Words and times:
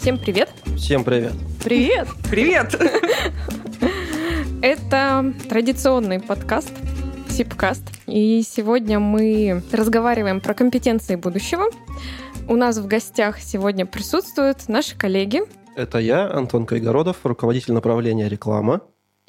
Всем 0.00 0.16
привет. 0.16 0.48
Всем 0.78 1.04
привет. 1.04 1.34
Привет. 1.62 2.08
Привет. 2.30 2.74
Это 4.62 5.34
традиционный 5.46 6.20
подкаст 6.20 6.72
Сипкаст. 7.28 7.82
И 8.06 8.40
сегодня 8.40 8.98
мы 8.98 9.62
разговариваем 9.70 10.40
про 10.40 10.54
компетенции 10.54 11.16
будущего. 11.16 11.64
У 12.48 12.56
нас 12.56 12.78
в 12.78 12.86
гостях 12.86 13.40
сегодня 13.40 13.84
присутствуют 13.84 14.68
наши 14.68 14.96
коллеги. 14.96 15.42
Это 15.76 15.98
я, 15.98 16.30
Антон 16.30 16.64
Кайгородов, 16.64 17.18
руководитель 17.24 17.74
направления 17.74 18.26
реклама. 18.26 18.80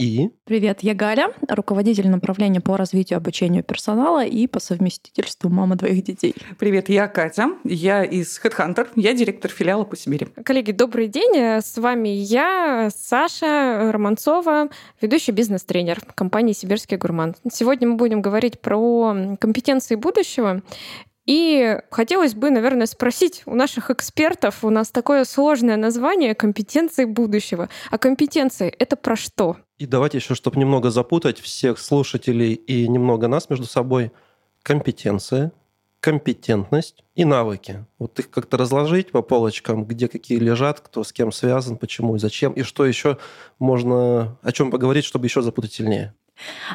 И... 0.01 0.31
Привет, 0.45 0.79
я 0.81 0.95
Галя, 0.95 1.31
руководитель 1.47 2.09
направления 2.09 2.59
по 2.59 2.75
развитию 2.75 3.17
обучению 3.17 3.63
персонала 3.63 4.25
и 4.25 4.47
по 4.47 4.59
совместительству 4.59 5.47
мама 5.51 5.75
двоих 5.75 6.03
детей. 6.03 6.33
Привет, 6.57 6.89
я 6.89 7.07
Катя, 7.07 7.51
я 7.63 8.03
из 8.03 8.41
Headhunter, 8.43 8.87
я 8.95 9.13
директор 9.13 9.51
филиала 9.51 9.83
по 9.83 9.95
Сибири. 9.95 10.25
Коллеги, 10.43 10.71
добрый 10.71 11.07
день, 11.07 11.35
с 11.35 11.77
вами 11.77 12.09
я, 12.09 12.89
Саша 12.91 13.91
Романцова, 13.91 14.69
ведущий 15.01 15.33
бизнес-тренер 15.33 15.99
компании 16.15 16.53
«Сибирский 16.53 16.97
гурман». 16.97 17.35
Сегодня 17.51 17.87
мы 17.87 17.97
будем 17.97 18.23
говорить 18.23 18.59
про 18.59 19.37
компетенции 19.39 19.93
будущего 19.93 20.63
и 21.25 21.77
хотелось 21.91 22.33
бы, 22.33 22.49
наверное, 22.49 22.87
спросить 22.87 23.43
у 23.45 23.55
наших 23.55 23.89
экспертов, 23.91 24.63
у 24.63 24.69
нас 24.69 24.91
такое 24.91 25.23
сложное 25.23 25.77
название 25.77 26.33
компетенции 26.33 27.05
будущего. 27.05 27.69
А 27.89 27.97
компетенции— 27.97 28.73
это 28.79 28.95
про 28.95 29.15
что? 29.15 29.57
И 29.77 29.85
давайте 29.85 30.17
еще, 30.17 30.35
чтобы 30.35 30.59
немного 30.59 30.89
запутать 30.89 31.39
всех 31.39 31.79
слушателей 31.79 32.53
и 32.53 32.87
немного 32.87 33.27
нас 33.27 33.49
между 33.49 33.65
собой, 33.65 34.11
компетенция, 34.63 35.51
компетентность 35.99 37.03
и 37.15 37.23
навыки. 37.23 37.85
Вот 37.99 38.17
их 38.19 38.29
как-то 38.31 38.57
разложить 38.57 39.11
по 39.11 39.21
полочкам, 39.21 39.85
где 39.85 40.07
какие 40.07 40.39
лежат, 40.39 40.81
кто 40.81 41.03
с 41.03 41.13
кем 41.13 41.31
связан, 41.31 41.77
почему 41.77 42.15
и 42.15 42.19
зачем, 42.19 42.53
и 42.53 42.63
что 42.63 42.85
еще 42.85 43.17
можно 43.59 44.37
о 44.41 44.51
чем 44.51 44.71
поговорить, 44.71 45.05
чтобы 45.05 45.27
еще 45.27 45.43
запутать 45.43 45.73
сильнее. 45.73 46.15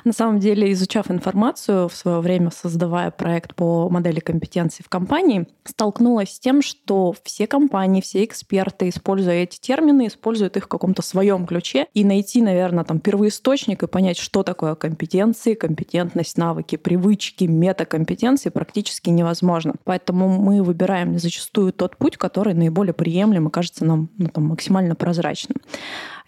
На 0.05 0.13
самом 0.13 0.39
деле, 0.39 0.73
изучав 0.73 1.11
информацию 1.11 1.89
в 1.89 1.95
свое 1.95 2.21
время, 2.21 2.51
создавая 2.51 3.11
проект 3.11 3.55
по 3.55 3.89
модели 3.89 4.21
компетенций 4.21 4.85
в 4.85 4.89
компании, 4.89 5.47
столкнулась 5.65 6.35
с 6.35 6.41
тем, 6.41 6.63
что 6.63 7.15
все 7.25 7.47
компании, 7.47 8.01
все 8.01 8.25
эксперты, 8.25 8.89
используя 8.89 9.37
эти 9.37 9.59
термины, 9.59 10.07
используют 10.07 10.57
их 10.57 10.65
в 10.65 10.69
каком-то 10.69 11.03
своем 11.03 11.47
ключе. 11.47 11.87
И 11.95 12.05
найти, 12.05 12.43
наверное, 12.43 12.85
там 12.85 13.01
первоисточник 13.01 13.83
и 13.83 13.87
понять, 13.87 14.19
что 14.19 14.43
такое 14.43 14.75
компетенции, 14.75 15.55
компетентность, 15.55 16.39
навыки, 16.39 16.77
привычки, 16.77 17.45
метакомпетенции 17.45 18.51
практически 18.51 19.11
невозможно. 19.11 19.75
Поэтому 19.85 20.29
мы 20.29 20.63
выбираем 20.63 21.19
зачастую 21.19 21.73
тот 21.73 21.97
путь, 21.97 22.17
который 22.17 22.55
наиболее 22.55 22.95
приемлем 22.95 23.49
и 23.49 23.51
кажется 23.51 23.85
нам 23.85 24.09
ну, 24.19 24.29
там, 24.29 24.45
максимально 24.45 24.95
прозрачным. 24.95 25.57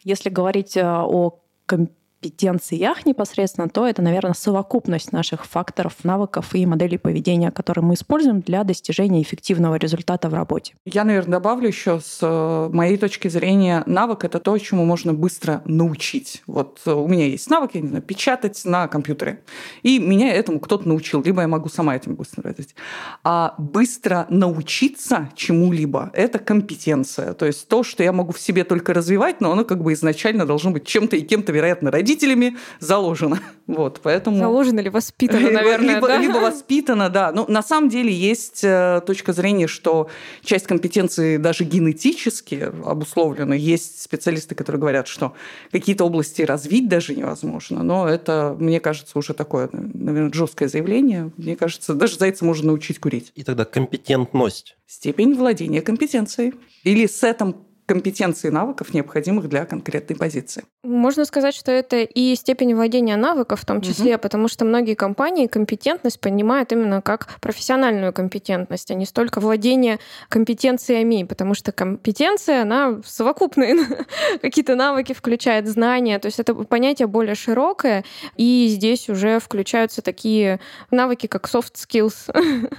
Если 0.05 0.31
говорить 0.31 0.77
э, 0.77 0.85
о 0.85 1.41
компетенции, 1.67 1.98
компетенциях 2.21 3.07
непосредственно, 3.07 3.69
то 3.69 3.87
это, 3.87 4.03
наверное, 4.03 4.35
совокупность 4.35 5.13
наших 5.13 5.47
факторов, 5.47 5.95
навыков 6.03 6.55
и 6.55 6.67
моделей 6.67 6.99
поведения, 6.99 7.51
которые 7.51 7.85
мы 7.85 7.95
используем 7.95 8.41
для 8.41 8.65
достижения 8.65 9.23
эффективного 9.23 9.77
результата 9.77 10.29
в 10.29 10.35
работе. 10.35 10.75
Я, 10.85 11.05
наверное, 11.05 11.39
добавлю 11.39 11.69
еще 11.69 12.01
с 12.01 12.19
э, 12.21 12.71
моей 12.73 12.97
точки 12.97 13.29
зрения, 13.29 13.85
навык— 13.87 14.25
это 14.25 14.41
то, 14.41 14.59
чему 14.59 14.85
можно 14.85 15.15
быстро 15.15 15.63
научить. 15.65 16.43
Вот 16.47 16.81
э, 16.87 16.93
у 16.93 17.07
меня 17.07 17.27
есть 17.27 17.49
навык, 17.51 17.71
я 17.75 17.81
не 17.81 17.89
знаю, 17.89 18.03
печатать 18.03 18.65
на 18.65 18.89
компьютере. 18.89 19.43
И 19.83 19.99
меня 20.01 20.33
этому 20.33 20.59
кто-то 20.59 20.89
научил, 20.89 21.23
либо 21.23 21.43
я 21.43 21.49
могу 21.49 21.69
сама 21.69 21.95
этим 21.95 22.17
быстро 22.17 22.43
работать. 22.43 22.75
А 23.23 23.55
быстро 23.59 24.27
научиться 24.29 25.31
чему-либо— 25.37 26.11
это 26.15 26.41
компетенция. 26.41 27.35
То 27.35 27.47
есть 27.47 27.69
то, 27.69 27.85
что 27.85 28.03
я 28.03 28.13
могу 28.13 28.33
в 28.33 28.41
себе 28.41 28.65
только 28.65 28.93
развивать, 28.93 29.41
но 29.41 29.53
оно 29.53 29.65
как 29.65 29.83
бы 29.83 29.93
изначально 29.93 30.47
должно 30.47 30.73
быть 30.73 30.85
чем-то 30.85 31.17
и 31.17 31.21
кем-то, 31.21 31.53
вероятно, 31.53 31.93
родителями 31.93 32.08
родителями 32.09 32.57
заложено. 32.81 33.41
Вот, 33.69 34.01
поэтому... 34.03 34.39
Заложено 34.39 34.81
или 34.81 34.89
воспитано, 34.89 35.51
наверное, 35.51 35.97
либо, 35.97 36.09
да? 36.09 36.17
либо 36.17 36.37
воспитано, 36.39 37.11
да. 37.11 37.33
Ну, 37.33 37.45
на 37.49 37.63
самом 37.63 37.91
деле 37.91 38.11
есть 38.11 38.65
э, 38.65 39.03
точка 39.07 39.35
зрения, 39.35 39.67
что 39.67 40.09
часть 40.43 40.67
компетенции 40.67 41.37
даже 41.37 41.65
генетически 41.65 42.73
обусловлена. 42.87 43.55
Есть 43.55 44.01
специалисты, 44.01 44.55
которые 44.55 44.81
говорят, 44.81 45.07
что 45.07 45.35
какие-то 45.71 46.07
области 46.07 46.41
развить 46.41 46.89
даже 46.89 47.15
невозможно. 47.15 47.83
Но 47.83 48.09
это, 48.09 48.57
мне 48.59 48.81
кажется, 48.81 49.19
уже 49.19 49.35
такое, 49.35 49.69
наверное, 49.71 50.33
жесткое 50.33 50.71
заявление. 50.71 51.31
Мне 51.37 51.55
кажется, 51.55 51.93
даже 51.93 52.17
зайца 52.17 52.47
можно 52.47 52.69
научить 52.69 52.99
курить. 52.99 53.33
И 53.35 53.43
тогда 53.43 53.67
компетентность. 53.67 54.79
Степень 54.87 55.35
владения 55.35 55.83
компетенцией. 55.83 56.55
Или 56.85 57.07
сетом 57.07 57.68
компетенций 57.89 58.51
и 58.51 58.53
навыков, 58.53 58.93
необходимых 58.93 59.49
для 59.49 59.65
конкретной 59.65 60.15
позиции. 60.15 60.65
Можно 60.85 61.25
сказать, 61.25 61.55
что 61.55 61.73
это 61.73 62.03
и 62.03 62.35
степень 62.35 62.75
владения 62.75 63.17
навыков 63.17 63.63
в 63.63 63.65
том 63.65 63.81
числе, 63.81 64.17
угу. 64.17 64.23
потому 64.23 64.49
что 64.49 64.67
многие 64.67 64.95
компании 64.95 65.47
компетентность 65.47 66.21
понимают 66.21 66.71
именно 66.71 67.01
как 67.01 67.29
профессиональную 67.41 68.13
компетентность, 68.13 68.91
а 68.91 68.95
не 68.95 69.07
столько 69.07 69.41
владение 69.41 69.99
компетенциями, 70.29 71.25
потому 71.25 71.55
что 71.55 71.73
компетенция, 71.73 72.63
она 72.63 73.01
совокупные 73.07 73.77
какие-то 74.43 74.77
навыки 74.77 75.15
включает, 75.15 75.67
знания, 75.67 76.19
то 76.19 76.27
есть 76.27 76.39
это 76.39 76.55
понятие 76.55 77.09
более 77.09 77.35
широкое, 77.35 78.05
и 78.37 78.67
здесь 78.69 79.09
уже 79.09 79.39
включаются 79.39 80.03
такие 80.03 80.61
навыки, 80.91 81.27
как 81.27 81.49
soft 81.49 81.73
skills, 81.77 82.31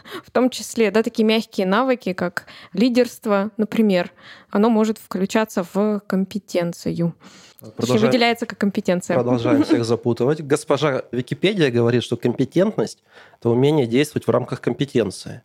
в 0.24 0.30
том 0.30 0.52
числе, 0.52 0.92
да, 0.92 1.02
такие 1.02 1.26
мягкие 1.26 1.66
навыки, 1.66 2.14
как 2.14 2.46
лидерство, 2.74 3.50
например, 3.58 4.12
оно 4.50 4.70
может 4.70 4.98
включаться 4.98 5.66
в 5.74 6.02
компетенцию. 6.08 7.14
Продолжаем, 7.60 8.02
выделяется 8.02 8.46
как 8.46 8.58
компетенция. 8.58 9.16
Продолжаем 9.16 9.64
всех 9.64 9.84
запутывать. 9.86 10.42
Госпожа 10.42 11.04
Википедия 11.12 11.72
говорит, 11.72 12.04
что 12.04 12.16
компетентность– 12.16 13.04
это 13.40 13.50
умение 13.50 13.86
действовать 13.86 14.28
в 14.28 14.32
рамках 14.32 14.62
компетенции. 14.62 15.44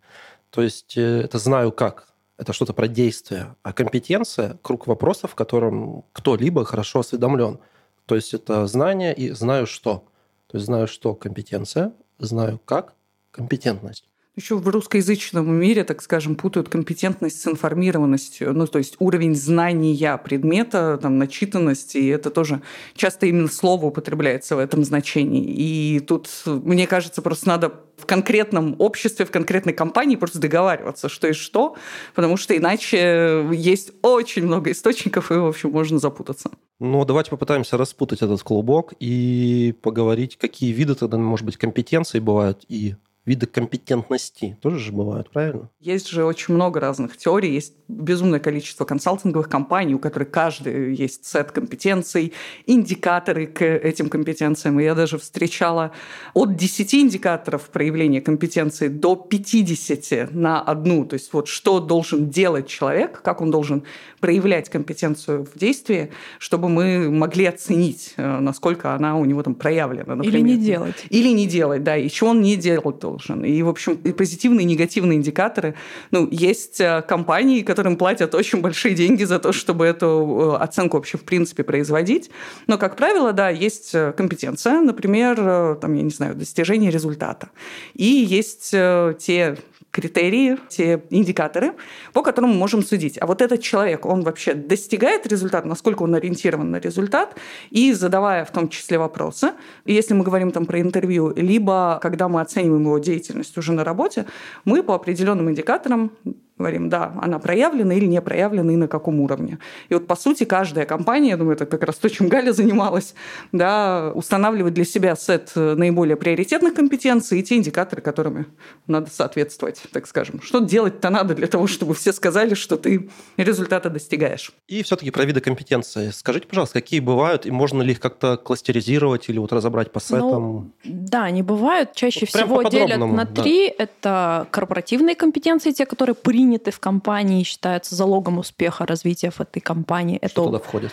То 0.51 0.63
есть 0.63 0.97
э, 0.97 1.23
это 1.23 1.39
знаю 1.39 1.73
как. 1.73 2.09
Это 2.39 2.53
что-то 2.53 2.73
про 2.73 2.89
действие. 2.89 3.55
А 3.63 3.73
компетенция– 3.73 4.59
круг 4.63 4.87
вопросов, 4.87 5.33
в 5.33 5.35
котором 5.35 6.05
кто-либо 6.13 6.65
хорошо 6.65 7.01
осведомлен. 7.01 7.59
То 8.07 8.15
есть 8.15 8.35
это 8.35 8.67
знание 8.67 9.15
и 9.15 9.31
знаю 9.31 9.67
что. 9.67 10.05
То 10.47 10.59
есть 10.59 10.67
знаю 10.67 10.87
что– 10.87 11.15
компетенция, 11.17 11.93
знаю 12.19 12.61
как– 12.65 12.95
компетентность. 13.33 14.09
Еще 14.37 14.57
в 14.57 14.69
русскоязычном 14.69 15.49
мире, 15.55 15.85
так 15.85 16.03
скажем, 16.03 16.35
путают 16.35 16.69
компетентность 16.69 17.41
с 17.41 17.47
информированностью. 17.47 18.53
Ну, 18.53 18.67
то 18.67 18.79
есть 18.79 18.97
уровень 18.99 19.37
знания 19.37 20.19
предмета, 20.19 20.99
там, 21.01 21.19
начитанности, 21.19 21.99
и 21.99 22.09
это 22.09 22.31
тоже 22.31 22.61
часто 22.97 23.27
именно 23.27 23.47
слово 23.47 23.87
употребляется 23.87 24.57
в 24.57 24.59
этом 24.59 24.83
значении. 24.83 25.45
И 25.45 26.01
тут, 26.01 26.29
мне 26.47 26.89
кажется, 26.89 27.23
просто 27.23 27.47
надо 27.47 27.75
в 27.97 28.07
конкретном 28.07 28.75
обществе, 28.81 29.25
в 29.25 29.31
конкретной 29.31 29.73
компании 29.73 30.17
просто 30.17 30.41
договариваться, 30.41 31.09
что 31.09 31.29
и 31.29 31.33
что, 31.33 31.77
потому 32.17 32.37
что 32.37 32.57
иначе 32.57 33.49
есть 33.53 33.93
очень 34.03 34.47
много 34.47 34.73
источников, 34.73 35.31
и, 35.31 35.35
в 35.35 35.47
общем, 35.47 35.71
можно 35.71 36.01
запутаться. 36.01 36.51
Ну, 36.81 37.05
давайте 37.05 37.31
попытаемся 37.31 37.77
распутать 37.77 38.21
этот 38.21 38.43
клубок 38.43 38.95
и 38.99 39.77
поговорить, 39.81 40.39
какие 40.39 40.73
виды 40.73 40.97
тогда, 40.97 41.19
может 41.19 41.47
быть, 41.47 41.57
компетенций 41.57 42.19
бывают 42.19 42.65
и 42.69 42.97
виды 43.27 43.47
компетентности 43.47 44.59
тоже 44.61 44.79
же 44.79 44.93
бывают, 44.93 45.31
правильно? 45.31 45.71
Есть 45.81 46.09
же 46.09 46.25
очень 46.25 46.55
много 46.55 46.81
разных 46.81 47.17
теорий, 47.17 47.53
есть 47.53 47.75
безумное 47.89 48.39
количество 48.39 48.85
консалтинговых 48.85 49.49
компаний, 49.49 49.95
у 49.95 49.99
которых 49.99 50.31
каждый 50.31 50.95
есть 50.95 51.25
сет 51.27 51.51
компетенций, 51.53 52.33
индикаторы 52.67 53.47
к 53.47 53.63
этим 53.63 54.09
компетенциям. 54.09 54.79
И 54.81 54.85
я 54.85 54.95
даже 54.95 55.19
встречала 55.19 55.93
от 56.35 56.57
10 56.57 56.95
индикаторов 56.95 57.63
проявления 57.71 58.21
компетенции 58.21 58.89
до 58.89 59.17
50 59.17 60.33
на 60.33 60.61
одну. 60.61 61.05
То 61.05 61.15
есть 61.15 61.33
вот 61.33 61.49
что 61.49 61.81
должен 61.81 62.31
делать 62.31 62.67
человек, 62.67 63.23
как 63.23 63.41
он 63.41 63.51
должен 63.51 63.85
проявлять 64.21 64.69
компетенцию 64.69 65.45
в 65.45 65.59
действии, 65.59 66.11
чтобы 66.39 66.69
мы 66.69 67.11
могли 67.11 67.47
оценить, 67.47 68.15
э, 68.17 68.39
насколько 68.41 68.95
она 68.95 69.17
у 69.17 69.25
него 69.25 69.43
там 69.43 69.55
проявлена. 69.55 70.15
Например. 70.15 70.41
Или 70.41 70.41
не 70.41 70.57
делать. 70.57 71.07
Или 71.11 71.29
не 71.29 71.47
делать, 71.47 71.83
да, 71.83 71.97
и 71.97 72.09
что 72.09 72.27
он 72.27 72.41
не 72.41 72.57
делать 72.57 72.99
должен. 73.15 73.45
И, 73.45 73.63
в 73.63 73.69
общем, 73.69 74.01
и 74.05 74.13
позитивные, 74.13 74.65
и 74.65 74.67
негативные 74.67 75.17
индикаторы. 75.17 75.75
Ну, 76.11 76.29
есть 76.31 76.81
э, 76.81 77.03
компании, 77.03 77.63
которым 77.63 77.97
платят 77.97 78.35
очень 78.35 78.61
большие 78.61 78.95
деньги 78.95 79.25
за 79.25 79.39
то, 79.39 79.53
чтобы 79.53 79.87
эту 79.87 80.57
э, 80.59 80.65
оценку 80.65 80.97
вообще 80.97 81.19
в 81.19 81.23
принципе 81.23 81.63
производить. 81.63 82.31
Но, 82.67 82.79
как 82.79 82.97
правило, 82.97 83.33
да, 83.33 83.51
есть 83.51 83.93
компетенция, 84.17 84.81
например, 84.81 85.77
там, 85.81 85.95
я 85.95 86.03
не 86.03 86.11
знаю, 86.11 86.35
достижение 86.35 86.91
результата. 86.91 87.49
И 87.95 88.05
есть 88.05 88.71
те 88.71 89.57
критерии, 89.95 90.59
те 90.69 91.05
индикаторы, 91.11 91.75
по 92.13 92.23
которым 92.23 92.51
мы 92.51 92.57
можем 92.57 92.83
судить. 92.83 93.17
А 93.21 93.27
вот 93.27 93.41
этот 93.41 93.63
человек, 93.63 94.07
он 94.07 94.23
вообще 94.23 94.55
достигает 94.55 95.27
результата, 95.27 95.69
насколько 95.69 96.03
он 96.03 96.15
ориентирован 96.15 96.71
на 96.73 96.81
результат, 96.81 97.37
и 97.71 97.93
задавая 97.93 98.45
в 98.45 98.51
том 98.51 98.69
числе 98.69 98.99
вопросы, 98.99 99.53
если 99.85 100.15
мы 100.15 100.25
говорим 100.25 100.51
там 100.51 100.67
про 100.67 100.81
интервью, 100.81 101.33
либо 101.37 102.01
когда 102.03 102.29
мы 102.29 102.41
оцениваем 102.41 102.83
его 102.83 102.99
деятельность 102.99 103.57
уже 103.57 103.73
на 103.73 103.85
работе, 103.85 104.27
мы 104.65 104.83
по 104.83 104.95
определенным 104.95 105.49
индикаторам 105.49 106.11
говорим, 106.57 106.89
да, 106.89 107.13
она 107.21 107.39
проявлена 107.39 107.95
или 107.95 108.07
не 108.07 108.21
проявлена 108.21 108.73
и 108.73 108.77
на 108.77 108.89
каком 108.89 109.21
уровне. 109.21 109.59
И 109.89 109.95
вот, 109.95 110.07
по 110.07 110.15
сути, 110.15 110.45
каждая 110.45 110.87
компания, 110.87 111.31
я 111.31 111.37
думаю, 111.37 111.57
это 111.57 111.67
как 111.67 111.83
раз 111.83 111.97
то, 111.97 112.09
чем 112.09 112.29
Галя 112.29 112.53
занималась, 112.53 113.15
да, 113.51 114.13
устанавливает 114.15 114.75
для 114.75 114.85
себя 114.85 115.17
сет 115.17 115.53
наиболее 115.55 116.17
приоритетных 116.17 116.75
компетенций 116.75 117.41
и 117.41 117.43
те 117.43 117.57
индикаторы, 117.57 118.03
которыми 118.03 118.47
надо 118.87 119.11
соответствовать, 119.11 119.83
так 119.93 120.07
скажем. 120.07 120.41
Что 120.43 120.61
делать-то 120.61 121.11
надо 121.11 121.35
для 121.35 121.49
того, 121.49 121.67
чтобы 121.67 121.95
все 121.95 122.13
сказали, 122.13 122.55
что 122.55 122.77
ты 122.77 123.11
результата 123.37 123.91
достигаешь. 123.91 124.53
И 124.69 124.83
все-таки 124.85 125.11
про 125.11 125.25
виды 125.25 125.41
компетенции. 125.41 126.11
Скажите, 126.11 126.47
пожалуйста, 126.47 126.81
какие 126.81 127.01
бывают, 127.01 127.47
и 127.47 127.51
можно 127.51 127.83
ли 127.83 127.93
их 127.93 128.01
как-то 128.01 128.37
кластеризировать 128.37 129.29
или 129.29 129.39
вот 129.39 129.53
разобрать 129.53 129.91
по 129.91 130.01
сетам? 130.01 130.43
Ну, 130.43 130.71
да, 130.85 131.25
они 131.25 131.43
бывают. 131.43 131.95
Чаще 131.95 132.21
вот 132.21 132.29
всего 132.29 132.63
делят 132.63 132.99
на 132.99 133.27
три. 133.27 133.75
Да. 133.77 133.85
Это 133.85 134.47
корпоративные 134.53 135.17
компетенции, 135.17 135.73
те, 135.73 135.85
которые 135.85 136.15
при 136.15 136.44
приняты 136.45 136.71
в 136.71 136.79
компании 136.79 137.43
считаются 137.43 137.95
залогом 137.95 138.39
успеха 138.39 138.85
развития 138.87 139.31
в 139.31 139.41
этой 139.41 139.61
компании. 139.61 140.19
Что 140.19 140.27
это, 140.27 140.43
туда 140.43 140.59
входит? 140.59 140.93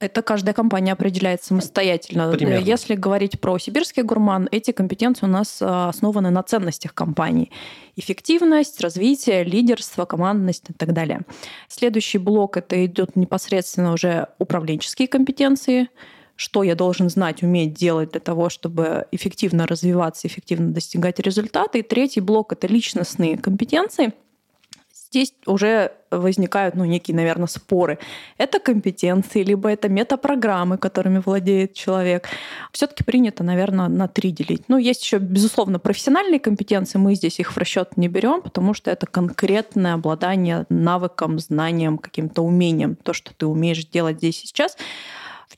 Это 0.00 0.22
каждая 0.22 0.54
компания 0.54 0.92
определяет 0.92 1.42
самостоятельно. 1.42 2.32
Примерно. 2.32 2.64
Если 2.64 2.96
говорить 2.96 3.40
про 3.40 3.58
сибирский 3.58 4.02
гурман, 4.02 4.48
эти 4.50 4.72
компетенции 4.72 5.26
у 5.26 5.28
нас 5.28 5.58
а, 5.60 5.88
основаны 5.88 6.30
на 6.30 6.42
ценностях 6.42 6.94
компании. 6.94 7.50
Эффективность, 7.96 8.80
развитие, 8.80 9.44
лидерство, 9.44 10.04
командность 10.04 10.70
и 10.70 10.72
так 10.72 10.92
далее. 10.92 11.20
Следующий 11.68 12.18
блок 12.18 12.56
это 12.56 12.84
идет 12.84 13.16
непосредственно 13.16 13.92
уже 13.92 14.28
управленческие 14.38 15.08
компетенции 15.08 15.88
что 16.40 16.62
я 16.62 16.76
должен 16.76 17.10
знать, 17.10 17.42
уметь 17.42 17.74
делать 17.74 18.12
для 18.12 18.20
того, 18.20 18.48
чтобы 18.48 19.06
эффективно 19.10 19.66
развиваться, 19.66 20.28
эффективно 20.28 20.70
достигать 20.70 21.18
результата. 21.18 21.78
И 21.78 21.82
третий 21.82 22.20
блок— 22.20 22.52
это 22.54 22.68
личностные 22.68 23.36
компетенции— 23.36 24.12
здесь 25.08 25.34
уже 25.46 25.92
возникают 26.10 26.74
ну, 26.74 26.84
некие, 26.84 27.16
наверное, 27.16 27.46
споры. 27.46 27.98
Это 28.38 28.58
компетенции, 28.60 29.42
либо 29.42 29.70
это 29.70 29.88
метапрограммы, 29.88 30.78
которыми 30.78 31.18
владеет 31.24 31.74
человек. 31.74 32.28
Все-таки 32.72 33.04
принято, 33.04 33.44
наверное, 33.44 33.88
на 33.88 34.08
три 34.08 34.30
делить. 34.30 34.64
Ну, 34.68 34.78
есть 34.78 35.02
еще, 35.02 35.18
безусловно, 35.18 35.78
профессиональные 35.78 36.40
компетенции, 36.40 36.98
мы 36.98 37.14
здесь 37.14 37.40
их 37.40 37.52
в 37.52 37.58
расчет 37.58 37.96
не 37.96 38.08
берем, 38.08 38.42
потому 38.42 38.74
что 38.74 38.90
это 38.90 39.06
конкретное 39.06 39.94
обладание 39.94 40.66
навыком, 40.68 41.38
знанием, 41.38 41.98
каким-то 41.98 42.42
умением, 42.42 42.96
то, 42.96 43.12
что 43.12 43.34
ты 43.34 43.46
умеешь 43.46 43.86
делать 43.86 44.18
здесь 44.18 44.42
и 44.44 44.46
сейчас. 44.46 44.76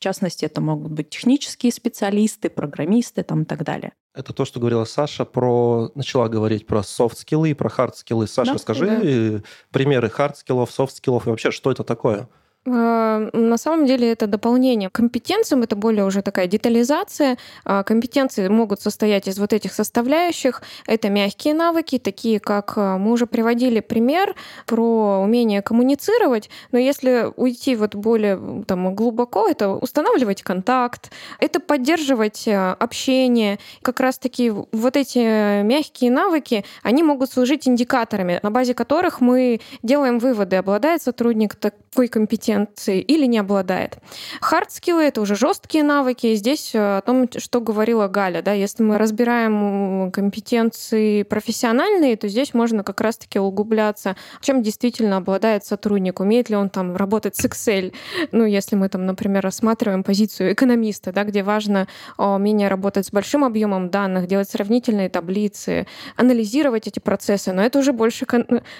В 0.00 0.02
частности, 0.02 0.46
это 0.46 0.62
могут 0.62 0.92
быть 0.92 1.10
технические 1.10 1.70
специалисты, 1.70 2.48
программисты 2.48 3.22
там, 3.22 3.42
и 3.42 3.44
так 3.44 3.64
далее. 3.64 3.92
Это 4.14 4.32
то, 4.32 4.46
что 4.46 4.58
говорила 4.58 4.84
Саша 4.84 5.26
про... 5.26 5.90
Начала 5.94 6.26
говорить 6.28 6.66
про 6.66 6.82
soft 6.82 7.09
skill 7.09 7.43
ы 7.43 7.50
и 7.50 7.54
про 7.54 7.68
hard 7.68 7.89
skill 7.89 8.16
ы. 8.16 8.26
Саша, 8.26 8.54
да, 8.54 8.58
скажи 8.58 9.42
да. 9.42 9.42
примеры 9.70 10.08
hard 10.08 10.29
skill 10.29 10.55
ов, 10.55 10.70
soft 10.70 10.91
skill 10.91 11.16
ов 11.16 11.26
и 11.26 11.30
вообще, 11.30 11.50
что 11.50 11.70
это 11.70 11.84
такое? 11.84 12.30
А, 12.66 13.30
на 13.32 13.56
самом 13.56 13.86
деле 13.86 14.12
это 14.12 14.26
дополнение 14.26 14.90
к 14.90 14.92
компетенциям, 14.92 15.62
это 15.62 15.76
более 15.76 16.04
уже 16.04 16.20
такая 16.20 16.46
детализация. 16.46 17.38
А, 17.64 17.82
компетенции 17.84 18.48
могут 18.48 18.82
состоять 18.82 19.28
из 19.28 19.38
вот 19.38 19.54
этих 19.54 19.72
составляющих. 19.72 20.62
Это 20.86 21.08
мягкие 21.08 21.54
навыки, 21.54 21.98
такие 21.98 22.38
как 22.38 22.74
а, 22.76 22.98
мы 22.98 23.12
уже 23.12 23.26
приводили 23.26 23.80
пример 23.80 24.34
про 24.66 25.20
умение 25.22 25.62
коммуницировать, 25.62 26.50
но 26.70 26.78
если 26.78 27.32
уйти 27.36 27.76
вот 27.76 27.94
более 27.94 28.64
там, 28.66 28.94
глубоко, 28.94 29.48
это 29.48 29.70
устанавливать 29.70 30.42
контакт, 30.42 31.10
это 31.38 31.60
поддерживать 31.60 32.46
общение. 32.46 33.58
Как 33.80 34.00
раз-таки 34.00 34.50
вот 34.50 34.96
эти 34.96 35.62
мягкие 35.62 36.10
навыки, 36.10 36.64
они 36.82 37.02
могут 37.02 37.32
служить 37.32 37.66
индикаторами, 37.66 38.38
на 38.42 38.50
базе 38.50 38.74
которых 38.74 39.22
мы 39.22 39.60
делаем 39.82 40.18
выводы, 40.18 40.56
обладает 40.56 41.02
сотрудник 41.02 41.54
такой 41.54 42.08
компетенцией, 42.08 42.49
компетенции 42.50 43.00
или 43.00 43.26
не 43.26 43.38
обладает. 43.38 43.98
Хардскиллы— 44.40 45.02
это 45.04 45.20
уже 45.20 45.36
жесткие 45.36 45.84
навыки. 45.84 46.34
Здесь 46.34 46.74
э, 46.74 46.98
о 46.98 47.00
том, 47.00 47.28
что 47.36 47.60
говорила 47.60 48.08
Галя. 48.08 48.42
Да, 48.42 48.52
если 48.52 48.82
мы 48.82 48.98
разбираем 48.98 50.10
компетенции 50.12 51.22
профессиональные, 51.22 52.16
то 52.16 52.28
здесь 52.28 52.54
можно 52.54 52.82
как 52.82 53.00
раз-таки 53.00 53.38
углубляться, 53.38 54.16
чем 54.40 54.62
действительно 54.62 55.18
обладает 55.18 55.64
сотрудник, 55.64 56.20
умеет 56.20 56.50
ли 56.50 56.56
он 56.56 56.70
там 56.70 56.96
работать 56.96 57.36
с 57.36 57.44
Excel. 57.44 57.92
Ну, 58.32 58.44
если 58.44 58.76
мы 58.76 58.88
там, 58.88 59.06
например, 59.06 59.42
рассматриваем 59.42 60.02
позицию 60.02 60.52
экономиста, 60.52 61.12
да, 61.12 61.24
где 61.24 61.42
важно 61.42 61.86
умение 62.18 62.68
работать 62.68 63.06
с 63.06 63.10
большим 63.10 63.44
объемом 63.44 63.90
данных, 63.90 64.26
делать 64.26 64.50
сравнительные 64.50 65.08
таблицы, 65.08 65.86
анализировать 66.16 66.86
эти 66.86 66.98
процессы. 66.98 67.52
Но 67.52 67.62
это 67.62 67.78
уже 67.78 67.92
больше 67.92 68.26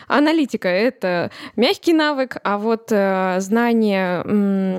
аналитика, 0.09 0.69
это 0.69 1.31
мягкий 1.57 1.93
навык, 1.93 2.37
а 2.43 2.59
вот 2.59 2.89
э, 2.91 3.37
знание 3.41 3.60
знание 3.61 4.23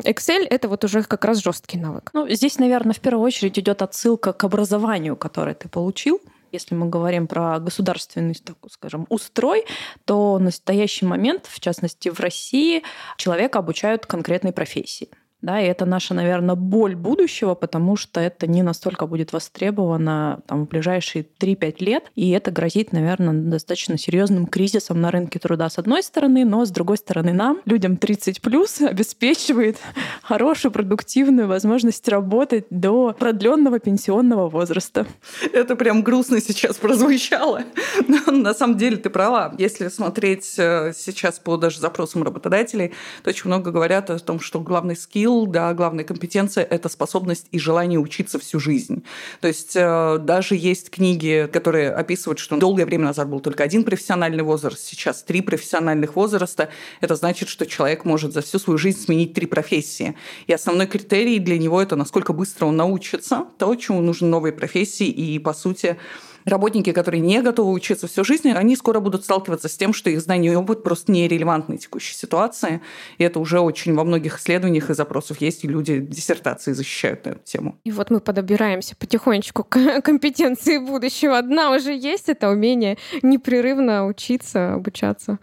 Excel— 0.04 0.48
это 0.50 0.68
вот 0.68 0.84
уже 0.84 1.04
как 1.04 1.26
раз 1.26 1.44
жесткий 1.44 1.78
навык. 1.78 2.10
Ну, 2.14 2.28
здесь, 2.30 2.58
наверное, 2.58 2.94
в 2.94 3.00
первую 3.00 3.24
очередь 3.24 3.60
идет 3.60 3.82
отсылка 3.82 4.34
к 4.34 4.44
образованию, 4.44 5.16
которое 5.16 5.54
ты 5.54 5.70
получил. 5.70 6.20
Если 6.52 6.76
мы 6.76 6.90
говорим 6.90 7.28
про 7.28 7.60
государственный, 7.60 8.34
так 8.34 8.58
скажем, 8.70 9.06
устрой, 9.10 9.66
то 10.06 10.34
в 10.34 10.42
настоящий 10.42 11.06
момент, 11.06 11.46
в 11.46 11.60
частности 11.60 12.10
в 12.10 12.20
России, 12.20 12.84
человека 13.18 13.60
обучают 13.60 14.06
конкретной 14.06 14.52
профессии. 14.52 15.10
Да, 15.42 15.60
и 15.60 15.66
это 15.66 15.86
наша, 15.86 16.14
наверное, 16.14 16.56
боль 16.56 16.96
будущего, 16.96 17.56
потому 17.56 17.96
что 17.96 18.20
это 18.20 18.46
не 18.46 18.62
настолько 18.62 19.08
будет 19.08 19.34
востребовано 19.34 20.42
там, 20.46 20.66
в 20.66 20.70
ближайшие 20.70 21.26
3-5 21.40 21.76
лет. 21.80 22.12
И 22.16 22.30
это 22.30 22.52
грозит, 22.52 22.92
наверное, 22.92 23.34
достаточно 23.34 23.98
серьезным 23.98 24.46
кризисом 24.46 25.02
на 25.02 25.10
рынке 25.10 25.40
труда 25.40 25.70
с 25.70 25.80
одной 25.80 26.04
стороны, 26.04 26.46
но 26.46 26.66
с 26.66 26.70
другой 26.70 26.98
стороны 26.98 27.34
нам, 27.34 27.60
людям 27.66 27.98
30 27.98 28.42
плюс, 28.42 28.82
обеспечивает 28.82 29.78
хорошую, 30.22 30.72
продуктивную 30.72 31.48
возможность 31.48 32.08
работать 32.08 32.66
до 32.70 33.16
продленного 33.18 33.80
пенсионного 33.80 34.48
возраста. 34.48 35.08
Это 35.54 35.76
прям 35.76 36.04
грустно 36.04 36.40
сейчас 36.40 36.78
прозвучало. 36.78 37.64
Но 38.08 38.32
на 38.32 38.54
самом 38.54 38.78
деле 38.78 38.98
ты 38.98 39.10
права. 39.10 39.56
Если 39.58 39.88
смотреть 39.88 40.54
э, 40.58 40.94
сейчас 40.96 41.40
по 41.40 41.58
даже 41.58 41.80
запросам 41.80 42.22
работодателей, 42.24 42.94
то 43.24 43.30
очень 43.30 43.48
много 43.48 43.72
говорят 43.72 44.10
о 44.10 44.20
том, 44.20 44.40
что 44.40 44.60
главный 44.60 44.96
скилл 44.96 45.31
скилл, 45.32 45.48
да, 45.48 45.74
главная 45.74 46.04
компетенция– 46.04 46.64
это 46.70 46.90
способность 46.90 47.48
и 47.52 47.60
желание 47.60 48.00
учиться 48.00 48.40
всю 48.40 48.60
жизнь. 48.60 49.04
То 49.40 49.48
есть 49.48 49.76
э, 49.76 50.18
даже 50.20 50.56
есть 50.56 50.90
книги, 50.90 51.50
которые 51.52 51.92
описывают, 51.92 52.40
что 52.40 52.58
долгое 52.58 52.86
время 52.86 53.06
назад 53.06 53.30
был 53.30 53.40
только 53.40 53.64
один 53.64 53.84
профессиональный 53.84 54.44
возраст, 54.44 54.84
сейчас 54.84 55.24
три 55.24 55.42
профессиональных 55.42 56.16
возраста. 56.16 56.70
Это 57.02 57.16
значит, 57.16 57.50
что 57.50 57.66
человек 57.66 58.06
может 58.06 58.34
за 58.34 58.42
всю 58.42 58.60
свою 58.60 58.78
жизнь 58.78 59.00
сменить 59.00 59.34
три 59.34 59.48
профессии. 59.48 60.16
И 60.48 60.54
основной 60.54 60.88
критерий 60.88 61.40
для 61.40 61.58
него– 61.58 61.82
это 61.84 61.96
насколько 61.96 62.34
быстро 62.34 62.68
он 62.68 62.78
научится, 62.78 63.46
то, 63.58 63.76
чему 63.76 64.02
нужны 64.02 64.28
новые 64.28 64.52
профессии, 64.54 65.08
и, 65.08 65.40
по 65.40 65.54
сути, 65.54 65.98
работники, 66.46 66.92
которые 66.92 67.22
не 67.22 67.42
готовы 67.42 67.72
учиться 67.72 68.08
всю 68.08 68.24
жизнь, 68.24 68.50
они 68.52 68.76
скоро 68.76 69.00
будут 69.00 69.24
сталкиваться 69.24 69.68
с 69.68 69.78
тем, 69.78 69.94
что 69.94 70.10
их 70.10 70.22
знания 70.22 70.54
и 70.54 70.56
опыт 70.56 70.84
просто 70.84 71.12
нерелевантны 71.12 71.78
текущей 71.78 72.16
ситуации. 72.16 72.82
И 73.18 73.24
это 73.24 73.40
уже 73.40 73.60
очень 73.60 73.94
во 73.94 74.04
многих 74.04 74.40
исследованиях 74.40 74.90
и 74.90 74.94
запросах 74.94 75.42
есть, 75.42 75.64
и 75.64 75.68
люди 75.68 76.00
диссертации 76.00 76.74
защищают 76.74 77.28
эту 77.28 77.40
тему. 77.44 77.80
И 77.84 77.92
вот 77.92 78.10
мы 78.10 78.20
подобираемся 78.20 78.96
потихонечку 78.96 79.64
к 79.64 80.02
компетенции 80.04 80.78
будущего. 80.78 81.38
Одна 81.38 81.76
уже 81.76 81.94
есть, 81.96 82.30
это 82.30 82.50
умение 82.50 82.98
непрерывно 83.22 84.06
учиться, 84.08 84.74
обучаться. 84.74 85.40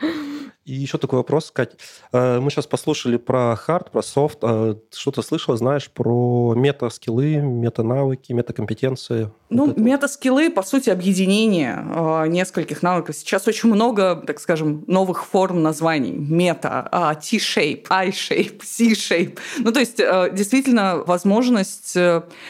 И 0.68 0.74
еще 0.74 0.98
такой 0.98 1.16
вопрос, 1.16 1.50
Кать. 1.50 1.76
Э, 2.12 2.40
мы 2.40 2.50
сейчас 2.50 2.66
послушали 2.66 3.16
про 3.16 3.56
хард, 3.56 3.90
про 3.90 4.02
софт. 4.02 4.38
А 4.42 4.76
что-то 4.94 5.22
слышала, 5.22 5.56
знаешь, 5.56 5.90
про 5.90 6.52
мета-скиллы, 6.54 7.36
мета-навыки, 7.36 8.34
мета-компетенции? 8.34 9.30
Ну, 9.48 9.68
вот 9.68 9.78
мета-скиллы, 9.78 10.50
по 10.50 10.62
сути, 10.62 10.90
объединение 10.90 11.82
э, 11.82 12.26
нескольких 12.28 12.82
навыков. 12.82 13.16
Сейчас 13.16 13.48
очень 13.48 13.70
много, 13.70 14.16
так 14.26 14.40
скажем, 14.40 14.84
новых 14.86 15.24
форм 15.24 15.62
названий. 15.62 16.12
Мета, 16.12 16.86
а, 16.92 17.14
T-shape, 17.14 17.86
I-shape, 17.88 18.60
C-shape. 18.62 19.38
Ну, 19.60 19.72
то 19.72 19.80
есть, 19.80 19.98
э, 19.98 20.30
действительно, 20.34 21.02
возможность 21.06 21.96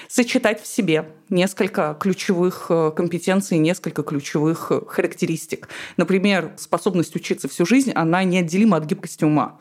сочетать 0.09 0.61
в 0.61 0.67
себе 0.67 1.07
несколько 1.31 1.97
ключевых 1.99 2.67
э, 2.71 2.93
компетенций, 2.95 3.59
несколько 3.59 4.03
ключевых 4.03 4.69
э, 4.71 4.81
характеристик. 4.87 5.69
Например, 5.97 6.53
способность 6.57 7.15
учиться 7.17 7.49
всю 7.49 7.67
жизнь, 7.67 7.93
она 7.93 8.08
неотделима 8.25 8.77
от 8.77 8.85
гибкости 8.85 9.25
ума. 9.25 9.59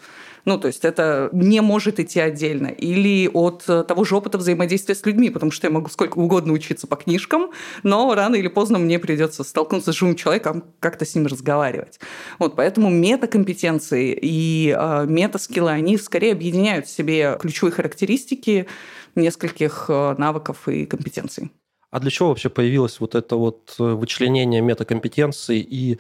Ну, 0.48 0.58
то 0.58 0.68
есть 0.68 0.86
это 0.86 1.30
не 1.34 1.60
может 1.60 2.00
идти 2.00 2.22
отдельно. 2.22 2.68
Или 2.68 3.30
от 3.34 3.66
э, 3.68 3.84
того 3.84 4.06
же 4.06 4.16
опыта 4.16 4.38
взаимодействия 4.38 4.96
с 4.96 5.06
людьми, 5.06 5.30
потому 5.30 5.52
что 5.52 5.68
я 5.68 5.74
могу 5.74 5.90
сколько 5.90 6.18
угодно 6.18 6.54
учиться 6.54 6.88
по 6.88 6.96
книжкам, 6.96 7.52
но 7.84 8.16
рано 8.16 8.36
или 8.36 8.48
поздно 8.48 8.78
мне 8.78 8.98
придется 8.98 9.44
столкнуться 9.44 9.92
с 9.92 9.96
живым 9.98 10.16
человеком, 10.16 10.64
как-то 10.80 11.04
с 11.04 11.14
ним 11.16 11.28
разговаривать. 11.28 12.00
Вот, 12.40 12.56
поэтому 12.56 12.90
метакомпетенции 12.90 14.18
и 14.22 14.74
э, 14.74 15.06
метаскиллы, 15.06 15.72
они 15.72 15.98
скорее 15.98 16.32
объединяют 16.32 16.88
в 16.88 16.92
себе 16.92 17.38
ключевые 17.42 17.74
характеристики 17.74 18.68
нескольких 19.16 19.88
э, 19.90 20.16
навыков 20.18 20.70
и 20.70 20.86
компетенций. 20.86 21.52
А 21.92 22.00
для 22.00 22.10
чего 22.10 22.30
вообще 22.30 22.50
появилось 22.50 23.02
вот 23.02 23.16
это 23.16 23.36
вот 23.36 23.76
э, 23.80 23.84
вычленение 23.84 24.62
метакомпетенций 24.62 25.60
и 25.60 26.00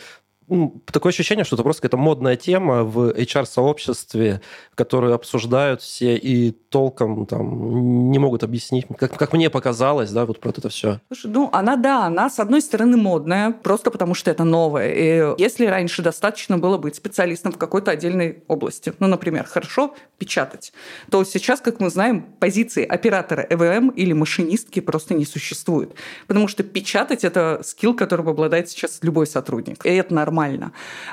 такое 0.91 1.11
ощущение, 1.11 1.43
что 1.43 1.55
это 1.55 1.63
просто 1.63 1.81
какая-то 1.81 1.97
модная 1.97 2.37
тема 2.37 2.83
в 2.83 3.09
HR-сообществе, 3.11 4.41
которую 4.75 5.13
обсуждают 5.13 5.81
все 5.81 6.15
и 6.15 6.51
толком 6.51 7.25
там 7.25 8.11
не 8.11 8.19
могут 8.19 8.43
объяснить, 8.43 8.85
как, 8.97 9.17
как 9.17 9.33
мне 9.33 9.49
показалось, 9.49 10.11
да, 10.11 10.25
вот 10.25 10.39
про 10.39 10.49
это 10.49 10.69
все. 10.69 11.01
Слушай, 11.07 11.31
ну, 11.31 11.49
она, 11.51 11.75
да, 11.75 12.05
она, 12.05 12.29
с 12.29 12.39
одной 12.39 12.61
стороны, 12.61 12.97
модная, 12.97 13.51
просто 13.51 13.91
потому 13.91 14.13
что 14.13 14.31
это 14.31 14.43
новое. 14.43 14.93
И 14.93 15.41
если 15.41 15.65
раньше 15.65 16.01
достаточно 16.01 16.57
было 16.57 16.77
быть 16.77 16.95
специалистом 16.95 17.51
в 17.51 17.57
какой-то 17.57 17.91
отдельной 17.91 18.43
области, 18.47 18.93
ну, 18.99 19.07
например, 19.07 19.45
хорошо 19.45 19.95
печатать, 20.17 20.71
то 21.11 21.23
сейчас, 21.23 21.59
как 21.59 21.79
мы 21.79 21.89
знаем, 21.89 22.25
позиции 22.39 22.85
оператора 22.85 23.45
ЭВМ 23.49 23.89
или 23.89 24.13
машинистки 24.13 24.79
просто 24.79 25.13
не 25.13 25.25
существует. 25.25 25.93
Потому 26.27 26.47
что 26.47 26.63
печатать— 26.63 27.23
это 27.25 27.61
скилл, 27.63 27.93
которым 27.93 28.29
обладает 28.29 28.69
сейчас 28.69 28.99
любой 29.01 29.27
сотрудник. 29.27 29.85
И 29.85 29.89
это 29.89 30.13
нормально. 30.13 30.36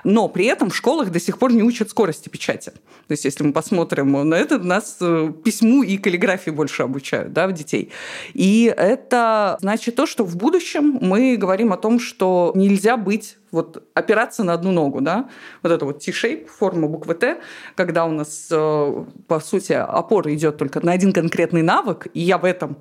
Но 0.04 0.28
при 0.28 0.46
этом 0.46 0.70
в 0.70 0.76
школах 0.76 1.10
до 1.10 1.20
сих 1.20 1.38
пор 1.38 1.52
не 1.52 1.62
учат 1.62 1.90
скорости 1.90 2.28
печати. 2.28 2.70
То 2.70 3.12
есть 3.12 3.24
если 3.24 3.44
мы 3.44 3.52
посмотрим 3.52 4.28
на 4.28 4.34
это, 4.34 4.58
нас 4.58 4.98
э, 5.00 5.32
письму 5.44 5.82
и 5.82 5.96
каллиграфии 5.96 6.50
больше 6.50 6.82
обучают 6.82 7.32
да, 7.32 7.46
в 7.46 7.52
детей. 7.52 7.90
И 8.32 8.72
это 8.76 9.56
значит 9.60 9.96
то, 9.96 10.06
что 10.06 10.24
в 10.24 10.36
будущем 10.36 10.98
мы 11.00 11.36
говорим 11.36 11.72
о 11.72 11.76
том, 11.76 12.00
что 12.00 12.52
нельзя 12.54 12.96
быть 12.96 13.36
вот 13.50 13.88
опираться 13.94 14.42
на 14.42 14.52
одну 14.52 14.72
ногу, 14.72 15.00
да, 15.00 15.28
вот 15.62 15.72
это 15.72 15.84
вот 15.84 16.04
T-shape, 16.04 16.46
форма 16.46 16.88
буквы 16.88 17.14
Т, 17.14 17.40
когда 17.76 18.04
у 18.04 18.10
нас, 18.10 18.48
э, 18.50 19.04
по 19.28 19.40
сути, 19.40 19.72
опора 19.72 20.34
идет 20.34 20.56
только 20.56 20.84
на 20.84 20.92
один 20.92 21.12
конкретный 21.12 21.62
навык, 21.62 22.08
и 22.14 22.20
я 22.20 22.36
в 22.38 22.44
этом 22.44 22.76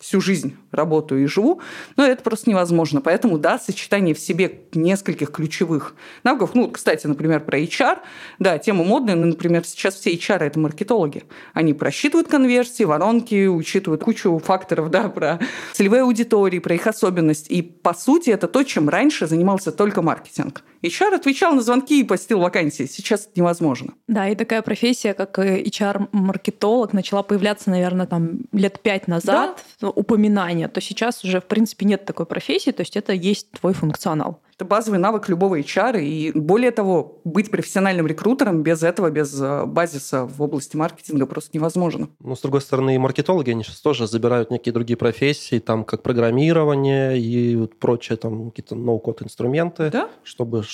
всю 0.00 0.20
жизнь 0.20 0.56
работаю 0.70 1.22
и 1.22 1.26
живу, 1.26 1.60
но 1.96 2.04
это 2.04 2.22
просто 2.22 2.50
невозможно. 2.50 3.00
Поэтому, 3.00 3.38
да, 3.38 3.58
сочетание 3.58 4.14
в 4.14 4.18
себе 4.18 4.60
нескольких 4.72 5.32
ключевых 5.32 5.94
навыков, 6.24 6.50
ну, 6.54 6.70
кстати, 6.70 7.06
например, 7.06 7.40
про 7.40 7.58
HR, 7.58 7.98
да, 8.38 8.58
тема 8.58 8.84
модная, 8.84 9.16
но, 9.16 9.26
например, 9.26 9.64
сейчас 9.64 9.96
все 9.96 10.14
HR– 10.14 10.38
это 10.40 10.58
маркетологи. 10.58 11.24
Они 11.52 11.74
просчитывают 11.74 12.28
конверсии, 12.28 12.84
воронки, 12.84 13.46
учитывают 13.46 14.04
кучу 14.04 14.38
факторов, 14.38 14.90
да, 14.90 15.08
про 15.08 15.40
целевые 15.72 16.02
аудитории, 16.02 16.58
про 16.60 16.74
их 16.74 16.86
особенность. 16.86 17.50
И, 17.50 17.62
по 17.62 17.94
сути, 17.94 18.30
это 18.30 18.46
то, 18.46 18.62
чем 18.62 18.88
раньше 18.88 19.26
занимался 19.26 19.72
только 19.72 20.02
маркетинг. 20.02 20.62
HR 20.82 21.14
отвечал 21.14 21.54
на 21.54 21.62
звонки 21.62 22.00
и 22.00 22.04
постил 22.04 22.40
вакансии. 22.40 22.84
Сейчас 22.84 23.26
это 23.26 23.32
невозможно. 23.36 23.94
Да, 24.06 24.28
и 24.28 24.34
такая 24.34 24.62
профессия, 24.62 25.14
как 25.14 25.38
HR-маркетолог, 25.38 26.92
начала 26.92 27.22
появляться, 27.22 27.70
наверное, 27.70 28.06
там 28.06 28.40
лет 28.52 28.80
пять 28.80 29.08
назад, 29.08 29.64
да? 29.80 29.88
упоминание, 29.88 30.68
то 30.68 30.80
сейчас 30.80 31.24
уже, 31.24 31.40
в 31.40 31.46
принципе, 31.46 31.86
нет 31.86 32.04
такой 32.04 32.26
профессии, 32.26 32.70
то 32.70 32.82
есть 32.82 32.96
это 32.96 33.12
есть 33.12 33.50
твой 33.52 33.72
функционал. 33.74 34.40
Это 34.58 34.64
базовый 34.64 34.98
навык 34.98 35.28
любого 35.28 35.60
HR. 35.60 36.02
И 36.02 36.32
более 36.32 36.72
того, 36.72 37.20
быть 37.22 37.48
профессиональным 37.48 38.08
рекрутером 38.08 38.64
без 38.64 38.82
этого, 38.82 39.08
без 39.08 39.40
э, 39.40 39.64
базиса 39.66 40.24
в 40.24 40.42
области 40.42 40.76
маркетинга 40.76 41.26
просто 41.26 41.50
невозможно. 41.56 42.08
Ну, 42.18 42.34
с 42.34 42.40
другой 42.40 42.60
стороны, 42.60 42.96
и 42.96 42.98
маркетологи, 42.98 43.52
они 43.52 43.62
сейчас 43.62 43.80
тоже 43.80 44.08
забирают 44.08 44.50
некие 44.50 44.72
другие 44.72 44.96
профессии, 44.96 45.60
там, 45.60 45.84
как 45.84 46.02
программирование 46.02 47.20
и 47.20 47.54
вот 47.54 47.78
прочее, 47.78 48.18
там, 48.18 48.50
какие-то 48.50 48.74
ноу-код 48.74 49.22
инструменты, 49.22 49.90
да? 49.90 50.08
чтобы 50.24 50.64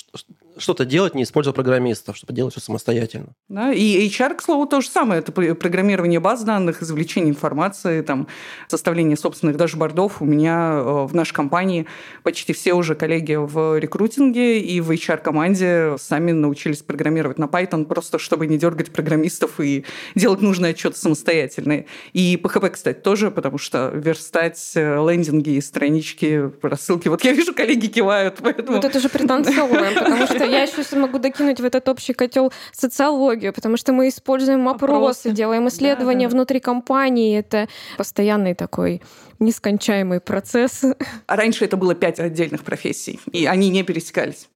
что-то 0.57 0.85
делать, 0.85 1.15
не 1.15 1.25
используя 1.25 1.53
программистов, 1.53 2.17
чтобы 2.17 2.33
делать 2.33 2.55
все 2.55 2.63
самостоятельно. 2.63 3.35
Да, 3.49 3.73
и 3.73 4.09
HR, 4.09 4.37
к 4.37 4.43
слову, 4.43 4.67
то 4.67 4.81
же 4.81 4.89
самое. 4.89 5.21
Это 5.21 5.33
программирование 5.33 6.21
баз 6.21 6.43
данных, 6.43 6.83
извлечение 6.83 7.31
информации, 7.31 8.01
там, 8.03 8.29
составление 8.69 9.17
собственных 9.17 9.57
дашбордов. 9.57 10.23
У 10.23 10.25
меня 10.25 10.75
э, 10.77 11.07
в 11.07 11.15
нашей 11.15 11.35
компании 11.35 11.87
почти 12.23 12.53
все 12.53 12.73
уже 12.73 12.95
коллеги 12.95 13.35
в 13.35 13.74
рекрутинге 13.79 14.61
и 14.61 14.81
в 14.81 14.91
HR-команде 14.91 15.97
сами 15.99 16.33
научились 16.33 16.83
программировать 16.83 17.39
на 17.39 17.45
Python, 17.45 17.85
просто 17.85 18.19
чтобы 18.19 18.47
не 18.47 18.59
дергать 18.59 18.93
программистов 18.93 19.61
и 19.61 19.85
делать 20.15 20.41
нужные 20.41 20.71
отчеты 20.71 20.97
самостоятельно. 20.97 21.85
И 22.13 22.37
PHP, 22.43 22.71
кстати, 22.71 22.99
тоже, 22.99 23.31
потому 23.31 23.59
что 23.59 23.91
верстать 23.95 24.73
э, 24.75 24.97
лендинги 24.97 25.51
и 25.51 25.61
странички, 25.61 26.51
рассылки. 26.63 27.09
Вот 27.09 27.25
я 27.25 27.33
вижу, 27.33 27.55
коллеги 27.55 27.87
кивают, 27.87 28.39
поэтому... 28.43 28.77
Вот 28.77 28.85
это 28.85 29.01
же 29.01 29.09
пританцовываем, 29.09 29.95
потому 29.95 30.27
что 30.27 30.45
я 30.45 30.63
еще 30.63 30.97
могу 30.97 31.19
докинуть 31.19 31.61
в 31.61 31.65
этот 31.65 31.89
общий 31.89 32.13
котел 32.13 32.53
социологию, 32.73 33.53
потому 33.53 33.77
что 33.77 33.93
мы 33.93 34.09
используем 34.09 34.69
опросы, 34.69 35.31
делаем 35.31 35.69
исследования 35.69 36.29
внутри 36.29 36.61
компании. 36.61 37.39
Это 37.39 37.69
постоянный 37.97 38.55
такой 38.55 39.03
нескончаемый 39.39 40.21
процесс. 40.21 40.85
А 41.27 41.37
раньше 41.37 41.65
это 41.65 41.77
было 41.77 41.95
пять 41.95 42.21
отдельных 42.21 42.65
профессий, 42.65 43.21
и 43.33 43.47
они 43.47 43.71
не 43.71 43.83
пересекались. 43.83 44.49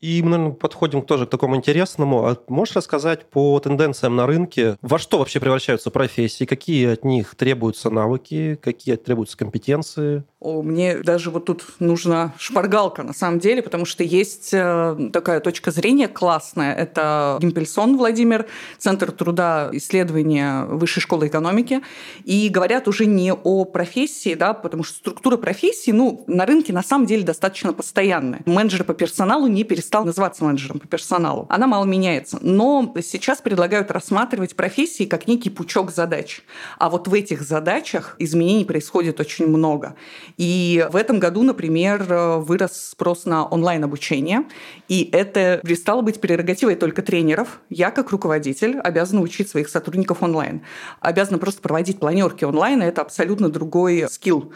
И 0.00 0.22
мы, 0.22 0.30
наверное, 0.30 0.54
подходим 0.54 1.02
тоже 1.02 1.26
к 1.26 1.30
такому 1.30 1.56
интересному. 1.56 2.26
А 2.26 2.36
можешь 2.48 2.74
рассказать 2.74 3.28
по 3.28 3.60
тенденциям 3.60 4.16
на 4.16 4.26
рынке, 4.26 4.76
во 4.80 4.98
что 4.98 5.18
вообще 5.18 5.40
превращаются 5.40 5.90
профессии, 5.90 6.46
какие 6.46 6.88
от 6.88 7.04
них 7.04 7.34
требуются 7.34 7.90
навыки, 7.90 8.58
какие 8.62 8.96
требуются 8.96 9.36
компетенции? 9.36 10.24
О, 10.40 10.62
мне 10.62 10.96
даже 10.96 11.30
вот 11.30 11.44
тут 11.44 11.66
нужна 11.80 12.32
шпаргалка 12.38 13.02
на 13.02 13.12
самом 13.12 13.40
деле, 13.40 13.60
потому 13.60 13.84
что 13.84 14.02
есть 14.02 14.54
э, 14.54 15.10
такая 15.12 15.38
точка 15.40 15.70
зрения 15.70 16.08
классная. 16.08 16.74
Это 16.74 17.36
Гимпельсон 17.42 17.98
Владимир, 17.98 18.46
Центр 18.78 19.12
труда 19.12 19.68
исследования 19.72 20.64
Высшей 20.64 21.02
школы 21.02 21.26
экономики. 21.26 21.82
И 22.24 22.48
говорят 22.48 22.88
уже 22.88 23.04
не 23.04 23.34
о 23.34 23.66
профессии, 23.66 24.32
да, 24.32 24.54
потому 24.54 24.82
что 24.82 24.96
структура 24.96 25.36
профессии 25.36 25.90
ну, 25.90 26.24
на 26.26 26.46
рынке 26.46 26.72
на 26.72 26.82
самом 26.82 27.04
деле 27.04 27.22
достаточно 27.22 27.74
постоянная. 27.74 28.40
Менеджер 28.46 28.84
по 28.84 28.94
персоналу 28.94 29.46
не 29.46 29.64
перестал 29.64 30.06
называться 30.06 30.42
менеджером 30.42 30.78
по 30.78 30.88
персоналу. 30.88 31.44
Она 31.50 31.66
мало 31.66 31.84
меняется. 31.84 32.38
Но 32.40 32.94
сейчас 33.02 33.42
предлагают 33.42 33.90
рассматривать 33.90 34.56
профессии 34.56 35.04
как 35.04 35.28
некий 35.28 35.50
пучок 35.50 35.90
задач. 35.90 36.40
А 36.78 36.88
вот 36.88 37.08
в 37.08 37.12
этих 37.12 37.42
задачах 37.42 38.16
изменений 38.18 38.64
происходит 38.64 39.20
очень 39.20 39.46
много. 39.46 39.96
И 40.40 40.86
в 40.90 40.96
этом 40.96 41.18
году, 41.18 41.42
например, 41.42 42.02
вырос 42.38 42.92
спрос 42.92 43.26
на 43.26 43.44
онлайн-обучение, 43.44 44.44
и 44.88 45.06
это 45.12 45.60
перестало 45.62 46.00
быть 46.00 46.18
прерогативой 46.18 46.76
только 46.76 47.02
тренеров. 47.02 47.60
Я, 47.68 47.90
как 47.90 48.10
руководитель, 48.10 48.78
обязана 48.78 49.20
учить 49.20 49.50
своих 49.50 49.68
сотрудников 49.68 50.22
онлайн. 50.22 50.62
Обязана 51.00 51.36
просто 51.36 51.60
проводить 51.60 51.98
планерки 51.98 52.44
онлайн, 52.44 52.82
и 52.82 52.86
это 52.86 53.02
абсолютно 53.02 53.50
другой 53.50 54.06
скилл 54.08 54.50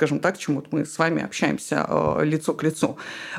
скажем 0.00 0.18
так, 0.18 0.38
чему 0.38 0.64
мы 0.70 0.86
с 0.86 0.96
вами 0.96 1.22
общаемся 1.22 1.84
э, 1.86 2.24
лицо 2.24 2.54
к 2.54 2.62
лицу. 2.62 2.96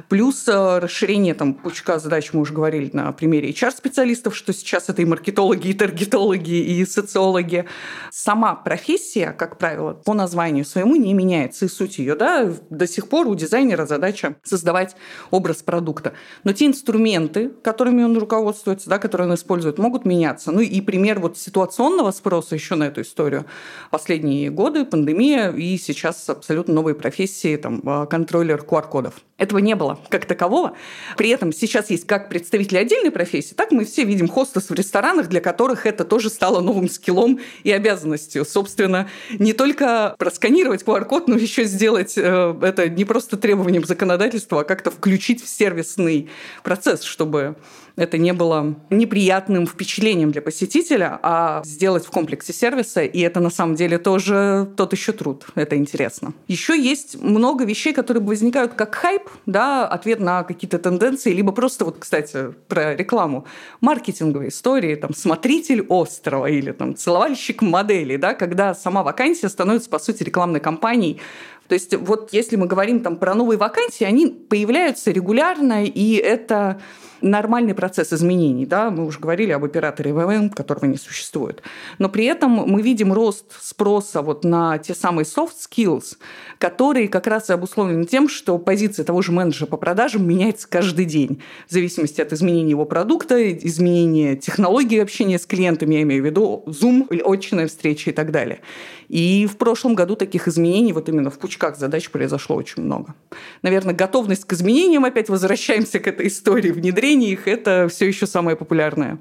Плюс 0.09 0.47
э, 0.47 0.77
расширение 0.77 1.33
там, 1.33 1.55
пучка 1.55 1.97
задач, 1.97 2.33
мы 2.33 2.41
уже 2.41 2.53
говорили 2.53 2.91
на 2.93 3.11
примере 3.13 3.49
HR-специалистов, 3.49 4.35
что 4.35 4.53
сейчас 4.53 4.87
это 4.87 5.01
и 5.01 5.05
маркетологи, 5.05 5.69
и 5.69 5.73
таргетологи, 5.73 6.53
и 6.53 6.85
социологи. 6.85 7.65
Сама 8.11 8.53
профессия, 8.53 9.31
как 9.31 9.57
правило, 9.57 9.93
по 9.93 10.13
названию 10.13 10.63
своему 10.63 10.95
не 10.97 11.15
меняется, 11.15 11.65
и 11.65 11.67
суть 11.67 11.97
ее, 11.97 12.13
да, 12.13 12.53
до 12.69 12.85
сих 12.85 13.09
пор 13.09 13.27
у 13.27 13.33
дизайнера 13.33 13.87
задача 13.87 14.35
создавать 14.43 14.95
образ 15.31 15.63
продукта. 15.63 16.13
Но 16.43 16.53
те 16.53 16.67
инструменты, 16.67 17.49
которыми 17.63 18.03
он 18.03 18.15
руководствуется, 18.15 18.87
да, 18.87 18.99
которые 18.99 19.29
он 19.29 19.33
использует, 19.33 19.79
могут 19.79 20.05
меняться. 20.05 20.51
Ну 20.51 20.59
и 20.59 20.79
пример 20.81 21.19
вот 21.19 21.39
ситуационного 21.39 22.11
спроса 22.11 22.53
еще 22.53 22.75
на 22.75 22.83
эту 22.83 23.01
историю. 23.01 23.47
Последние 23.89 24.51
годы, 24.51 24.85
пандемия, 24.85 25.51
и 25.51 25.75
сейчас 25.79 26.29
абсолютно 26.29 26.50
абсолютно 26.51 26.73
новые 26.73 26.95
профессии, 26.95 27.55
там, 27.55 27.81
а, 27.85 28.05
контроллер 28.05 28.61
QR-кодов. 28.61 29.13
Этого 29.37 29.59
не 29.59 29.73
было 29.73 29.97
как 30.09 30.25
такового. 30.25 30.73
При 31.15 31.29
этом 31.29 31.53
сейчас 31.53 31.89
есть 31.89 32.05
как 32.05 32.27
представители 32.27 32.77
отдельной 32.77 33.09
профессии, 33.09 33.53
так 33.53 33.71
мы 33.71 33.85
все 33.85 34.03
видим 34.03 34.27
хостес 34.27 34.69
в 34.69 34.73
ресторанах, 34.73 35.29
для 35.29 35.39
которых 35.39 35.85
это 35.85 36.03
тоже 36.03 36.29
стало 36.29 36.59
новым 36.59 36.89
скиллом 36.89 37.39
и 37.63 37.71
обязанностью. 37.71 38.43
Собственно, 38.43 39.09
не 39.39 39.53
только 39.53 40.13
просканировать 40.17 40.83
QR-код, 40.83 41.29
но 41.29 41.37
еще 41.37 41.63
сделать 41.63 42.17
э, 42.17 42.55
это 42.61 42.89
не 42.89 43.05
просто 43.05 43.37
требованием 43.37 43.85
законодательства, 43.85 44.61
а 44.61 44.63
как-то 44.65 44.91
включить 44.91 45.41
в 45.41 45.47
сервисный 45.47 46.29
процесс, 46.63 47.03
чтобы 47.03 47.55
это 47.95 48.17
не 48.17 48.33
было 48.33 48.75
неприятным 48.89 49.67
впечатлением 49.67 50.31
для 50.31 50.41
посетителя, 50.41 51.19
а 51.21 51.61
сделать 51.65 52.05
в 52.05 52.11
комплексе 52.11 52.53
сервиса, 52.53 53.03
и 53.03 53.19
это 53.19 53.39
на 53.39 53.49
самом 53.49 53.75
деле 53.75 53.97
тоже 53.97 54.71
тот 54.77 54.93
еще 54.93 55.11
труд. 55.11 55.45
Это 55.55 55.75
интересно. 55.75 56.33
Еще 56.47 56.79
есть 56.79 57.21
много 57.21 57.65
вещей, 57.65 57.93
которые 57.93 58.23
возникают 58.23 58.73
как 58.73 58.95
хайп, 58.95 59.23
да, 59.45 59.87
ответ 59.87 60.19
на 60.19 60.43
какие-то 60.43 60.79
тенденции, 60.79 61.33
либо 61.33 61.51
просто 61.51 61.85
вот, 61.85 61.97
кстати, 61.99 62.53
про 62.67 62.95
рекламу. 62.95 63.45
Маркетинговые 63.81 64.49
истории, 64.49 64.95
там, 64.95 65.13
смотритель 65.13 65.85
острова 65.89 66.47
или 66.47 66.71
там 66.71 66.95
целовальщик 66.95 67.61
модели, 67.61 68.17
да, 68.17 68.33
когда 68.33 68.73
сама 68.73 69.03
вакансия 69.03 69.49
становится, 69.49 69.89
по 69.89 69.99
сути, 69.99 70.23
рекламной 70.23 70.59
кампанией, 70.59 71.19
то 71.67 71.75
есть 71.75 71.95
вот 71.95 72.33
если 72.33 72.57
мы 72.57 72.67
говорим 72.67 72.99
там 72.99 73.15
про 73.15 73.33
новые 73.33 73.57
вакансии, 73.57 74.03
они 74.03 74.27
появляются 74.27 75.09
регулярно, 75.09 75.85
и 75.85 76.15
это 76.15 76.81
нормальный 77.21 77.73
процесс 77.73 78.13
изменений. 78.13 78.65
Да? 78.65 78.89
Мы 78.89 79.05
уже 79.05 79.19
говорили 79.19 79.51
об 79.51 79.63
операторе 79.63 80.13
ВВМ, 80.13 80.49
которого 80.49 80.85
не 80.85 80.97
существует. 80.97 81.61
Но 81.99 82.09
при 82.09 82.25
этом 82.25 82.51
мы 82.51 82.81
видим 82.81 83.13
рост 83.13 83.45
спроса 83.61 84.21
вот 84.21 84.43
на 84.43 84.77
те 84.77 84.93
самые 84.93 85.25
soft 85.25 85.53
skills, 85.69 86.17
которые 86.57 87.07
как 87.07 87.27
раз 87.27 87.49
и 87.49 87.53
обусловлены 87.53 88.05
тем, 88.05 88.29
что 88.29 88.57
позиция 88.57 89.05
того 89.05 89.21
же 89.21 89.31
менеджера 89.31 89.67
по 89.67 89.77
продажам 89.77 90.27
меняется 90.27 90.67
каждый 90.69 91.05
день 91.05 91.41
в 91.67 91.73
зависимости 91.73 92.21
от 92.21 92.33
изменения 92.33 92.71
его 92.71 92.85
продукта, 92.85 93.51
изменения 93.51 94.35
технологии 94.35 94.99
общения 94.99 95.39
с 95.39 95.45
клиентами, 95.45 95.95
я 95.95 96.01
имею 96.03 96.23
в 96.23 96.25
виду 96.25 96.63
Zoom, 96.67 97.21
очная 97.21 97.67
встреча 97.67 98.09
и 98.09 98.13
так 98.13 98.31
далее. 98.31 98.59
И 99.07 99.45
в 99.45 99.57
прошлом 99.57 99.93
году 99.93 100.15
таких 100.15 100.47
изменений 100.47 100.93
вот 100.93 101.09
именно 101.09 101.29
в 101.29 101.37
пучках 101.37 101.77
задач 101.77 102.09
произошло 102.09 102.55
очень 102.55 102.83
много. 102.83 103.13
Наверное, 103.61 103.93
готовность 103.93 104.45
к 104.45 104.53
изменениям, 104.53 105.03
опять 105.03 105.27
возвращаемся 105.27 105.99
к 105.99 106.07
этой 106.07 106.27
истории 106.27 106.71
внедрения 106.71 107.10
их, 107.13 107.47
это 107.47 107.87
все 107.89 108.07
еще 108.07 108.27
самое 108.27 108.55
популярное 108.57 109.19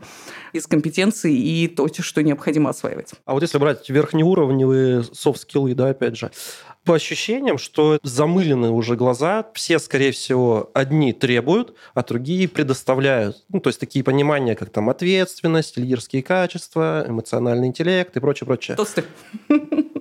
из 0.52 0.66
компетенций 0.66 1.35
и 1.35 1.68
то, 1.68 1.88
что 1.88 2.23
необходимо 2.23 2.70
осваивать. 2.70 3.12
А 3.25 3.35
вот 3.35 3.42
если 3.42 3.59
брать 3.59 3.88
верхнеуровневые 3.88 5.04
софт-скиллы, 5.04 5.75
да, 5.75 5.88
опять 5.90 6.16
же, 6.16 6.30
по 6.85 6.94
ощущениям, 6.94 7.59
что 7.59 7.99
замылены 8.02 8.70
уже 8.70 8.97
глаза, 8.97 9.47
все, 9.54 9.78
скорее 9.78 10.12
всего, 10.12 10.70
одни 10.75 11.12
требуют, 11.12 11.75
а 11.94 12.02
другие 12.02 12.49
предоставляют. 12.49 13.44
Ну, 13.49 13.61
то 13.61 13.68
есть 13.68 13.78
такие 13.78 14.02
понимания, 14.02 14.56
как 14.56 14.70
там 14.70 14.88
ответственность, 14.88 15.76
лидерские 15.76 16.23
качества, 16.23 17.04
эмоциональный 17.06 17.68
интеллект 17.68 18.16
и 18.16 18.20
прочее, 18.20 18.47
прочее. 18.47 18.76
Тосты. 18.76 19.04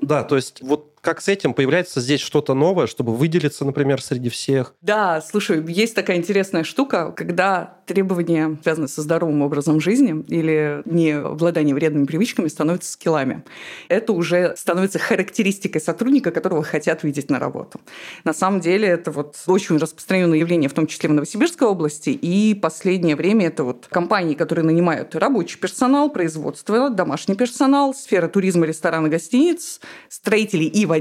Да, 0.02 0.24
то 0.24 0.38
есть 0.38 0.62
вот 0.62 0.99
как 1.02 1.22
с 1.22 1.28
этим 1.28 1.54
появляется 1.54 2.02
здесь 2.02 2.22
что-то 2.22 2.54
новое, 2.54 2.88
чтобы 2.88 3.16
выделиться, 3.16 3.66
например, 3.66 4.02
среди 4.02 4.30
всех? 4.30 4.76
Да, 4.82 5.22
слушай, 5.22 5.64
есть 5.72 5.96
такая 5.96 6.18
интересная 6.18 6.64
штука, 6.64 7.12
когда 7.16 7.80
требования, 7.90 8.58
связанные 8.62 8.88
со 8.88 9.02
здоровым 9.02 9.42
образом 9.42 9.82
жизни 9.82 10.24
или 10.28 10.84
не 10.86 11.12
обладание 11.12 11.74
вредными 11.74 12.06
привычками, 12.06 12.48
становятся 12.48 12.92
скиллами. 12.92 13.44
Это 13.88 14.14
уже 14.14 14.54
становится 14.58 15.00
характеристикой 15.00 15.82
сотрудника, 15.82 16.30
которого 16.32 16.62
хотят 16.64 17.04
видеть 17.04 17.32
на 17.32 17.40
работу. 17.40 17.82
На 18.24 18.34
самом 18.34 18.60
деле 18.60 18.88
это 18.88 19.10
вот 19.10 19.38
очень 19.48 19.78
распространенное 19.78 20.38
явление, 20.38 20.70
в 20.70 20.74
том 20.74 20.86
числе 20.86 21.10
в 21.10 21.14
Новосибирской 21.14 21.68
области, 21.68 22.12
и 22.12 22.54
последнее 22.54 23.16
время 23.16 23.48
это 23.48 23.64
вот 23.64 23.88
компании, 23.90 24.36
которые 24.36 24.66
нанимают 24.66 25.16
рабочий 25.16 25.58
персонал, 25.58 26.12
производство, 26.12 26.92
домашний 26.92 27.36
персонал, 27.36 27.96
сфера 27.96 28.28
туризма, 28.28 28.68
ресторана, 28.68 29.10
гостиниц, 29.10 29.80
строителей 30.10 30.68
и 30.68 30.86
водителей. 30.86 30.99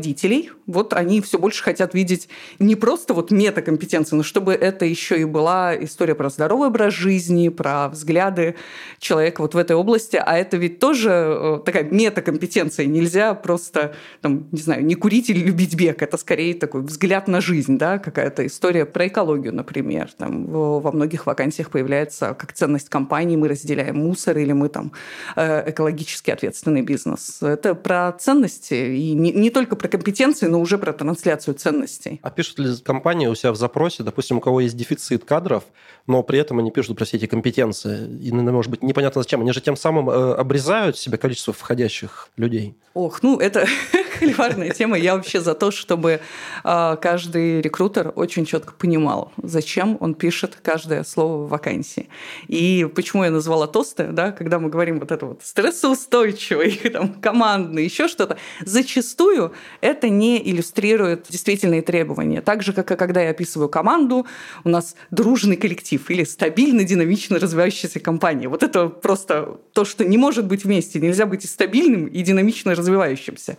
Вот 0.67 0.93
они 0.93 1.21
все 1.21 1.39
больше 1.39 1.63
хотят 1.63 1.95
видеть 1.95 2.29
не 2.59 2.77
просто 2.77 3.15
вот 3.15 3.31
метакомпетенции, 3.31 4.17
но 4.17 4.23
чтобы 4.23 4.53
это 4.53 4.85
еще 4.85 5.21
и 5.21 5.25
была 5.25 5.75
история 5.83 6.15
про 6.15 6.29
здоровый 6.31 6.69
образ 6.69 6.95
жизни, 6.95 7.49
про 7.49 7.89
взгляды 7.89 8.55
человека 8.99 9.43
вот 9.43 9.55
в 9.55 9.59
этой 9.59 9.77
области. 9.77 10.17
А 10.17 10.37
это 10.37 10.57
ведь 10.57 10.79
тоже 10.79 11.11
э, 11.11 11.61
такая 11.65 11.85
метакомпетенция. 11.85 12.87
Нельзя 12.87 13.35
просто, 13.35 13.95
там, 14.21 14.49
не 14.53 14.61
знаю, 14.61 14.85
не 14.85 14.95
курить 14.95 15.31
или 15.31 15.41
любить 15.41 15.75
бег. 15.75 16.03
Это 16.03 16.17
скорее 16.17 16.55
такой 16.55 16.83
взгляд 16.83 17.29
на 17.29 17.41
жизнь, 17.41 17.79
да, 17.79 17.99
какая-то 17.99 18.47
история 18.47 18.85
про 18.85 19.07
экологию, 19.07 19.55
например. 19.55 20.11
Там 20.17 20.47
во 20.47 20.93
многих 20.93 21.27
вакансиях 21.27 21.71
появляется 21.71 22.35
как 22.39 22.53
ценность 22.53 22.89
компании, 22.89 23.37
мы 23.37 23.49
разделяем 23.49 23.97
мусор 23.97 24.37
или 24.39 24.53
мы 24.53 24.69
там 24.69 24.93
э, 25.37 25.71
экологически 25.71 26.31
ответственный 26.31 26.83
бизнес. 26.83 27.39
Это 27.43 27.75
про 27.75 28.13
ценности 28.13 28.75
и 28.75 29.13
не, 29.15 29.33
не 29.33 29.51
только 29.51 29.77
про 29.79 29.89
компетенции, 29.89 30.47
но 30.47 30.61
уже 30.61 30.79
про 30.79 30.93
трансляцию 30.93 31.55
ценностей. 31.55 32.21
А 32.23 32.31
пишут 32.31 32.59
ли 32.59 32.77
компании 32.85 33.27
у 33.27 33.35
себя 33.35 33.53
в 33.53 33.57
запросе, 33.57 34.03
допустим, 34.03 34.39
у 34.39 34.41
кого 34.41 34.61
есть 34.61 34.77
дефицит 34.77 35.25
кадров, 35.25 35.65
но 36.07 36.23
при 36.23 36.39
этом 36.39 36.59
они 36.59 36.71
пишут 36.71 36.97
про 36.97 37.05
все 37.05 37.17
эти 37.17 37.27
компетенции, 37.27 38.09
и, 38.21 38.33
может 38.33 38.71
быть, 38.71 38.83
непонятно 38.83 39.23
зачем, 39.23 39.41
они 39.41 39.53
же 39.53 39.61
тем 39.61 39.77
самым 39.77 40.11
э, 40.11 40.35
обрезают 40.35 40.99
себе 40.99 41.19
количество 41.19 41.53
входящих 41.53 42.29
людей? 42.37 42.77
Ох, 42.95 43.23
ну 43.23 43.39
это 43.39 43.67
холиварная 44.19 44.71
тема. 44.71 44.99
Я 44.99 45.15
вообще 45.15 45.41
за 45.41 45.55
то, 45.55 45.71
чтобы 45.71 46.21
э, 46.65 46.97
каждый 47.01 47.61
рекрутер 47.61 48.13
очень 48.17 48.45
четко 48.45 48.73
понимал, 48.73 49.33
зачем 49.43 49.97
он 50.01 50.15
пишет 50.15 50.59
каждое 50.63 51.05
слово 51.05 51.45
в 51.45 51.49
вакансии. 51.49 52.09
И 52.49 52.89
почему 52.95 53.25
я 53.25 53.31
назвала 53.31 53.67
тосты, 53.67 54.09
да, 54.09 54.33
когда 54.33 54.59
мы 54.59 54.69
говорим 54.69 54.99
вот 54.99 55.13
это 55.13 55.27
вот 55.27 55.43
стрессоустойчивый, 55.45 56.73
там, 56.93 57.15
командный, 57.15 57.85
еще 57.85 58.09
что-то, 58.09 58.37
зачастую 58.65 59.53
это 59.81 60.09
не 60.09 60.39
иллюстрирует 60.51 61.27
действительные 61.29 61.83
требования. 61.83 62.41
Так 62.41 62.63
же, 62.63 62.73
как 62.73 62.91
и 62.91 62.97
когда 62.97 63.23
я 63.23 63.31
описываю 63.31 63.69
команду, 63.69 64.27
у 64.65 64.69
нас 64.69 64.97
дружный 65.11 65.57
коллектив 65.57 66.11
или 66.11 66.25
стабильно, 66.25 66.85
динамично 66.85 67.39
развивающаяся 67.39 68.01
компания. 68.01 68.49
Вот 68.49 68.63
это 68.63 68.89
просто 68.89 69.59
то, 69.73 69.85
что 69.85 70.05
не 70.05 70.19
может 70.19 70.47
быть 70.47 70.65
вместе. 70.65 70.99
Нельзя 71.01 71.27
быть 71.27 71.45
и 71.45 71.49
стабильным, 71.49 72.07
и 72.07 72.23
динамично 72.23 72.75
развивающимся. 72.75 73.57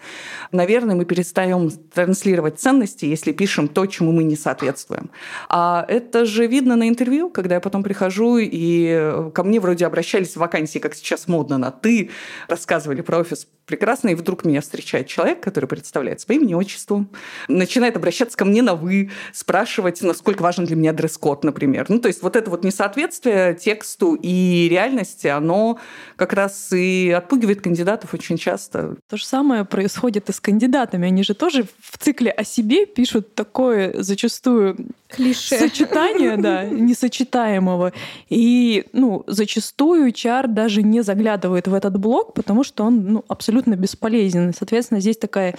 Наверное, 0.52 0.96
мы 0.96 1.06
перестаем 1.06 1.70
транслировать 1.94 2.60
ценности, 2.60 3.06
если 3.06 3.32
пишем 3.32 3.68
то, 3.68 3.86
чему 3.86 4.12
мы 4.12 4.24
не 4.24 4.36
соответствуем. 4.36 5.10
А 5.48 5.86
это 5.88 6.26
же 6.26 6.48
видно 6.48 6.76
на 6.76 6.90
интервью, 6.90 7.30
когда 7.30 7.56
я 7.56 7.62
потом 7.62 7.84
прихожу, 7.84 8.38
и 8.40 9.30
ко 9.34 9.44
мне 9.44 9.60
вроде 9.60 9.86
обращались 9.86 10.34
в 10.34 10.38
вакансии, 10.38 10.80
как 10.80 10.96
сейчас 10.96 11.28
модно, 11.28 11.58
на 11.58 11.72
«ты», 11.72 12.10
рассказывали 12.48 13.02
про 13.02 13.20
офис 13.20 13.48
прекрасно, 13.66 14.10
и 14.10 14.16
вдруг 14.16 14.46
меня 14.46 14.62
встречает 14.62 15.08
человек, 15.08 15.42
который 15.42 15.68
представляет 15.68 15.99
по 16.26 16.34
имени 16.34 16.54
отчеству, 16.54 17.06
начинает 17.48 17.96
обращаться 17.96 18.38
ко 18.38 18.46
мне 18.46 18.62
на 18.62 18.76
«вы», 18.76 19.12
спрашивать, 19.34 20.02
насколько 20.02 20.42
важен 20.42 20.66
для 20.66 20.76
меня 20.76 20.94
дресс-код, 20.94 21.44
например. 21.44 21.86
Ну, 21.90 22.00
то 22.00 22.08
есть 22.08 22.22
вот 22.24 22.36
это 22.36 22.50
вот 22.50 22.64
несоответствие 22.64 23.56
тексту 23.56 24.16
и 24.16 24.68
реальности, 24.70 25.28
оно 25.28 25.80
как 26.16 26.34
раз 26.34 26.72
и 26.72 27.14
отпугивает 27.16 27.62
кандидатов 27.62 28.14
очень 28.14 28.38
часто. 28.38 28.96
То 29.10 29.18
же 29.18 29.26
самое 29.26 29.66
происходит 29.66 30.30
и 30.30 30.34
с 30.34 30.40
кандидатами. 30.40 31.08
Они 31.08 31.24
же 31.24 31.34
тоже 31.34 31.66
в 31.82 31.98
цикле 31.98 32.32
о 32.32 32.44
себе 32.44 32.86
пишут 32.86 33.36
такое 33.36 34.02
зачастую 34.02 34.78
Клише. 35.10 35.58
сочетание, 35.58 36.38
да, 36.38 36.64
несочетаемого. 36.70 37.94
И, 38.30 38.86
ну, 38.94 39.24
зачастую 39.28 40.12
HR 40.12 40.48
даже 40.48 40.84
не 40.84 41.02
заглядывает 41.02 41.68
в 41.68 41.74
этот 41.74 41.98
блок, 41.98 42.34
потому 42.34 42.64
что 42.64 42.84
он, 42.84 43.06
ну, 43.06 43.26
абсолютно 43.28 43.76
бесполезен. 43.76 44.54
Соответственно, 44.54 45.00
здесь 45.00 45.18
такая 45.18 45.56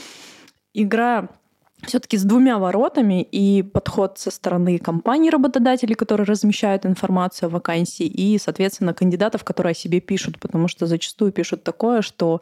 игра 0.74 1.28
все-таки 1.86 2.16
с 2.16 2.24
двумя 2.24 2.58
воротами 2.58 3.22
и 3.22 3.62
подход 3.62 4.18
со 4.18 4.30
стороны 4.30 4.78
компаний 4.78 5.30
работодателей, 5.30 5.94
которые 5.94 6.26
размещают 6.26 6.84
информацию 6.84 7.48
о 7.48 7.50
вакансии, 7.50 8.06
и, 8.06 8.38
соответственно, 8.38 8.94
кандидатов, 8.94 9.44
которые 9.44 9.72
о 9.72 9.74
себе 9.74 10.00
пишут, 10.00 10.38
потому 10.38 10.68
что 10.68 10.86
зачастую 10.86 11.32
пишут 11.32 11.64
такое, 11.64 12.02
что 12.02 12.40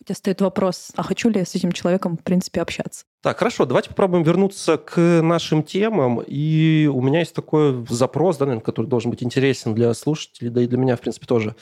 у 0.00 0.04
тебя 0.04 0.14
стоит 0.14 0.40
вопрос, 0.40 0.90
а 0.96 1.02
хочу 1.02 1.28
ли 1.28 1.40
я 1.40 1.46
с 1.46 1.54
этим 1.54 1.72
человеком, 1.72 2.16
в 2.16 2.22
принципе, 2.22 2.60
общаться. 2.60 3.04
Так, 3.22 3.38
хорошо, 3.38 3.66
давайте 3.66 3.88
попробуем 3.88 4.24
вернуться 4.24 4.78
к 4.78 4.98
нашим 5.22 5.62
темам. 5.62 6.20
И 6.26 6.90
у 6.92 7.00
меня 7.00 7.20
есть 7.20 7.34
такой 7.34 7.86
запрос, 7.88 8.36
да, 8.38 8.46
наверное, 8.46 8.64
который 8.64 8.86
должен 8.86 9.12
быть 9.12 9.22
интересен 9.22 9.74
для 9.74 9.94
слушателей, 9.94 10.50
да 10.50 10.60
и 10.60 10.66
для 10.66 10.78
меня, 10.78 10.96
в 10.96 11.00
принципе, 11.00 11.26
тоже. 11.26 11.54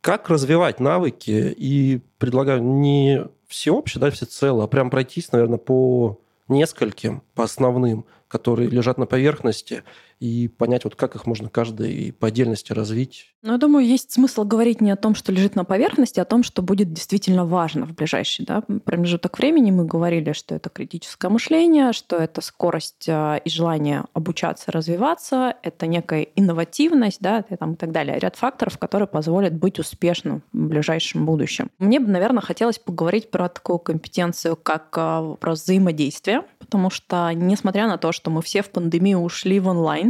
Как 0.00 0.30
развивать 0.30 0.80
навыки? 0.80 1.54
И 1.56 2.00
предлагаю 2.18 2.62
не 2.62 3.26
всеобщее, 3.46 4.00
да, 4.00 4.10
всецело, 4.10 4.64
а 4.64 4.66
прям 4.66 4.90
пройтись, 4.90 5.32
наверное, 5.32 5.58
по 5.58 6.20
нескольким, 6.48 7.22
по 7.34 7.44
основным, 7.44 8.06
которые 8.28 8.68
лежат 8.68 8.96
на 8.96 9.06
поверхности, 9.06 9.82
и 10.20 10.48
понять, 10.48 10.84
вот 10.84 10.94
как 10.94 11.16
их 11.16 11.26
можно 11.26 11.48
каждый 11.48 12.12
по 12.12 12.28
отдельности 12.28 12.72
развить. 12.72 13.34
Ну, 13.42 13.52
я 13.52 13.58
думаю, 13.58 13.86
есть 13.86 14.12
смысл 14.12 14.44
говорить 14.44 14.82
не 14.82 14.90
о 14.90 14.96
том, 14.96 15.14
что 15.14 15.32
лежит 15.32 15.56
на 15.56 15.64
поверхности, 15.64 16.20
а 16.20 16.22
о 16.22 16.26
том, 16.26 16.42
что 16.42 16.60
будет 16.60 16.92
действительно 16.92 17.46
важно 17.46 17.86
в 17.86 17.94
ближайший 17.94 18.44
да, 18.44 18.62
промежуток 18.84 19.38
времени. 19.38 19.70
Мы 19.70 19.86
говорили, 19.86 20.32
что 20.32 20.54
это 20.54 20.68
критическое 20.68 21.30
мышление, 21.30 21.94
что 21.94 22.16
это 22.16 22.42
скорость 22.42 23.08
а, 23.08 23.36
и 23.36 23.48
желание 23.48 24.04
обучаться, 24.12 24.70
развиваться, 24.70 25.54
это 25.62 25.86
некая 25.86 26.22
инновативность 26.36 27.20
да, 27.22 27.42
и, 27.48 27.56
там, 27.56 27.72
и 27.72 27.76
так 27.76 27.90
далее. 27.90 28.18
Ряд 28.18 28.36
факторов, 28.36 28.76
которые 28.76 29.08
позволят 29.08 29.54
быть 29.54 29.78
успешным 29.78 30.42
в 30.52 30.68
ближайшем 30.68 31.24
будущем. 31.24 31.70
Мне 31.78 31.98
бы, 31.98 32.08
наверное, 32.08 32.42
хотелось 32.42 32.78
поговорить 32.78 33.30
про 33.30 33.48
такую 33.48 33.78
компетенцию, 33.78 34.54
как 34.56 34.92
а, 34.98 35.22
вопрос 35.22 35.62
взаимодействия, 35.62 36.44
потому 36.58 36.90
что, 36.90 37.30
несмотря 37.32 37.88
на 37.88 37.96
то, 37.96 38.12
что 38.12 38.30
мы 38.30 38.42
все 38.42 38.62
в 38.62 38.68
пандемию 38.68 39.20
ушли 39.20 39.60
в 39.60 39.68
онлайн, 39.68 40.09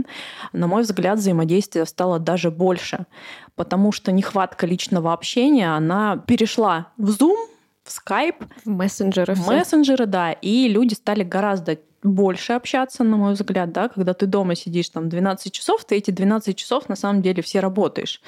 на 0.52 0.66
мой 0.66 0.82
взгляд, 0.82 1.18
взаимодействие 1.18 1.86
стало 1.86 2.18
даже 2.18 2.50
больше, 2.50 3.06
потому 3.54 3.92
что 3.92 4.12
нехватка 4.12 4.66
личного 4.66 5.12
общения, 5.12 5.74
она 5.74 6.16
перешла 6.16 6.88
в 6.96 7.10
Zoom, 7.10 7.36
в 7.84 7.88
Skype, 7.88 8.46
в 8.64 8.68
мессенджеры. 8.68 9.34
В 9.34 9.46
мессенджеры, 9.46 10.06
да, 10.06 10.32
и 10.32 10.68
люди 10.68 10.94
стали 10.94 11.22
гораздо 11.22 11.78
больше 12.02 12.54
общаться, 12.54 13.04
на 13.04 13.16
мой 13.16 13.34
взгляд, 13.34 13.72
да, 13.72 13.88
когда 13.88 14.14
ты 14.14 14.26
дома 14.26 14.54
сидишь 14.54 14.88
там 14.88 15.08
12 15.08 15.52
часов, 15.52 15.84
ты 15.84 15.96
эти 15.96 16.10
12 16.10 16.56
часов 16.56 16.88
на 16.88 16.96
самом 16.96 17.20
деле 17.22 17.42
все 17.42 17.60
работаешь 17.60 18.22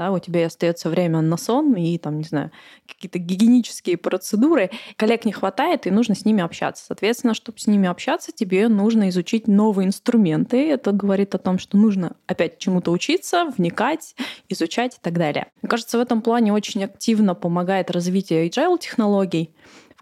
да, 0.00 0.12
у 0.12 0.18
тебя 0.18 0.46
остается 0.46 0.88
время 0.88 1.20
на 1.20 1.36
сон 1.36 1.74
и 1.74 1.98
там, 1.98 2.16
не 2.16 2.24
знаю, 2.24 2.50
какие-то 2.88 3.18
гигиенические 3.18 3.98
процедуры. 3.98 4.70
Коллег 4.96 5.26
не 5.26 5.32
хватает, 5.32 5.86
и 5.86 5.90
нужно 5.90 6.14
с 6.14 6.24
ними 6.24 6.42
общаться. 6.42 6.86
Соответственно, 6.86 7.34
чтобы 7.34 7.58
с 7.58 7.66
ними 7.66 7.86
общаться, 7.86 8.32
тебе 8.32 8.68
нужно 8.68 9.10
изучить 9.10 9.46
новые 9.46 9.88
инструменты. 9.88 10.70
Это 10.70 10.92
говорит 10.92 11.34
о 11.34 11.38
том, 11.38 11.58
что 11.58 11.76
нужно 11.76 12.16
опять 12.26 12.58
чему-то 12.58 12.92
учиться, 12.92 13.52
вникать, 13.58 14.16
изучать 14.48 14.94
и 14.94 14.98
так 15.02 15.18
далее. 15.18 15.48
Мне 15.60 15.68
кажется, 15.68 15.98
в 15.98 16.00
этом 16.00 16.22
плане 16.22 16.54
очень 16.54 16.82
активно 16.82 17.34
помогает 17.34 17.90
развитие 17.90 18.48
agile 18.48 18.78
технологий 18.78 19.50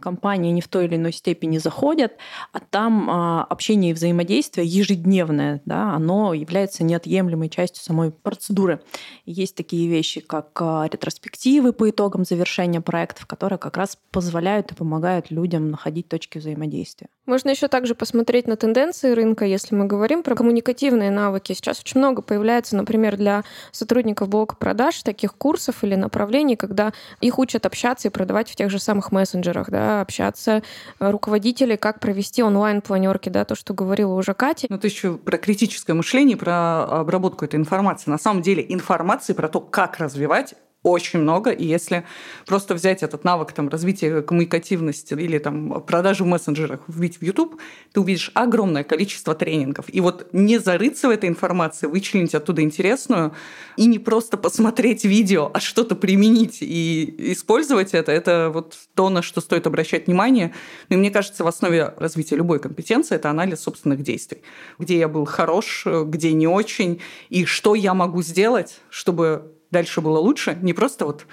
компании 0.01 0.53
не 0.53 0.61
в 0.61 0.69
той 0.69 0.87
или 0.87 0.97
иной 0.97 1.13
степени 1.13 1.59
заходят, 1.59 2.13
а 2.53 2.61
там 2.61 3.09
а, 3.11 3.45
общение 3.45 3.91
и 3.91 3.95
взаимодействие 3.95 4.67
ежедневное, 4.67 5.63
да, 5.65 5.93
оно 5.95 6.35
является 6.35 6.85
неотъемлемой 6.85 7.49
частью 7.49 7.83
самой 7.83 8.11
процедуры. 8.11 8.81
есть 9.27 9.55
такие 9.55 9.89
вещи, 9.89 10.21
как 10.21 10.51
а, 10.61 10.89
ретроспективы 10.91 11.73
по 11.73 11.91
итогам 11.91 12.25
завершения 12.25 12.81
проектов, 12.81 13.27
которые 13.27 13.59
как 13.59 13.77
раз 13.77 13.99
позволяют 14.11 14.73
и 14.73 14.75
помогают 14.75 15.31
людям 15.31 15.71
находить 15.71 16.09
точки 16.09 16.39
взаимодействия. 16.39 17.09
Можно 17.29 17.51
еще 17.51 17.69
также 17.69 17.95
посмотреть 17.95 18.49
на 18.49 18.57
тенденции 18.57 19.13
рынка, 19.13 19.45
если 19.45 19.75
мы 19.75 19.85
говорим 19.85 20.23
про 20.23 20.35
коммуникативные 20.35 21.11
навыки. 21.11 21.53
Сейчас 21.53 21.79
очень 21.81 21.99
много 21.99 22.23
появляется, 22.23 22.75
например, 22.75 23.19
для 23.19 23.45
сотрудников 23.71 24.31
блока 24.31 24.57
продаж 24.57 25.03
таких 25.03 25.35
курсов 25.35 25.85
или 25.85 25.95
направлений, 25.95 26.57
когда 26.57 26.95
их 27.21 27.39
учат 27.39 27.67
общаться 27.67 28.09
и 28.09 28.11
продавать 28.11 28.49
в 28.49 28.57
тех 28.57 28.71
же 28.71 28.79
самых 28.79 29.13
мессенджерах, 29.13 29.69
да, 29.69 30.01
общаться, 30.01 30.63
э, 31.01 31.11
руководители, 31.11 31.77
как 31.77 32.01
провести 32.01 32.43
онлайн-планерки, 32.43 33.29
да, 33.29 33.45
то, 33.45 33.55
что 33.55 33.75
говорила 33.75 34.15
уже 34.15 34.33
Катя. 34.33 34.67
Ну, 34.71 34.79
ты 34.79 34.89
еще 34.89 35.19
про 35.19 35.37
критическое 35.37 35.93
мышление, 35.93 36.39
про 36.39 36.85
обработку 36.85 37.45
этой 37.45 37.57
информации. 37.57 38.11
На 38.11 38.17
самом 38.17 38.41
деле 38.41 38.65
информации 38.67 39.35
про 39.35 39.51
то, 39.51 39.61
как 39.61 39.99
развивать 39.99 40.55
очень 40.83 41.19
много, 41.19 41.51
и 41.51 41.65
если 41.65 42.05
просто 42.47 42.75
взять 42.75 43.03
этот 43.03 43.25
навык 43.25 43.53
там, 43.53 43.69
развития 43.69 44.23
коммуникативности 44.23 45.15
или 45.15 45.39
там, 45.39 45.83
продажи 45.83 46.23
в 46.23 46.27
мессенджерах, 46.29 46.81
вбить 46.87 47.19
в 47.19 47.23
YouTube, 47.23 47.61
ты 47.93 48.01
увидишь 48.01 48.31
огромное 48.35 48.85
количество 48.85 49.35
тренингов. 49.35 49.87
И 49.89 50.01
вот 50.01 50.29
не 50.33 50.59
зарыться 50.59 51.09
в 51.09 51.11
этой 51.11 51.29
информации, 51.29 51.87
вычленить 51.87 52.35
оттуда 52.35 52.63
интересную 52.63 53.35
и 53.77 53.87
не 53.87 53.99
просто 53.99 54.37
посмотреть 54.37 55.05
видео, 55.05 55.51
а 55.53 55.59
что-то 55.59 55.97
применить 55.97 56.59
и 56.61 57.33
использовать 57.33 57.93
это, 57.93 58.13
это 58.13 58.51
вот 58.53 58.79
то, 58.95 59.11
на 59.11 59.23
что 59.23 59.41
стоит 59.41 59.67
обращать 59.67 60.07
внимание. 60.07 60.55
Ну, 60.89 60.97
и 60.97 60.99
мне 60.99 61.11
кажется, 61.11 61.43
в 61.43 61.49
основе 61.49 61.93
развития 61.97 62.37
любой 62.37 62.61
компетенции 62.61 63.17
это 63.17 63.31
анализ 63.31 63.61
собственных 63.61 64.03
действий. 64.03 64.43
Где 64.79 64.99
я 64.99 65.09
был 65.09 65.25
хорош, 65.25 65.87
где 65.87 66.33
не 66.33 66.47
очень, 66.47 67.01
и 67.31 67.45
что 67.45 67.75
я 67.75 67.95
могу 67.95 68.23
сделать, 68.23 68.81
чтобы 68.91 69.58
дальше 69.71 70.01
было 70.01 70.19
лучше. 70.19 70.59
Не 70.63 70.73
просто 70.73 71.05
вот 71.05 71.27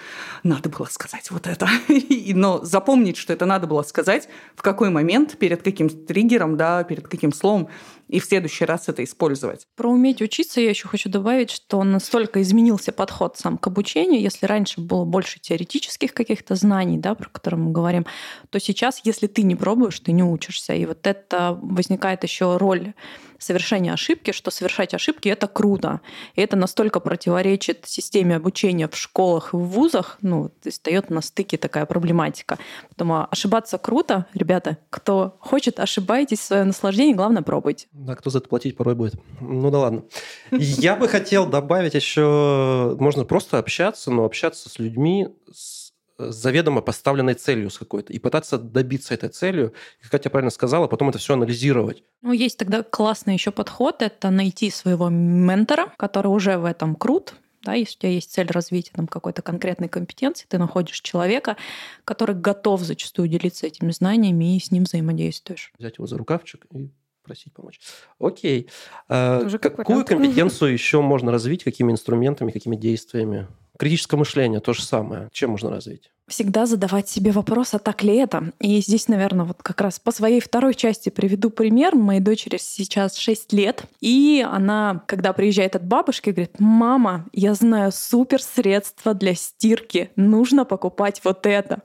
надо 0.43 0.69
было 0.69 0.86
сказать 0.86 1.32
вот 1.32 1.48
это, 1.48 1.67
но 2.34 2.63
запомнить, 2.63 3.17
что 3.17 3.34
это 3.34 3.45
надо 3.45 3.67
было 3.67 3.84
сказать, 3.84 4.28
в 4.56 4.62
какой 4.62 4.89
момент, 4.89 5.38
перед 5.38 5.62
каким 5.62 5.89
триггером, 5.89 6.58
да, 6.58 6.84
перед 6.84 7.08
каким 7.08 7.34
словом, 7.34 7.69
и 8.07 8.19
в 8.19 8.25
следующий 8.25 8.65
раз 8.65 8.87
это 8.87 9.03
использовать. 9.03 9.67
Про 9.75 9.89
уметь 9.89 10.21
учиться 10.21 10.61
я 10.61 10.69
еще 10.69 10.87
хочу 10.87 11.09
добавить, 11.09 11.51
что 11.51 11.83
настолько 11.83 12.41
изменился 12.41 12.91
подход 12.91 13.37
сам 13.37 13.57
к 13.57 13.67
обучению. 13.67 14.21
Если 14.21 14.45
раньше 14.45 14.81
было 14.81 15.05
больше 15.05 15.39
теоретических 15.39 16.13
каких-то 16.13 16.55
знаний, 16.55 16.97
да, 16.97 17.15
про 17.15 17.29
которые 17.29 17.59
мы 17.59 17.71
говорим, 17.71 18.05
то 18.49 18.59
сейчас, 18.59 19.01
если 19.03 19.27
ты 19.27 19.43
не 19.43 19.55
пробуешь, 19.55 19.99
ты 19.99 20.11
не 20.11 20.23
учишься. 20.23 20.73
И 20.73 20.85
вот 20.85 21.07
это 21.07 21.57
возникает 21.61 22.23
еще 22.23 22.57
роль 22.57 22.93
совершения 23.39 23.93
ошибки, 23.93 24.31
что 24.31 24.51
совершать 24.51 24.93
ошибки 24.93 25.29
это 25.29 25.47
круто. 25.47 26.01
И 26.35 26.41
это 26.41 26.55
настолько 26.55 26.99
противоречит 26.99 27.85
системе 27.85 28.35
обучения 28.35 28.87
в 28.87 28.95
школах 28.95 29.53
и 29.53 29.57
в 29.57 29.59
вузах, 29.59 30.17
ну, 30.21 30.51
встает 30.67 31.09
на 31.09 31.21
стыке 31.21 31.57
такая 31.57 31.85
проблематика. 31.85 32.57
Поэтому 32.89 33.27
ошибаться 33.29 33.77
круто, 33.77 34.25
ребята, 34.33 34.77
кто 34.89 35.37
хочет, 35.39 35.79
ошибайтесь, 35.79 36.41
свое 36.41 36.63
наслаждение, 36.63 37.15
главное 37.15 37.43
пробуйте. 37.43 37.87
Да, 37.97 38.15
кто 38.15 38.29
за 38.29 38.39
это 38.39 38.49
платить 38.49 38.75
порой 38.75 38.93
будет. 38.93 39.15
Ну 39.39 39.71
да 39.71 39.79
ладно. 39.79 40.03
Я 40.51 40.97
бы 40.97 41.08
хотел 41.08 41.47
добавить 41.47 41.93
еще, 41.93 42.97
можно 42.99 43.23
просто 43.23 43.58
общаться, 43.58 44.12
но 44.12 44.25
общаться 44.25 44.69
с 44.69 44.79
людьми 44.79 45.29
с 45.49 45.93
заведомо 46.17 46.81
поставленной 46.81 47.34
целью 47.34 47.69
с 47.69 47.77
какой-то 47.77 48.12
и 48.12 48.19
пытаться 48.19 48.58
добиться 48.58 49.13
этой 49.13 49.29
целью, 49.29 49.73
как 50.01 50.12
Катя 50.12 50.29
правильно 50.29 50.51
сказала, 50.51 50.88
потом 50.88 51.10
это 51.10 51.19
все 51.19 51.34
анализировать. 51.34 52.03
Ну, 52.21 52.31
есть 52.31 52.58
тогда 52.58 52.84
классный 52.84 53.34
еще 53.34 53.51
подход, 53.51 54.01
это 54.01 54.29
найти 54.29 54.69
своего 54.71 55.10
ментора, 55.10 55.93
который 55.97 56.27
уже 56.27 56.58
в 56.58 56.65
этом 56.65 56.95
крут, 56.95 57.36
да, 57.63 57.73
если 57.73 57.97
у 57.97 57.99
тебя 58.01 58.12
есть 58.12 58.31
цель 58.31 58.47
развития 58.47 58.91
там, 58.93 59.08
какой-то 59.08 59.41
конкретной 59.41 59.89
компетенции, 59.89 60.45
ты 60.47 60.58
находишь 60.58 61.01
человека, 61.01 61.58
который 62.03 62.36
готов 62.36 62.81
зачастую 62.81 63.27
делиться 63.27 63.67
этими 63.67 63.91
знаниями 63.91 64.55
и 64.55 64.60
с 64.60 64.71
ним 64.71 64.84
взаимодействуешь. 64.84 65.73
Взять 65.79 65.97
его 65.97 66.08
за 66.08 66.17
рукавчик 66.17 66.65
и 66.73 66.91
просить 67.25 67.53
помочь. 67.53 67.79
Окей. 68.19 68.69
А, 69.09 69.45
какую 69.59 70.05
компетенцию 70.05 70.71
еще 70.71 71.01
можно 71.01 71.31
развить? 71.31 71.63
Какими 71.63 71.91
инструментами, 71.91 72.51
какими 72.51 72.75
действиями? 72.75 73.47
Критическое 73.77 74.15
мышление 74.15 74.61
то 74.61 74.73
же 74.73 74.83
самое. 74.83 75.29
Чем 75.33 75.51
можно 75.51 75.69
развить? 75.69 76.11
Всегда 76.27 76.65
задавать 76.65 77.09
себе 77.09 77.31
вопрос, 77.31 77.73
а 77.73 77.79
так 77.79 78.01
ли 78.03 78.15
это? 78.15 78.51
И 78.59 78.79
здесь, 78.79 79.07
наверное, 79.09 79.45
вот 79.45 79.61
как 79.61 79.81
раз 79.81 79.99
по 79.99 80.11
своей 80.11 80.39
второй 80.39 80.73
части 80.73 81.09
приведу 81.09 81.49
пример. 81.49 81.93
Моей 81.93 82.21
дочери 82.21 82.57
сейчас 82.57 83.15
6 83.17 83.53
лет, 83.53 83.83
и 83.99 84.43
она, 84.49 85.03
когда 85.07 85.33
приезжает 85.33 85.75
от 85.75 85.85
бабушки, 85.85 86.29
говорит, 86.31 86.59
мама, 86.59 87.25
я 87.33 87.53
знаю 87.53 87.91
супер 87.91 88.41
средства 88.41 89.13
для 89.13 89.35
стирки, 89.35 90.09
нужно 90.15 90.65
покупать 90.65 91.21
вот 91.23 91.45
это. 91.45 91.83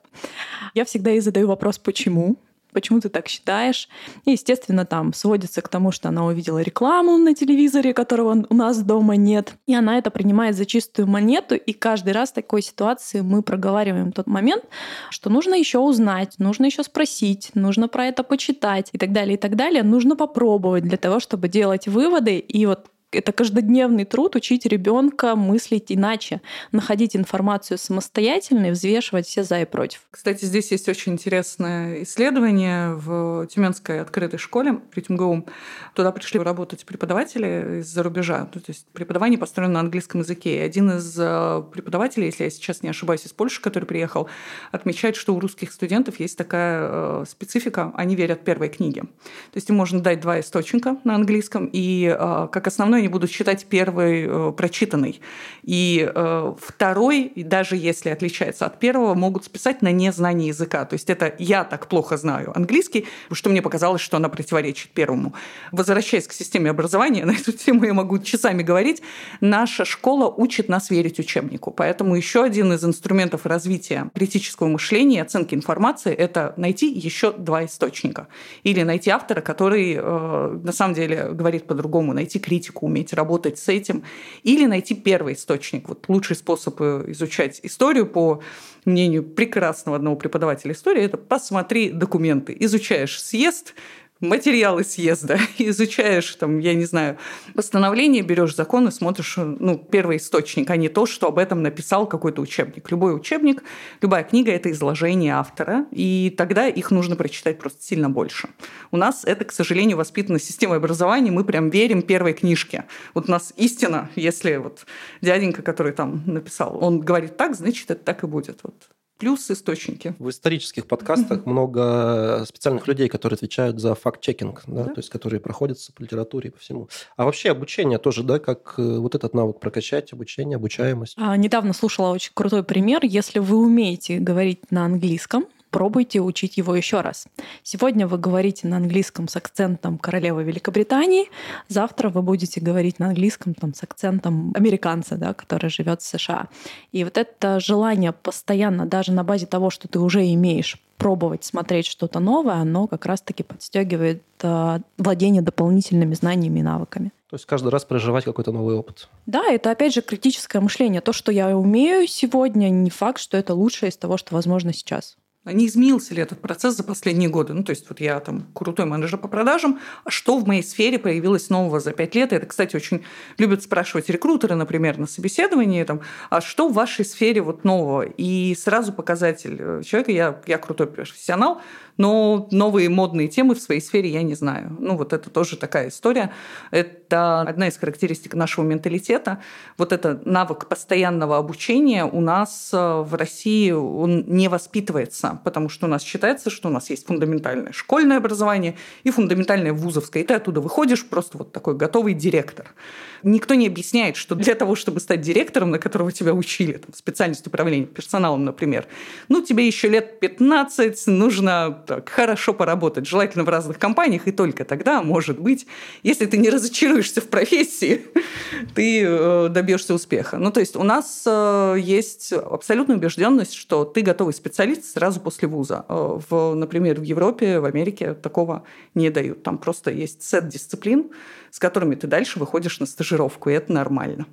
Я 0.74 0.85
всегда 0.85 1.11
ей 1.11 1.20
задаю 1.20 1.48
вопрос, 1.48 1.79
почему? 1.79 2.38
Почему 2.72 3.00
ты 3.00 3.09
так 3.09 3.28
считаешь. 3.28 3.88
И, 4.24 4.33
естественно, 4.33 4.85
там 4.85 5.12
сводится 5.12 5.62
к 5.62 5.68
тому, 5.68 5.92
что 5.92 6.09
она 6.09 6.24
увидела 6.26 6.61
рекламу 6.61 7.16
на 7.16 7.35
телевизоре, 7.35 7.94
которого 7.94 8.46
у 8.48 8.54
нас 8.54 8.83
дома 8.83 9.16
нет. 9.16 9.54
И 9.66 9.74
она 9.74 9.98
это 9.98 10.11
принимает 10.11 10.56
за 10.56 10.66
чистую 10.66 11.09
монету. 11.09 11.54
И 11.54 11.72
каждый 11.72 12.12
раз 12.12 12.30
в 12.30 12.35
такой 12.35 12.62
ситуации 12.62 13.20
мы 13.20 13.42
проговариваем 13.42 14.12
тот 14.12 14.26
момент, 14.26 14.64
что 15.11 15.30
нужно 15.30 15.54
еще 15.54 15.78
узнать, 15.78 16.35
нужно 16.38 16.66
еще 16.66 16.83
спросить, 16.83 17.50
нужно 17.54 17.88
про 17.88 18.06
это 18.06 18.22
почитать 18.22 18.90
и 18.92 18.98
так 18.98 19.12
далее, 19.12 19.35
и 19.35 19.38
так 19.38 19.56
далее. 19.56 19.83
Нужно 19.83 20.16
попробовать 20.16 20.85
для 20.85 20.96
того, 20.96 21.20
чтобы 21.20 21.48
делать 21.48 21.88
выводы. 21.88 22.38
И 22.38 22.66
вот 22.66 22.87
это 23.12 23.33
каждодневный 23.33 24.05
труд 24.05 24.37
учить 24.37 24.66
ребенка 24.66 25.35
мыслить 25.37 25.87
иначе, 25.88 26.40
находить 26.73 27.16
информацию 27.16 27.79
самостоятельно 27.79 28.66
и 28.66 28.70
взвешивать 28.70 29.27
все 29.27 29.42
за 29.42 29.61
и 29.61 29.64
против. 29.64 30.03
Кстати, 30.11 30.44
здесь 30.44 30.70
есть 30.70 30.88
очень 30.88 31.12
интересное 31.12 32.03
исследование 32.03 32.94
в 32.94 33.46
Тюменской 33.46 34.01
открытой 34.01 34.38
школе 34.38 34.75
при 34.90 35.01
ТюМГУ. 35.01 35.46
Туда 35.94 36.12
пришли 36.12 36.40
работать 36.40 36.85
преподаватели 36.85 37.81
из-за 37.81 38.03
рубежа. 38.03 38.46
То 38.46 38.61
есть 38.66 38.87
преподавание 38.92 39.38
построено 39.38 39.75
на 39.75 39.81
английском 39.81 40.20
языке. 40.20 40.57
И 40.57 40.61
один 40.61 40.90
из 40.90 41.16
э, 41.18 41.62
преподавателей, 41.73 42.27
если 42.27 42.44
я 42.44 42.51
сейчас 42.51 42.83
не 42.83 42.90
ошибаюсь, 42.90 43.27
из 43.27 43.33
Польши, 43.33 43.61
который 43.61 43.85
приехал, 43.85 44.29
отмечает, 44.73 45.16
что 45.16 45.35
у 45.35 45.40
русских 45.40 45.73
студентов 45.73 46.20
есть 46.20 46.38
такая 46.38 46.88
э, 46.90 47.25
специфика, 47.29 47.92
они 47.94 48.14
верят 48.14 48.44
первой 48.44 48.68
книге. 48.68 49.03
То 49.03 49.57
есть 49.57 49.68
им 49.68 49.77
можно 49.77 50.01
дать 50.01 50.20
два 50.20 50.40
источника 50.40 50.96
на 51.05 51.14
английском, 51.14 51.68
и 51.73 52.07
э, 52.07 52.49
как 52.53 52.66
основной 52.66 53.00
они 53.01 53.09
будут 53.09 53.31
считать 53.31 53.67
первый 53.67 54.27
э, 54.27 54.53
прочитанный. 54.53 55.21
И 55.63 56.09
э, 56.13 56.55
второй, 56.61 57.33
даже 57.35 57.77
если 57.77 58.11
отличается 58.11 58.67
от 58.67 58.79
первого, 58.79 59.15
могут 59.15 59.45
списать 59.45 59.83
на 59.83 59.93
незнание 59.93 60.49
языка. 60.49 60.85
То 60.85 60.95
есть 60.95 61.11
это 61.11 61.35
я 61.39 61.65
так 61.65 61.89
плохо 61.89 62.17
знаю 62.17 62.53
английский, 62.57 63.07
что 63.33 63.51
мне 63.51 63.63
показалось, 63.63 64.01
что 64.01 64.17
она 64.17 64.29
противоречит 64.29 64.91
первому. 64.91 65.35
Возвращаясь 65.73 66.27
к 66.27 66.33
системе 66.33 66.71
образования, 66.71 67.25
на 67.31 67.33
эту 67.33 67.53
тему 67.53 67.85
я 67.85 67.95
могу 67.95 68.19
часами 68.19 68.63
говорить, 68.63 69.03
наша 69.41 69.85
школа 69.85 70.29
учит 70.29 70.69
нас 70.69 70.91
верить 70.91 71.19
учебнику. 71.19 71.71
Поэтому 71.71 72.15
еще 72.15 72.43
один 72.45 72.73
из 72.73 72.85
инструментов 72.85 73.47
развития 73.47 74.11
критического 74.15 74.69
мышления 74.69 75.19
и 75.19 75.21
оценки 75.21 75.55
информации– 75.55 76.13
это 76.21 76.55
найти 76.57 76.93
еще 76.93 77.33
два 77.33 77.65
источника. 77.65 78.29
Или 78.63 78.83
найти 78.83 79.11
автора, 79.11 79.41
который 79.41 79.95
э, 79.95 80.61
на 80.63 80.73
самом 80.73 80.95
деле 80.95 81.31
говорит 81.33 81.67
по-другому, 81.67 82.13
найти 82.13 82.39
критику, 82.39 82.89
уметь 82.90 83.12
работать 83.12 83.59
с 83.59 83.68
этим, 83.68 84.05
или 84.42 84.66
найти 84.66 84.94
первый 84.94 85.35
источник. 85.35 85.88
Вот 85.88 86.05
лучший 86.09 86.37
способ 86.37 86.81
э, 86.81 87.05
изучать 87.09 87.61
историю 87.62 88.07
по 88.07 88.42
мнению 88.85 89.22
прекрасного 89.22 89.96
одного 89.96 90.16
преподавателя 90.16 90.72
истории, 90.72 91.03
это 91.03 91.16
посмотри 91.16 91.90
документы. 91.90 92.57
Изучаешь 92.61 93.22
съезд, 93.22 93.74
материалы 94.20 94.85
съезда, 94.85 95.38
изучаешь, 95.59 96.35
там, 96.37 96.59
я 96.59 96.74
не 96.74 96.85
знаю, 96.85 97.16
постановление, 97.54 98.22
берешь 98.22 98.54
закон 98.54 98.88
и 98.88 98.90
смотришь, 98.90 99.35
ну, 99.37 99.78
первый 99.78 100.18
источник, 100.18 100.70
а 100.70 100.76
не 100.76 100.88
то, 100.88 101.06
что 101.06 101.28
об 101.28 101.38
этом 101.38 101.62
написал 101.62 102.06
какой-то 102.06 102.42
учебник. 102.42 102.90
Любой 102.90 103.16
учебник, 103.16 103.62
любая 104.00 104.24
книга– 104.24 104.52
это 104.52 104.70
изложение 104.70 105.35
автора, 105.35 105.87
и 105.90 106.35
тогда 106.37 106.68
их 106.68 106.90
нужно 106.90 107.16
прочитать 107.16 107.59
просто 107.59 107.83
сильно 107.83 108.11
больше. 108.11 108.48
У 108.90 108.96
нас 108.96 109.24
это, 109.24 109.44
к 109.44 109.52
сожалению, 109.52 109.96
воспитана 109.96 110.38
система 110.38 110.76
образования, 110.76 111.30
мы 111.30 111.44
прям 111.44 111.70
верим 111.70 112.02
первой 112.02 112.35
книжке. 112.35 112.85
Вот 113.14 113.28
у 113.28 113.30
нас 113.30 113.52
истина, 113.56 114.11
если 114.16 114.56
вот 114.56 114.87
дяденька, 115.20 115.62
который 115.62 115.92
там 115.92 116.22
написал, 116.26 116.78
он 116.83 117.00
говорит 117.00 117.37
так, 117.37 117.56
значит, 117.56 117.90
это 117.90 118.04
так 118.04 118.24
и 118.24 118.26
будет. 118.26 118.61
Вот 118.62 118.74
плюс 119.20 119.50
источники. 119.50 120.14
В 120.18 120.30
исторических 120.30 120.87
подкастах 120.87 121.46
много 121.46 122.44
специальных 122.48 122.88
людей, 122.88 123.09
которые 123.09 123.37
отвечают 123.37 123.78
за 123.78 123.94
факт-чекинг, 123.94 124.62
да, 124.66 124.85
да? 124.85 124.94
то 124.94 124.98
есть 124.98 125.11
которые 125.11 125.40
проходятся 125.40 125.92
по 125.92 126.02
литературе 126.02 126.48
и 126.48 126.52
по 126.52 126.59
всему. 126.59 126.88
А 127.16 127.26
вообще 127.26 127.50
обучение 127.50 127.98
тоже, 127.98 128.22
да, 128.22 128.38
как 128.38 128.74
э, 128.78 128.83
вот 128.98 129.14
этот 129.14 129.35
навык 129.35 129.61
прокачать, 129.61 130.12
обучение, 130.12 130.56
обучаемость. 130.56 131.14
А, 131.18 131.37
недавно 131.37 131.74
слушала 131.74 132.09
очень 132.09 132.33
крутой 132.35 132.64
пример. 132.64 133.00
Если 133.02 133.38
вы 133.38 133.59
умеете 133.59 134.18
говорить 134.18 134.70
на 134.70 134.87
английском, 134.87 135.44
пробуйте 135.70 136.20
учить 136.20 136.56
его 136.56 136.74
еще 136.74 137.00
раз. 137.00 137.26
Сегодня 137.62 138.06
вы 138.06 138.18
говорите 138.18 138.66
на 138.68 138.76
английском 138.76 139.28
с 139.28 139.37
акцентом 139.37 139.98
королевы 139.98 140.42
Великобритании, 140.44 141.30
завтра 141.68 142.09
вы 142.09 142.22
будете 142.22 142.61
говорить 142.61 142.98
на 142.98 143.09
английском 143.09 143.54
там, 143.54 143.74
с 143.74 143.83
акцентом 143.83 144.52
американца, 144.54 145.16
да, 145.16 145.35
который 145.35 145.70
живет 145.70 146.02
в 146.02 146.06
США. 146.06 146.48
И 146.92 147.04
вот 147.04 147.16
это 147.16 147.61
желание 147.61 148.12
постоянно, 148.12 148.87
даже 148.87 149.12
на 149.12 149.24
базе 149.24 149.46
того, 149.46 149.70
что 149.70 149.88
ты 149.88 149.98
уже 149.98 150.33
имеешь, 150.33 150.78
пробовать 151.00 151.44
смотреть 151.44 151.87
что-то 151.87 152.20
новое, 152.20 152.56
оно 152.56 152.87
как 152.87 153.06
раз-таки 153.06 153.42
подстегивает 153.42 154.22
э, 154.42 154.78
владение 154.98 155.40
дополнительными 155.40 156.14
знаниями 156.14 156.61
и 156.61 156.62
навыками. 156.62 157.11
То 157.30 157.37
есть 157.37 157.46
каждый 157.46 157.68
раз 157.68 157.85
проживать 157.85 158.24
какой-то 158.24 158.52
новый 158.52 158.76
опыт. 158.76 159.09
Да, 159.24 159.44
это 159.46 159.70
опять 159.70 159.94
же 159.94 160.02
критическое 160.02 160.61
мышление. 160.61 161.00
То, 161.00 161.12
что 161.12 161.33
я 161.33 161.56
умею 161.56 162.06
сегодня, 162.06 162.68
не 162.68 162.90
факт, 162.90 163.20
что 163.20 163.38
это 163.38 163.54
лучшее 163.54 163.90
из 163.90 163.96
того, 163.96 164.16
что 164.18 164.35
возможно 164.35 164.72
сейчас. 164.74 165.16
А 165.42 165.55
не 165.55 165.68
изменился 165.68 166.12
ли 166.12 166.20
этот 166.20 166.42
процесс 166.42 166.76
за 166.76 166.85
последние 166.85 167.31
годы? 167.31 167.55
Ну, 167.55 167.64
то 167.64 167.70
есть 167.70 167.88
вот 167.88 167.98
я 167.98 168.20
там 168.20 168.46
крутой 168.53 168.85
менеджер 168.85 169.18
по 169.18 169.26
продажам, 169.26 169.81
а 170.05 170.11
что 170.11 170.37
в 170.37 170.46
моей 170.46 170.62
сфере 170.62 170.98
появилось 170.98 171.48
нового 171.48 171.81
за 171.81 171.92
пять 171.92 172.14
лет? 172.14 172.35
Это, 172.35 172.44
кстати, 172.44 172.76
очень 172.76 173.05
любят 173.38 173.62
спрашивать 173.62 174.11
рекрутеры, 174.11 174.55
например, 174.55 174.98
на 174.98 175.07
собеседовании, 175.07 175.83
там, 175.85 176.03
а 176.29 176.42
что 176.42 176.68
в 176.68 176.74
вашей 176.74 177.07
сфере 177.07 177.40
вот 177.40 177.64
нового? 177.64 178.03
И 178.03 178.55
сразу 178.55 178.92
показатель 178.92 179.57
э, 179.59 179.83
человека, 179.83 180.12
я, 180.12 180.42
я 180.46 180.59
крутой 180.59 180.88
профессионал, 180.88 181.62
но 181.96 182.48
новые 182.50 182.88
модные 182.88 183.29
темы 183.29 183.55
в 183.55 183.61
своей 183.61 183.81
сфере 183.81 184.11
я 184.11 184.22
не 184.22 184.35
знаю. 184.35 184.76
Ну, 184.79 184.96
вот 184.96 185.12
это 185.12 185.31
тоже 185.31 185.57
такая 185.57 185.88
история. 185.88 186.33
Это 186.70 187.42
одна 187.42 187.68
из 187.68 187.76
характеристик 187.76 188.35
нашего 188.35 188.64
менталитета. 188.64 189.40
Вот 189.76 189.92
это 189.92 190.20
навык 190.24 190.66
постоянного 190.66 191.38
обучения 191.38 192.05
у 192.05 192.20
нас 192.20 192.70
э, 192.72 192.76
в 192.76 193.14
России 193.14 193.70
он 193.70 194.24
не 194.26 194.48
воспитывается, 194.48 195.30
потому 195.37 195.69
что 195.69 195.87
у 195.87 195.88
нас 195.88 196.03
считается, 196.03 196.51
что 196.51 196.69
у 196.69 196.73
нас 196.73 196.90
есть 196.90 197.07
фундаментальное 197.07 197.73
школьное 197.73 198.19
образование 198.19 198.77
и 199.05 199.11
фундаментальное 199.11 199.73
вузовское. 199.73 200.23
И 200.23 200.27
ты 200.27 200.35
оттуда 200.35 200.61
выходишь 200.61 201.07
просто 201.07 201.38
вот 201.38 201.53
такой 201.53 201.77
готовый 201.77 202.14
директор. 202.14 202.75
Никто 203.23 203.55
не 203.55 203.66
объясняет, 203.66 204.16
что 204.16 204.35
для 204.35 204.55
того, 204.55 204.75
чтобы 204.75 205.01
стать 205.01 205.21
директором, 205.21 205.71
на 205.71 205.79
которого 205.79 206.11
тебя 206.11 206.33
учили, 206.33 206.73
там, 206.73 206.95
специальность 206.95 207.47
управления 207.47 207.87
персоналом, 207.87 208.45
например, 208.45 208.87
ну, 209.29 209.43
тебе 209.43 209.66
еще 209.66 209.88
лет 209.88 210.21
15 210.21 211.07
нужно 211.07 211.83
так, 211.87 212.09
хорошо 212.09 212.55
поработать, 212.55 213.07
желательно 213.07 213.45
в 213.45 213.49
разных 213.49 213.79
компаниях, 213.79 214.27
и 214.27 214.33
только 214.33 214.64
тогда, 214.64 215.03
может 215.03 215.38
быть, 215.38 215.66
если 216.03 216.27
ты 216.27 216.38
не 216.38 216.49
разочаруешься 216.49 217.21
в 217.21 217.29
профессии, 217.29 218.03
ты 218.75 219.03
э, 219.05 219.49
добьешься 219.51 219.95
успеха. 219.95 220.38
Ну, 220.38 220.51
то 220.51 220.61
есть 220.61 220.77
у 220.77 220.83
нас 220.83 221.25
э, 221.27 221.77
есть 221.79 222.33
абсолютная 222.33 222.97
убежденность, 222.97 223.55
что 223.55 223.85
ты 223.85 224.01
готовый 224.01 224.33
специалист 224.33 224.85
сразу 224.85 225.19
после 225.20 225.48
вуза. 225.48 225.85
Э, 225.88 226.18
в, 226.28 226.54
например, 226.54 227.00
в 227.00 227.04
Европе, 227.04 227.61
в 227.61 227.64
Америке 227.64 228.14
такого 228.14 228.64
не 228.94 229.11
дают. 229.11 229.42
Там 229.42 229.59
просто 229.59 229.90
есть 229.90 230.22
сет 230.22 230.48
дисциплин, 230.48 231.11
с 231.50 231.59
которыми 231.59 231.94
ты 231.94 232.06
дальше 232.06 232.38
выходишь 232.38 232.80
на 232.80 232.87
стажировку, 232.87 233.50
и 233.50 233.52
это 233.52 233.72
нормально. 233.72 234.26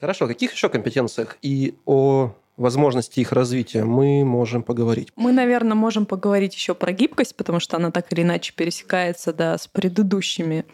Хорошо, 0.00 0.26
о 0.26 0.28
каких 0.28 0.52
еще 0.52 0.68
компетенциях 0.68 1.38
и 1.42 1.74
о 1.86 2.32
возможности 2.56 3.20
их 3.20 3.32
развития 3.32 3.84
мы 3.84 4.24
можем 4.24 4.62
поговорить. 4.62 5.08
Мы, 5.16 5.32
наверное, 5.32 5.74
можем 5.74 6.06
поговорить 6.06 6.54
еще 6.54 6.74
про 6.74 6.92
гибкость, 6.92 7.36
потому 7.36 7.60
что 7.60 7.76
она 7.76 7.90
так 7.90 8.12
или 8.12 8.22
иначе 8.22 8.52
пересекается 8.54 9.32
да, 9.32 9.58
с 9.58 9.66
предыдущими. 9.66 10.64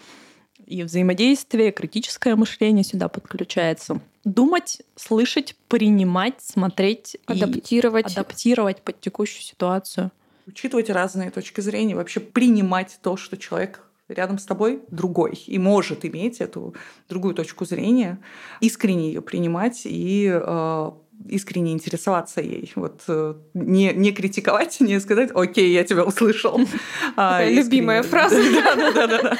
И 0.66 0.82
взаимодействие, 0.82 1.72
критическое 1.72 2.36
мышление 2.36 2.84
сюда 2.84 3.08
подключается. 3.08 4.00
Думать, 4.24 4.82
слышать, 4.96 5.56
принимать, 5.68 6.40
смотреть 6.40 7.16
адаптировать. 7.26 8.10
и 8.10 8.12
адаптировать 8.12 8.82
под 8.82 9.00
текущую 9.00 9.42
ситуацию. 9.42 10.10
Учитывать 10.46 10.90
разные 10.90 11.30
точки 11.30 11.60
зрения, 11.60 11.94
вообще 11.94 12.20
принимать 12.20 12.98
то, 13.02 13.16
что 13.16 13.36
человек 13.36 13.84
рядом 14.08 14.38
с 14.38 14.44
тобой 14.44 14.82
другой 14.90 15.32
и 15.46 15.58
может 15.58 16.04
иметь 16.04 16.40
эту 16.40 16.74
другую 17.08 17.34
точку 17.34 17.64
зрения, 17.64 18.18
искренне 18.60 19.08
ее 19.08 19.22
принимать 19.22 19.82
и 19.84 20.28
э, 20.32 20.90
искренне 21.28 21.72
интересоваться 21.72 22.40
ей. 22.40 22.72
Вот 22.76 23.02
э, 23.08 23.34
не, 23.54 23.92
не 23.92 24.12
критиковать, 24.12 24.80
не 24.80 25.00
сказать, 25.00 25.30
окей, 25.34 25.72
я 25.72 25.84
тебя 25.84 26.04
услышал. 26.04 26.60
А 27.16 27.44
любимая 27.44 28.02
фраза. 28.02 28.36
Да-да-да. 28.94 29.36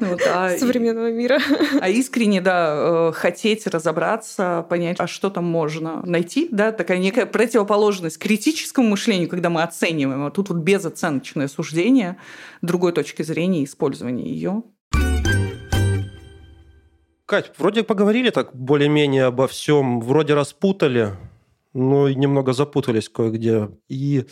Ну 0.00 0.16
а 0.32 0.56
Современного 0.56 1.10
мира. 1.10 1.40
А 1.80 1.88
искренне, 1.88 2.40
да, 2.40 3.08
э, 3.08 3.12
хотеть 3.14 3.66
разобраться, 3.66 4.64
понять, 4.68 4.96
а 4.98 5.06
что 5.06 5.30
там 5.30 5.44
можно 5.44 6.02
найти, 6.06 6.48
да, 6.50 6.72
такая 6.72 6.98
некая 6.98 7.26
противоположность 7.26 8.18
критическому 8.18 8.88
мышлению, 8.88 9.28
когда 9.28 9.50
мы 9.50 9.62
оцениваем, 9.62 10.24
а 10.24 10.30
тут 10.30 10.48
вот 10.48 10.58
безоценочное 10.58 11.48
суждение 11.48 12.16
другой 12.62 12.92
точки 12.92 13.22
зрения, 13.22 13.64
использование 13.64 14.26
ее. 14.26 14.62
Кать, 17.32 17.50
вроде 17.56 17.82
поговорили 17.82 18.28
так 18.28 18.54
более-менее 18.54 19.24
обо 19.24 19.48
всем, 19.48 20.02
вроде 20.02 20.34
распутали, 20.34 21.12
но 21.72 22.06
и 22.06 22.14
немного 22.14 22.52
запутались 22.52 23.08
кое-где. 23.08 23.70
И 23.88 24.26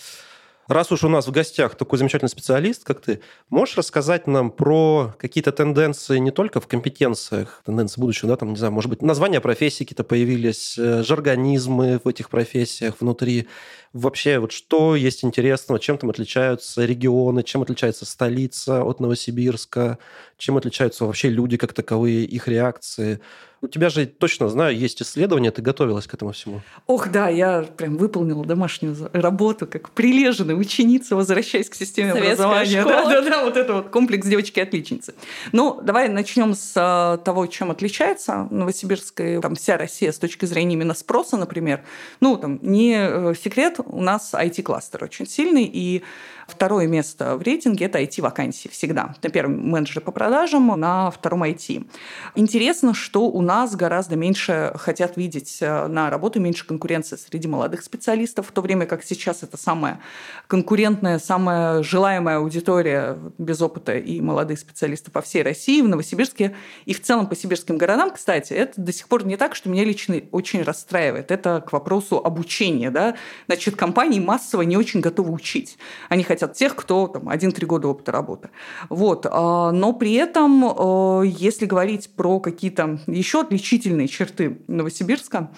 раз 0.68 0.92
уж 0.92 1.02
у 1.04 1.08
нас 1.08 1.26
в 1.26 1.30
гостях 1.30 1.76
такой 1.76 1.98
замечательный 1.98 2.28
специалист, 2.28 2.84
как 2.84 3.00
ты, 3.00 3.22
можешь 3.48 3.78
рассказать 3.78 4.26
нам 4.26 4.50
про 4.50 5.14
какие-то 5.18 5.50
тенденции 5.50 6.18
не 6.18 6.30
только 6.30 6.60
в 6.60 6.66
компетенциях, 6.66 7.62
тенденции 7.64 7.98
будущего, 7.98 8.28
да, 8.28 8.36
там, 8.36 8.50
не 8.50 8.56
знаю, 8.56 8.74
может 8.74 8.90
быть, 8.90 9.00
названия 9.00 9.40
профессий 9.40 9.86
какие-то 9.86 10.04
появились, 10.04 10.76
э, 10.76 11.02
жаргонизмы 11.02 12.02
в 12.04 12.06
этих 12.06 12.28
профессиях 12.28 12.96
внутри, 13.00 13.48
вообще 13.92 14.38
вот 14.38 14.52
что 14.52 14.94
есть 14.94 15.24
интересного, 15.24 15.80
чем 15.80 15.98
там 15.98 16.10
отличаются 16.10 16.84
регионы, 16.84 17.42
чем 17.42 17.62
отличается 17.62 18.04
столица 18.04 18.82
от 18.82 19.00
Новосибирска, 19.00 19.98
чем 20.38 20.56
отличаются 20.56 21.04
вообще 21.04 21.28
люди 21.28 21.56
как 21.56 21.72
таковые, 21.72 22.24
их 22.24 22.48
реакции. 22.48 23.20
У 23.62 23.68
тебя 23.68 23.90
же, 23.90 24.06
точно 24.06 24.48
знаю, 24.48 24.74
есть 24.74 25.02
исследования, 25.02 25.50
ты 25.50 25.60
готовилась 25.60 26.06
к 26.06 26.14
этому 26.14 26.32
всему. 26.32 26.62
Ох, 26.86 27.08
да, 27.10 27.28
я 27.28 27.62
прям 27.62 27.98
выполнила 27.98 28.42
домашнюю 28.42 28.96
работу, 29.12 29.66
как 29.66 29.90
прилежная 29.90 30.54
ученица, 30.54 31.14
возвращаясь 31.14 31.68
к 31.68 31.74
системе 31.74 32.12
Советская 32.12 32.46
образования. 32.46 32.80
Школа. 32.80 32.94
Да, 33.04 33.20
да, 33.20 33.30
да, 33.30 33.44
вот 33.44 33.56
это 33.58 33.74
вот 33.74 33.90
комплекс 33.90 34.26
девочки-отличницы. 34.26 35.14
Ну, 35.52 35.78
давай 35.82 36.08
начнем 36.08 36.54
с 36.54 36.72
а, 36.74 37.18
того, 37.18 37.46
чем 37.48 37.70
отличается 37.70 38.48
Новосибирская, 38.50 39.42
там, 39.42 39.56
вся 39.56 39.76
Россия 39.76 40.12
с 40.12 40.18
точки 40.18 40.46
зрения 40.46 40.72
именно 40.72 40.94
спроса, 40.94 41.36
например. 41.36 41.82
Ну, 42.20 42.38
там, 42.38 42.60
не 42.62 42.96
э, 42.96 43.34
секрет, 43.34 43.78
у 43.86 44.00
нас 44.00 44.34
IT-кластер 44.34 45.04
очень 45.04 45.26
сильный, 45.26 45.64
и 45.64 46.02
второе 46.50 46.86
место 46.86 47.36
в 47.36 47.42
рейтинге– 47.42 47.84
это 47.86 48.00
IT-вакансии 48.00 48.68
всегда. 48.68 49.14
На 49.22 49.30
первом 49.30 49.70
менеджеры 49.70 50.00
по 50.00 50.12
продажам, 50.12 50.66
на 50.78 51.10
втором 51.10 51.44
IT. 51.44 51.86
Интересно, 52.34 52.92
что 52.94 53.30
у 53.30 53.40
нас 53.40 53.74
гораздо 53.76 54.16
меньше 54.16 54.72
хотят 54.76 55.16
видеть 55.16 55.58
э, 55.60 55.86
на 55.86 56.10
работу, 56.10 56.40
меньше 56.40 56.66
конкуренции 56.66 57.16
среди 57.16 57.48
молодых 57.48 57.82
специалистов, 57.82 58.48
в 58.48 58.52
то 58.52 58.60
время 58.60 58.86
как 58.86 59.04
сейчас 59.04 59.42
это 59.42 59.56
самая 59.56 60.00
конкурентная, 60.46 61.18
самая 61.18 61.82
желаемая 61.82 62.38
аудитория 62.38 63.18
без 63.38 63.60
опыта 63.60 63.96
и 63.96 64.20
молодых 64.20 64.58
специалистов 64.58 65.12
по 65.12 65.22
всей 65.22 65.42
России, 65.42 65.82
в 65.82 65.88
Новосибирске 65.88 66.54
и 66.84 66.94
в 66.94 67.02
целом 67.02 67.26
по 67.26 67.36
сибирским 67.36 67.78
городам, 67.78 68.10
кстати, 68.10 68.52
это 68.52 68.80
до 68.80 68.92
сих 68.92 69.08
пор 69.08 69.24
не 69.24 69.36
так, 69.36 69.54
что 69.54 69.68
меня 69.68 69.84
лично 69.84 70.20
очень 70.32 70.62
расстраивает. 70.62 71.30
Это 71.30 71.60
к 71.60 71.72
вопросу 71.72 72.18
обучения. 72.18 72.90
Да? 72.90 73.16
Значит, 73.46 73.76
компании 73.76 74.20
массово 74.20 74.62
не 74.62 74.76
очень 74.76 75.00
готовы 75.00 75.32
учить. 75.32 75.78
Они 76.08 76.22
хотят 76.22 76.39
тех, 76.48 76.76
кто 76.76 77.08
там, 77.08 77.28
1-3 77.28 77.66
года 77.66 77.88
опыта 77.88 78.12
работы. 78.12 78.50
Вот. 78.88 79.26
А, 79.30 79.72
но 79.72 79.92
при 79.92 80.14
этом, 80.14 80.64
э, 80.64 81.26
если 81.26 81.66
говорить 81.66 82.10
про 82.14 82.40
какие-то 82.40 83.00
еще 83.06 83.40
отличительные 83.40 84.08
черты 84.08 84.62
Новосибирска, 84.66 85.50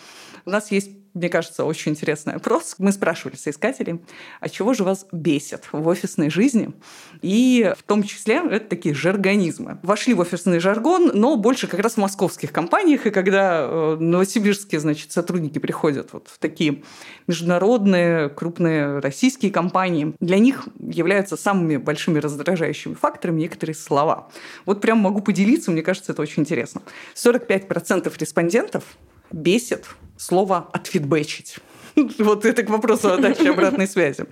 у 0.44 0.50
нас 0.50 0.70
есть 0.70 1.01
мне 1.14 1.28
кажется, 1.28 1.64
очень 1.64 1.92
интересный 1.92 2.34
опрос. 2.34 2.76
Мы 2.78 2.90
спрашивали 2.92 3.36
соискателей, 3.36 4.00
а 4.40 4.48
чего 4.48 4.72
же 4.72 4.82
вас 4.84 5.06
бесит 5.12 5.64
в 5.70 5.86
офисной 5.86 6.30
жизни? 6.30 6.72
И 7.20 7.72
в 7.78 7.82
том 7.82 8.02
числе 8.02 8.36
это 8.50 8.66
такие 8.66 8.94
жаргонизмы. 8.94 9.78
Вошли 9.82 10.14
в 10.14 10.20
офисный 10.20 10.58
жаргон, 10.58 11.10
но 11.14 11.36
больше 11.36 11.66
как 11.66 11.80
раз 11.80 11.94
в 11.94 11.96
московских 11.98 12.52
компаниях, 12.52 13.06
и 13.06 13.10
когда 13.10 13.62
э, 13.62 13.96
новосибирские, 14.00 14.80
значит, 14.80 15.12
сотрудники 15.12 15.58
приходят 15.58 16.12
вот 16.12 16.28
в 16.28 16.38
такие 16.38 16.82
международные, 17.26 18.30
крупные 18.30 18.98
российские 19.00 19.50
компании, 19.50 20.14
для 20.20 20.38
них 20.38 20.66
являются 20.78 21.36
самыми 21.36 21.76
большими 21.76 22.18
раздражающими 22.18 22.94
факторами 22.94 23.40
некоторые 23.40 23.76
слова. 23.76 24.30
Вот 24.64 24.80
прям 24.80 24.98
могу 24.98 25.20
поделиться, 25.20 25.70
мне 25.70 25.82
кажется, 25.82 26.12
это 26.12 26.22
очень 26.22 26.42
интересно. 26.42 26.82
45% 27.14 28.12
респондентов 28.18 28.84
бесит 29.32 29.86
слово 30.16 30.68
«отфидбэчить». 30.72 31.56
Вот 32.18 32.44
это 32.44 32.62
к 32.62 32.70
вопросу 32.70 33.12
о 33.12 33.18
даче 33.18 33.50
обратной 33.50 33.86
связи. 33.86 34.24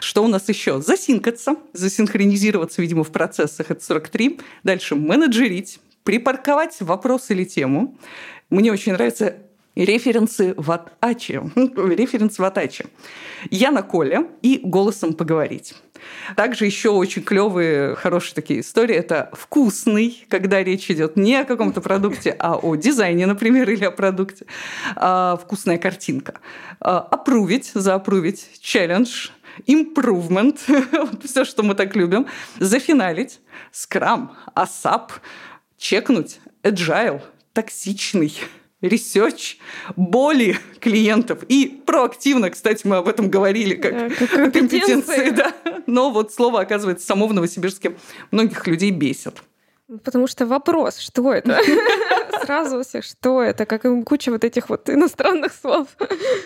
Что 0.00 0.24
у 0.24 0.28
нас 0.28 0.48
еще? 0.48 0.80
Засинкаться, 0.80 1.56
засинхронизироваться, 1.74 2.80
видимо, 2.80 3.04
в 3.04 3.10
процессах. 3.10 3.70
Это 3.70 3.84
43. 3.84 4.40
Дальше 4.62 4.94
менеджерить, 4.94 5.78
припарковать 6.04 6.76
вопрос 6.80 7.30
или 7.30 7.44
тему. 7.44 7.98
Мне 8.48 8.72
очень 8.72 8.92
нравится 8.92 9.36
референсы 9.74 10.54
в 10.56 10.70
Атаче. 10.70 11.42
Референс 11.56 12.38
в 12.38 12.44
Атаче. 12.44 12.86
Я 13.50 13.70
на 13.70 13.82
Коле 13.82 14.26
и 14.42 14.60
голосом 14.62 15.14
поговорить. 15.14 15.74
Также 16.36 16.66
еще 16.66 16.90
очень 16.90 17.22
клевые, 17.22 17.94
хорошие 17.94 18.34
такие 18.34 18.60
истории. 18.60 18.94
Это 18.94 19.30
вкусный, 19.32 20.24
когда 20.28 20.62
речь 20.62 20.90
идет 20.90 21.16
не 21.16 21.36
о 21.36 21.44
каком-то 21.44 21.80
продукте, 21.80 22.34
а 22.38 22.56
о 22.56 22.74
дизайне, 22.74 23.26
например, 23.26 23.70
или 23.70 23.84
о 23.84 23.90
продукте. 23.90 24.46
А, 24.96 25.36
вкусная 25.36 25.78
картинка. 25.78 26.40
Опрувить, 26.80 27.70
заопрувить, 27.74 28.60
challenge, 28.60 29.28
improvement, 29.66 30.58
все, 31.24 31.44
что 31.44 31.62
мы 31.62 31.74
так 31.74 31.94
любим, 31.96 32.26
зафиналить, 32.58 33.40
scrum, 33.70 34.36
ASAP, 34.54 35.12
чекнуть, 35.78 36.40
agile, 36.62 37.22
токсичный, 37.52 38.34
research 38.82 39.56
боли 39.96 40.58
клиентов. 40.80 41.44
И 41.48 41.80
проактивно, 41.86 42.50
кстати, 42.50 42.86
мы 42.86 42.96
об 42.96 43.08
этом 43.08 43.30
говорили, 43.30 43.74
как, 43.74 43.92
да, 43.92 44.14
как 44.14 44.52
компетенции. 44.52 45.30
Да. 45.30 45.54
Но 45.86 46.10
вот 46.10 46.32
слово, 46.32 46.60
оказывается, 46.60 47.06
само 47.06 47.26
в 47.26 47.34
Новосибирске 47.34 47.96
многих 48.30 48.66
людей 48.66 48.90
бесит. 48.90 49.42
Потому 50.04 50.26
что 50.26 50.46
вопрос, 50.46 50.98
что 50.98 51.32
это? 51.32 51.60
Сразу 52.44 52.78
у 52.78 52.82
всех, 52.82 53.04
что 53.04 53.42
это? 53.42 53.66
Как 53.66 53.84
им 53.84 54.04
куча 54.04 54.30
вот 54.30 54.42
этих 54.42 54.68
вот 54.68 54.88
иностранных 54.88 55.52
слов. 55.52 55.88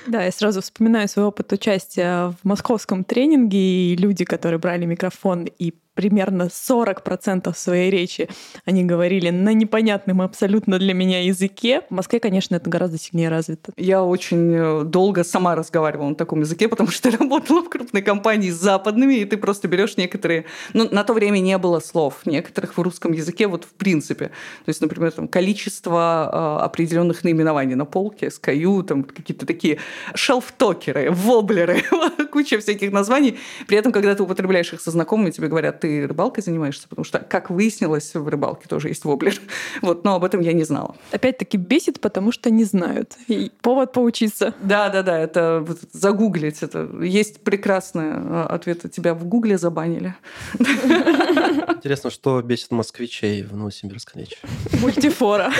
Да, 0.06 0.24
я 0.24 0.32
сразу 0.32 0.60
вспоминаю 0.60 1.08
свой 1.08 1.26
опыт 1.26 1.52
участия 1.52 2.28
в 2.28 2.36
московском 2.44 3.04
тренинге, 3.04 3.58
и 3.58 3.96
люди, 3.96 4.24
которые 4.24 4.58
брали 4.58 4.84
микрофон 4.84 5.48
и 5.58 5.72
примерно 5.96 6.44
40% 6.44 7.52
своей 7.56 7.90
речи 7.90 8.28
они 8.64 8.84
говорили 8.84 9.30
на 9.30 9.52
непонятном 9.54 10.20
абсолютно 10.20 10.78
для 10.78 10.94
меня 10.94 11.24
языке. 11.24 11.82
В 11.88 11.94
Москве, 11.94 12.20
конечно, 12.20 12.54
это 12.54 12.70
гораздо 12.70 12.98
сильнее 12.98 13.28
развито. 13.30 13.72
Я 13.76 14.04
очень 14.04 14.52
э, 14.54 14.84
долго 14.84 15.24
сама 15.24 15.54
разговаривала 15.54 16.10
на 16.10 16.14
таком 16.14 16.40
языке, 16.40 16.68
потому 16.68 16.90
что 16.90 17.10
работала 17.18 17.62
в 17.62 17.70
крупной 17.70 18.02
компании 18.02 18.50
с 18.50 18.56
западными, 18.56 19.14
и 19.14 19.24
ты 19.24 19.36
просто 19.38 19.68
берешь 19.68 19.96
некоторые... 19.96 20.44
Ну, 20.74 20.88
на 20.90 21.02
то 21.02 21.14
время 21.14 21.38
не 21.38 21.56
было 21.58 21.80
слов, 21.80 22.20
некоторых 22.26 22.76
в 22.76 22.82
русском 22.82 23.12
языке 23.12 23.46
вот 23.46 23.64
в 23.64 23.72
принципе. 23.72 24.26
То 24.26 24.68
есть, 24.68 24.80
например, 24.80 25.12
там, 25.12 25.28
количество 25.28 26.58
э, 26.60 26.64
определенных 26.64 27.24
наименований 27.24 27.74
на 27.74 27.86
полке, 27.86 28.26
SKU, 28.26 28.82
там 28.82 29.04
какие-то 29.04 29.46
такие 29.46 29.78
шелфтокеры, 30.14 31.10
воблеры, 31.10 31.82
куча 32.32 32.58
всяких 32.58 32.92
названий. 32.92 33.38
При 33.66 33.78
этом, 33.78 33.92
когда 33.92 34.14
ты 34.14 34.22
употребляешь 34.22 34.72
их 34.74 34.80
со 34.82 34.90
знакомыми, 34.90 35.30
тебе 35.30 35.48
говорят, 35.48 35.85
ты 35.86 36.04
рыбалкой 36.04 36.42
занимаешься, 36.42 36.88
потому 36.88 37.04
что, 37.04 37.20
как 37.20 37.48
выяснилось, 37.48 38.12
в 38.14 38.28
рыбалке 38.28 38.66
тоже 38.68 38.88
есть 38.88 39.04
воблер. 39.04 39.40
Вот, 39.82 40.04
но 40.04 40.14
об 40.14 40.24
этом 40.24 40.40
я 40.40 40.52
не 40.52 40.64
знала. 40.64 40.96
Опять-таки 41.12 41.58
бесит, 41.58 42.00
потому 42.00 42.32
что 42.32 42.50
не 42.50 42.64
знают. 42.64 43.12
И 43.28 43.52
повод 43.60 43.92
поучиться. 43.92 44.54
Да, 44.62 44.88
да, 44.88 45.02
да, 45.02 45.18
это 45.18 45.62
вот, 45.64 45.78
загуглить. 45.92 46.62
Это 46.62 46.88
есть 47.02 47.42
прекрасный 47.42 48.10
а, 48.14 48.46
ответ. 48.50 48.90
Тебя 48.90 49.14
в 49.14 49.24
гугле 49.24 49.58
забанили. 49.58 50.16
Интересно, 50.58 52.10
что 52.10 52.42
бесит 52.42 52.72
москвичей 52.72 53.42
в 53.42 53.54
Новосибирске 53.54 54.20
речи? 54.20 54.38
Мультифора. 54.80 55.52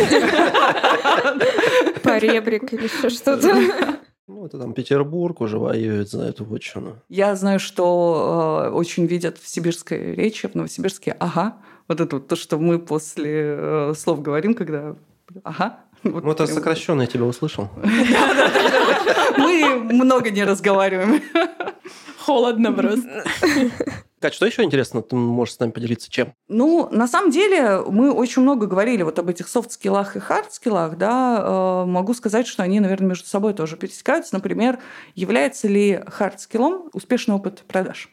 Поребрик 2.03 2.73
или 2.73 2.85
еще 2.85 3.11
что-то. 3.11 3.99
Ну, 4.29 4.45
это 4.45 4.59
там 4.59 4.73
Петербург 4.73 5.41
уже 5.41 5.59
воюет 5.59 6.11
за 6.11 6.25
эту 6.25 6.45
вотчину. 6.45 6.97
Я 7.09 7.37
знаю, 7.37 7.61
что 7.61 8.65
э, 8.67 8.71
очень 8.71 9.07
видят 9.07 9.39
в 9.39 9.47
сибирской 9.49 10.17
речи, 10.17 10.49
в 10.49 10.55
Новосибирске 10.57 11.17
«ага». 11.21 11.59
Вот 11.87 12.01
это 12.01 12.17
вот 12.17 12.27
то, 12.27 12.35
что 12.35 12.59
мы 12.59 12.81
после 12.81 13.57
э, 13.57 13.95
слов 13.97 14.23
говорим, 14.23 14.55
когда 14.55 14.97
«ага». 15.45 15.79
Вот 16.03 16.25
ну, 16.25 16.33
это 16.33 16.45
прям... 16.45 16.57
сокращенно 16.57 17.03
я 17.03 17.07
тебя 17.07 17.25
услышал. 17.25 17.69
Мы 19.39 19.79
много 19.79 20.31
не 20.31 20.45
разговариваем. 20.45 21.23
Холодно 22.19 22.73
просто. 22.73 23.25
Кать, 24.21 24.33
что 24.33 24.47
еще 24.47 24.63
интересно, 24.63 25.03
ты 25.03 25.15
можешь 25.15 25.55
с 25.55 25.61
нами 25.61 25.73
поделиться 25.73 26.11
чем? 26.11 26.33
Ну, 26.49 26.89
на 26.91 27.07
самом 27.07 27.31
деле, 27.31 27.83
мы 27.83 28.11
очень 28.11 28.41
много 28.41 28.67
говорили 28.67 29.03
вот 29.03 29.19
об 29.19 29.29
этих 29.29 29.47
софт-скиллах 29.47 30.17
и 30.17 30.21
хард-скиллах, 30.21 30.97
да, 30.97 31.85
э, 31.85 31.87
могу 31.87 32.15
сказать, 32.15 32.47
что 32.47 32.63
они, 32.63 32.81
наверное, 32.81 33.09
между 33.09 33.27
собой 33.27 33.53
тоже 33.53 33.77
пересекаются. 33.77 34.35
Например, 34.35 34.79
является 35.15 35.69
ли 35.69 36.03
хард-скиллом 36.07 36.89
успешный 36.95 37.35
опыт 37.35 37.65
продаж? 37.69 38.09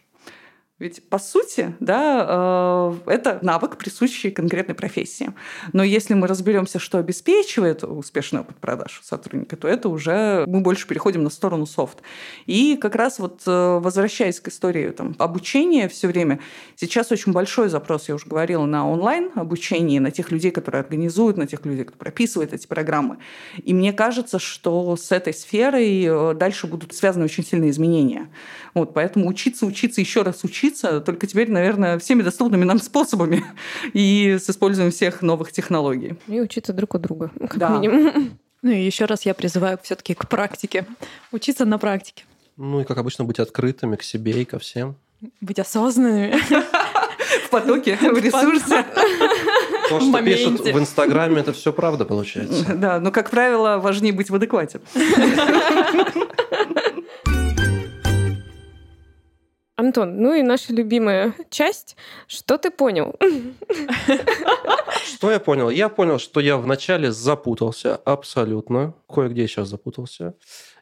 Ведь, 0.84 1.02
по 1.02 1.18
сути, 1.18 1.74
да, 1.80 2.92
э, 3.08 3.12
это 3.14 3.40
навык, 3.42 3.78
присущий 3.78 4.32
конкретной 4.32 4.76
профессии. 4.76 5.32
Но 5.72 5.82
если 5.82 6.14
мы 6.14 6.28
разберемся, 6.28 6.78
что 6.78 6.98
обеспечивает 6.98 7.86
успешный 7.86 8.42
опыт 8.42 8.58
продаж 8.58 9.00
сотрудника, 9.02 9.56
то 9.56 9.70
это 9.70 9.88
уже 9.88 10.44
мы 10.46 10.60
больше 10.60 10.86
переходим 10.86 11.24
на 11.24 11.30
сторону 11.30 11.66
софт. 11.68 12.00
И 12.48 12.76
как 12.76 12.96
раз 12.96 13.20
вот 13.20 13.44
э, 13.48 13.80
возвращаясь 13.80 14.42
к 14.42 14.50
истории 14.50 14.90
там, 14.90 15.16
обучения 15.20 15.88
все 15.88 16.10
время, 16.10 16.42
сейчас 16.76 17.14
очень 17.14 17.32
большой 17.32 17.70
запрос, 17.70 18.10
я 18.10 18.16
уже 18.16 18.26
говорила, 18.26 18.66
на 18.66 18.86
онлайн 18.86 19.32
обучение, 19.36 20.02
на 20.02 20.12
тех 20.12 20.32
людей, 20.32 20.52
которые 20.52 20.82
организуют, 20.82 21.38
на 21.38 21.48
тех 21.48 21.66
людей, 21.66 21.86
кто 21.86 21.98
прописывает 21.98 22.54
эти 22.54 22.68
программы. 22.68 23.20
И 23.64 23.74
мне 23.74 23.94
кажется, 23.94 24.38
что 24.38 24.98
с 24.98 25.14
этой 25.14 25.34
сферой 25.34 26.04
э, 26.04 26.34
дальше 26.34 26.68
будут 26.68 26.94
связаны 26.94 27.24
очень 27.24 27.46
сильные 27.46 27.70
изменения. 27.70 28.28
Вот, 28.74 28.94
поэтому 28.94 29.30
учиться, 29.30 29.66
учиться, 29.66 30.02
еще 30.02 30.24
раз 30.24 30.44
учиться, 30.44 30.73
учиться, 30.74 31.02
только 31.02 31.28
теперь, 31.28 31.52
наверное, 31.52 32.00
всеми 32.00 32.24
доступными 32.24 32.64
нам 32.64 32.80
способами 32.80 33.44
и 33.94 34.38
с 34.40 34.50
использованием 34.50 34.92
всех 34.92 35.22
новых 35.22 35.52
технологий. 35.52 36.16
И 36.28 36.40
учиться 36.40 36.74
друг 36.74 36.96
у 36.96 36.98
друга, 36.98 37.32
как 37.40 37.58
да. 37.58 37.70
минимум. 37.70 38.32
Ну 38.66 38.72
и 38.72 38.82
еще 38.82 39.04
раз 39.04 39.26
я 39.26 39.34
призываю 39.34 39.78
все-таки 39.84 40.14
к 40.14 40.30
практике. 40.30 40.86
Учиться 41.34 41.66
на 41.66 41.78
практике. 41.78 42.24
Ну 42.56 42.80
и, 42.80 42.86
как 42.86 42.98
обычно, 42.98 43.26
быть 43.26 43.38
открытыми 43.38 43.98
к 43.98 44.04
себе 44.04 44.32
и 44.42 44.46
ко 44.46 44.58
всем. 44.58 44.96
Быть 45.42 45.60
осознанными. 45.60 46.34
В 47.46 47.50
потоке, 47.50 47.98
в 47.98 48.18
ресурсе. 48.18 48.86
То, 49.90 50.00
что 50.00 50.24
пишут 50.24 50.62
в 50.62 50.80
Инстаграме, 50.80 51.42
это 51.42 51.52
все 51.52 51.74
правда 51.74 52.06
получается. 52.06 52.74
Да, 52.74 53.02
но, 53.02 53.12
как 53.12 53.32
правило, 53.32 53.80
важнее 53.80 54.14
быть 54.14 54.30
в 54.30 54.36
адеквате. 54.36 54.80
Антон, 59.76 60.18
ну 60.18 60.34
и 60.36 60.44
наша 60.44 60.72
любимая 60.72 61.34
часть. 61.50 61.98
Что 62.28 62.60
ты 62.60 62.70
понял? 62.70 63.16
Что 65.04 65.32
я 65.32 65.40
понял? 65.40 65.72
Я 65.72 65.90
понял, 65.90 66.20
что 66.20 66.40
я 66.40 66.58
вначале 66.58 67.12
запутался 67.12 67.96
абсолютно. 67.96 68.94
Кое-где 69.08 69.48
сейчас 69.48 69.70
запутался. 69.70 70.36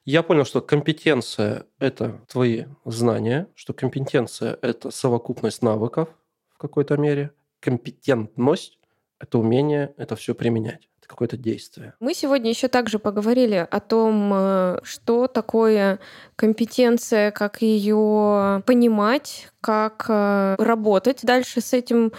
Я 0.03 0.23
понял, 0.23 0.43
что 0.43 0.61
компетенция– 0.61 1.65
это 1.79 2.19
твои 2.27 2.65
знания, 2.83 3.47
что 3.55 3.73
компетенция– 3.73 4.57
это 4.61 4.91
совокупность 4.91 5.61
навыков 5.61 6.09
в 6.49 6.57
какой-то 6.57 6.97
мере. 6.97 7.31
Компетентность– 7.61 8.77
это 9.19 9.37
умение 9.37 9.93
это 9.95 10.17
все 10.17 10.35
применять 10.35 10.90
какое-то 11.11 11.37
действие. 11.37 11.93
Мы 11.99 12.13
сегодня 12.13 12.49
еще 12.49 12.67
также 12.67 12.99
поговорили 12.99 13.67
о 13.69 13.79
том, 13.79 14.31
э, 14.33 14.79
что 14.83 15.27
такое 15.27 15.99
компетенция, 16.35 17.31
как 17.31 17.61
ее 17.61 18.63
понимать, 18.65 19.49
как 19.61 20.05
э, 20.09 20.55
работать 20.57 21.19
дальше 21.23 21.61
с 21.61 21.73
этим 21.73 22.11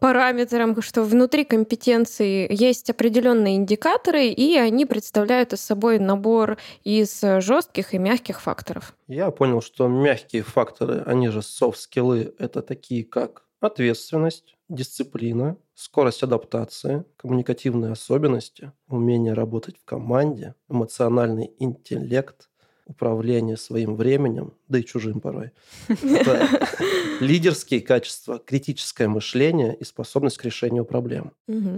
параметром, 0.00 0.80
что 0.82 1.02
внутри 1.02 1.44
компетенции 1.44 2.46
есть 2.50 2.90
определенные 2.90 3.56
индикаторы, 3.56 4.26
и 4.26 4.56
они 4.56 4.86
представляют 4.86 5.52
из 5.52 5.60
собой 5.60 5.98
набор 5.98 6.58
из 6.84 7.20
жестких 7.20 7.94
и 7.94 7.98
мягких 7.98 8.40
факторов. 8.40 8.94
Я 9.08 9.30
понял, 9.30 9.60
что 9.60 9.88
мягкие 9.88 10.42
факторы, 10.42 11.02
они 11.06 11.28
же 11.28 11.42
софт-скиллы, 11.42 12.34
это 12.38 12.62
такие 12.62 13.04
как 13.04 13.42
ответственность, 13.60 14.56
дисциплина, 14.68 15.56
скорость 15.74 16.22
адаптации, 16.22 17.04
коммуникативные 17.16 17.92
особенности, 17.92 18.72
умение 18.88 19.32
работать 19.32 19.78
в 19.78 19.84
команде, 19.84 20.54
эмоциональный 20.68 21.52
интеллект, 21.58 22.50
управление 22.86 23.56
своим 23.56 23.96
временем, 23.96 24.54
да 24.68 24.78
и 24.78 24.84
чужим 24.84 25.20
порой. 25.20 25.50
Это 25.88 26.48
лидерские 27.20 27.80
качества, 27.80 28.38
критическое 28.38 29.08
мышление 29.08 29.74
и 29.74 29.84
способность 29.84 30.38
к 30.38 30.44
решению 30.44 30.84
проблем. 30.84 31.32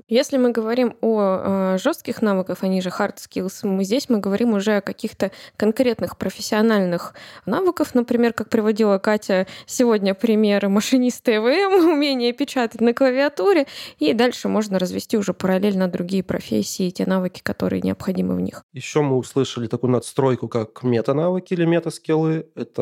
Если 0.08 0.36
мы 0.36 0.50
говорим 0.50 0.96
о 1.00 1.74
э, 1.74 1.78
жестких 1.78 2.22
навыках, 2.22 2.58
они 2.62 2.80
же 2.82 2.88
hard 2.90 3.16
skills, 3.16 3.66
мы 3.66 3.84
здесь 3.84 4.08
мы 4.08 4.18
говорим 4.18 4.54
уже 4.54 4.76
о 4.76 4.80
каких-то 4.80 5.30
конкретных 5.56 6.16
профессиональных 6.16 7.14
навыков, 7.46 7.94
например, 7.94 8.32
как 8.32 8.48
приводила 8.48 8.98
Катя 8.98 9.46
сегодня 9.66 10.14
пример 10.14 10.68
машиниста 10.68 11.36
ЭВМ, 11.36 11.90
умение 11.92 12.32
печатать 12.32 12.80
на 12.80 12.92
клавиатуре, 12.92 13.66
и 13.98 14.12
дальше 14.12 14.48
можно 14.48 14.78
развести 14.78 15.16
уже 15.16 15.32
параллельно 15.32 15.88
другие 15.88 16.22
профессии, 16.22 16.90
те 16.90 17.06
навыки, 17.06 17.40
которые 17.42 17.82
необходимы 17.82 18.34
в 18.34 18.40
них. 18.40 18.64
Еще 18.72 19.02
мы 19.02 19.16
услышали 19.16 19.66
такую 19.66 19.92
надстройку, 19.92 20.48
как 20.48 20.82
мета-навыки 20.82 21.54
или 21.54 21.64
мета-скиллы. 21.64 22.46
Это 22.54 22.79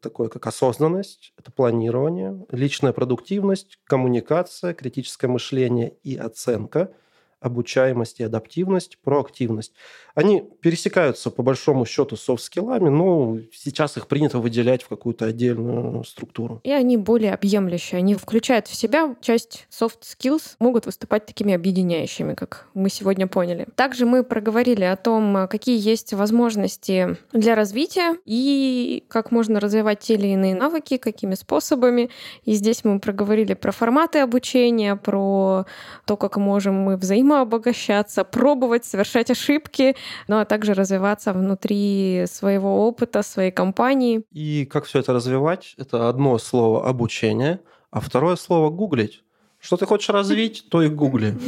такое, 0.00 0.28
как 0.28 0.46
осознанность, 0.46 1.32
это 1.38 1.50
планирование, 1.50 2.44
личная 2.50 2.92
продуктивность, 2.92 3.78
коммуникация, 3.84 4.74
критическое 4.74 5.28
мышление 5.28 5.96
и 6.02 6.16
оценка– 6.16 6.92
обучаемость 7.42 8.20
и 8.20 8.24
адаптивность, 8.24 8.98
проактивность. 9.02 9.72
Они 10.14 10.42
пересекаются 10.60 11.30
по 11.30 11.42
большому 11.42 11.86
счету 11.86 12.16
софт-скиллами, 12.16 12.88
но 12.88 13.38
сейчас 13.52 13.96
их 13.96 14.06
принято 14.06 14.38
выделять 14.38 14.82
в 14.82 14.88
какую-то 14.88 15.26
отдельную 15.26 16.04
структуру. 16.04 16.60
И 16.64 16.70
они 16.70 16.96
более 16.96 17.32
объемлющие. 17.34 17.98
Они 17.98 18.14
включают 18.14 18.68
в 18.68 18.74
себя 18.74 19.16
часть 19.20 19.66
soft 19.70 20.00
skills, 20.02 20.56
могут 20.58 20.86
выступать 20.86 21.26
такими 21.26 21.54
объединяющими, 21.54 22.34
как 22.34 22.68
мы 22.74 22.90
сегодня 22.90 23.26
поняли. 23.26 23.66
Также 23.74 24.04
мы 24.06 24.22
проговорили 24.22 24.84
о 24.84 24.96
том, 24.96 25.48
какие 25.48 25.78
есть 25.80 26.12
возможности 26.12 27.16
для 27.32 27.54
развития 27.54 28.16
и 28.26 29.04
как 29.08 29.30
можно 29.30 29.60
развивать 29.60 30.00
те 30.00 30.14
или 30.14 30.28
иные 30.28 30.54
навыки, 30.54 30.98
какими 30.98 31.34
способами. 31.34 32.10
И 32.44 32.52
здесь 32.52 32.84
мы 32.84 33.00
проговорили 33.00 33.54
про 33.54 33.72
форматы 33.72 34.18
обучения, 34.18 34.96
про 34.96 35.64
то, 36.04 36.16
как 36.16 36.36
можем 36.36 36.74
мы 36.74 36.96
взаимообогащаться, 37.32 38.24
пробовать, 38.24 38.84
совершать 38.84 39.30
ошибки, 39.30 39.96
ну 40.28 40.38
а 40.38 40.44
также 40.44 40.74
развиваться 40.74 41.32
внутри 41.32 42.24
своего 42.26 42.86
опыта, 42.86 43.22
своей 43.22 43.50
компании. 43.50 44.24
И 44.30 44.66
как 44.66 44.84
все 44.84 45.00
это 45.00 45.12
развивать? 45.12 45.74
Это 45.78 46.08
одно 46.08 46.38
слово 46.38 46.88
обучение, 46.88 47.60
а 47.90 48.00
второе 48.00 48.36
слово 48.36 48.70
гуглить. 48.70 49.22
Что 49.58 49.76
ты 49.76 49.86
хочешь 49.86 50.08
развить, 50.08 50.66
то 50.70 50.82
и 50.82 50.88
гугли. 50.88 51.38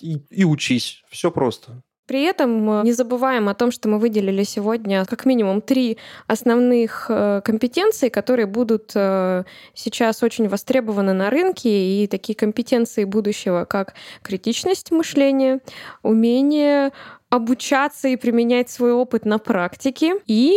И, 0.00 0.18
и 0.30 0.44
учись. 0.44 1.04
Все 1.08 1.30
просто. 1.30 1.82
При 2.06 2.22
этом 2.22 2.82
не 2.84 2.92
забываем 2.92 3.48
о 3.48 3.54
том, 3.54 3.70
что 3.70 3.88
мы 3.88 3.98
выделили 3.98 4.42
сегодня 4.42 5.04
как 5.06 5.24
минимум 5.24 5.62
три 5.62 5.98
основных 6.26 7.06
э, 7.08 7.40
компетенции, 7.42 8.10
которые 8.10 8.46
будут 8.46 8.92
э, 8.94 9.44
сейчас 9.72 10.22
очень 10.22 10.48
востребованы 10.48 11.14
на 11.14 11.30
рынке, 11.30 11.70
и 11.70 12.06
такие 12.06 12.36
компетенции 12.36 13.04
будущего, 13.04 13.64
как 13.64 13.94
критичность 14.22 14.90
мышления, 14.90 15.60
умение 16.02 16.92
обучаться 17.30 18.08
и 18.08 18.16
применять 18.16 18.70
свой 18.70 18.92
опыт 18.92 19.24
на 19.24 19.38
практике 19.38 20.14
и 20.26 20.52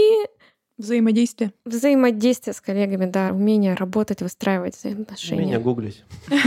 Взаимодействие. 0.78 1.54
Взаимодействие 1.66 2.54
с 2.54 2.62
коллегами, 2.62 3.06
да, 3.06 3.30
умение 3.32 3.74
работать, 3.74 4.22
выстраивать 4.22 4.76
взаимоотношения. 4.78 5.42
Умение 5.42 5.60
гуглить. 5.60 6.04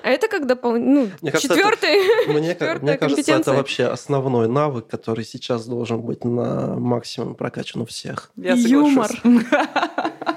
А 0.00 0.10
это 0.10 0.28
как 0.28 0.46
дополнительный, 0.46 1.12
ну, 1.20 1.30
четвертый. 1.32 1.98
Мне 2.28 2.96
кажется, 2.96 3.32
это 3.34 3.52
вообще 3.54 3.86
основной 3.86 4.48
навык, 4.48 4.86
который 4.86 5.24
сейчас 5.24 5.66
должен 5.66 6.00
быть 6.02 6.24
на 6.24 6.76
максимум 6.76 7.34
прокачан 7.34 7.82
у 7.82 7.86
всех. 7.86 8.30
Юмор. 8.36 9.10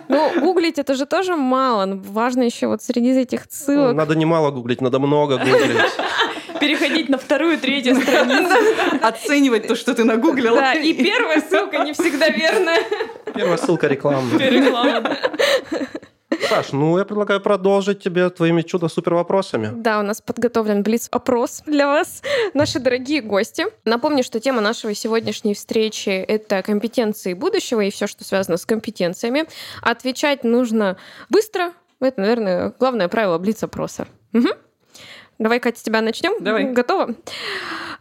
Ну, 0.07 0.41
гуглить 0.41 0.78
это 0.78 0.93
же 0.93 1.05
тоже 1.05 1.38
мало. 1.38 1.86
Важно 1.95 2.43
еще 2.43 2.67
вот 2.67 2.84
среди 2.84 3.11
этих 3.11 3.45
ссылок. 3.49 3.95
Надо 3.95 4.13
не 4.15 4.26
мало 4.26 4.51
гуглить, 4.51 4.82
надо 4.82 4.99
много 4.99 5.38
гуглить 5.38 5.78
переходить 6.62 7.09
на 7.09 7.18
вторую, 7.18 7.57
третью 7.57 7.95
страницу. 7.95 8.55
Оценивать 9.01 9.68
то, 9.68 9.76
что 9.76 9.93
ты 9.93 10.03
нагуглила. 10.03 10.57
Да, 10.57 10.74
и 10.74 10.93
первая 10.93 11.41
ссылка 11.41 11.80
не 11.80 11.93
всегда 11.93 12.30
верная. 12.30 12.80
Первая 13.34 13.57
ссылка 13.57 13.88
рекламная. 13.88 14.49
Реклама, 14.49 15.18
Саш, 16.47 16.72
ну 16.72 16.97
я 16.97 17.05
предлагаю 17.05 17.41
продолжить 17.41 18.01
тебе 18.01 18.30
твоими 18.30 18.62
чудо-супер 18.62 19.14
вопросами. 19.14 19.72
Да, 19.74 19.99
у 19.99 20.03
нас 20.03 20.22
подготовлен 20.22 20.82
блиц-опрос 20.82 21.64
для 21.66 21.88
вас, 21.88 22.22
наши 22.53 22.80
дорогие 22.80 23.22
гости. 23.22 23.66
Напомню, 23.86 24.24
что 24.24 24.39
тема 24.39 24.62
нашей 24.62 24.95
сегодняшней 24.95 25.53
встречи— 25.53 26.09
это 26.09 26.62
компетенции 26.62 27.34
будущего 27.34 27.82
и 27.82 27.91
все, 27.91 28.07
что 28.07 28.24
связано 28.24 28.57
с 28.57 28.66
компетенциями. 28.66 29.45
Отвечать 29.82 30.43
нужно 30.43 30.97
быстро. 31.30 31.74
Это, 31.99 32.22
наверное, 32.22 32.74
главное 32.80 33.07
правило 33.07 33.38
блиц-опроса. 33.38 34.07
Угу. 34.34 34.49
Давай, 35.41 35.59
Катя, 35.59 35.79
с 35.79 35.81
тебя 35.81 36.01
начнем. 36.01 36.33
Давай. 36.39 36.71
Готова? 36.71 37.15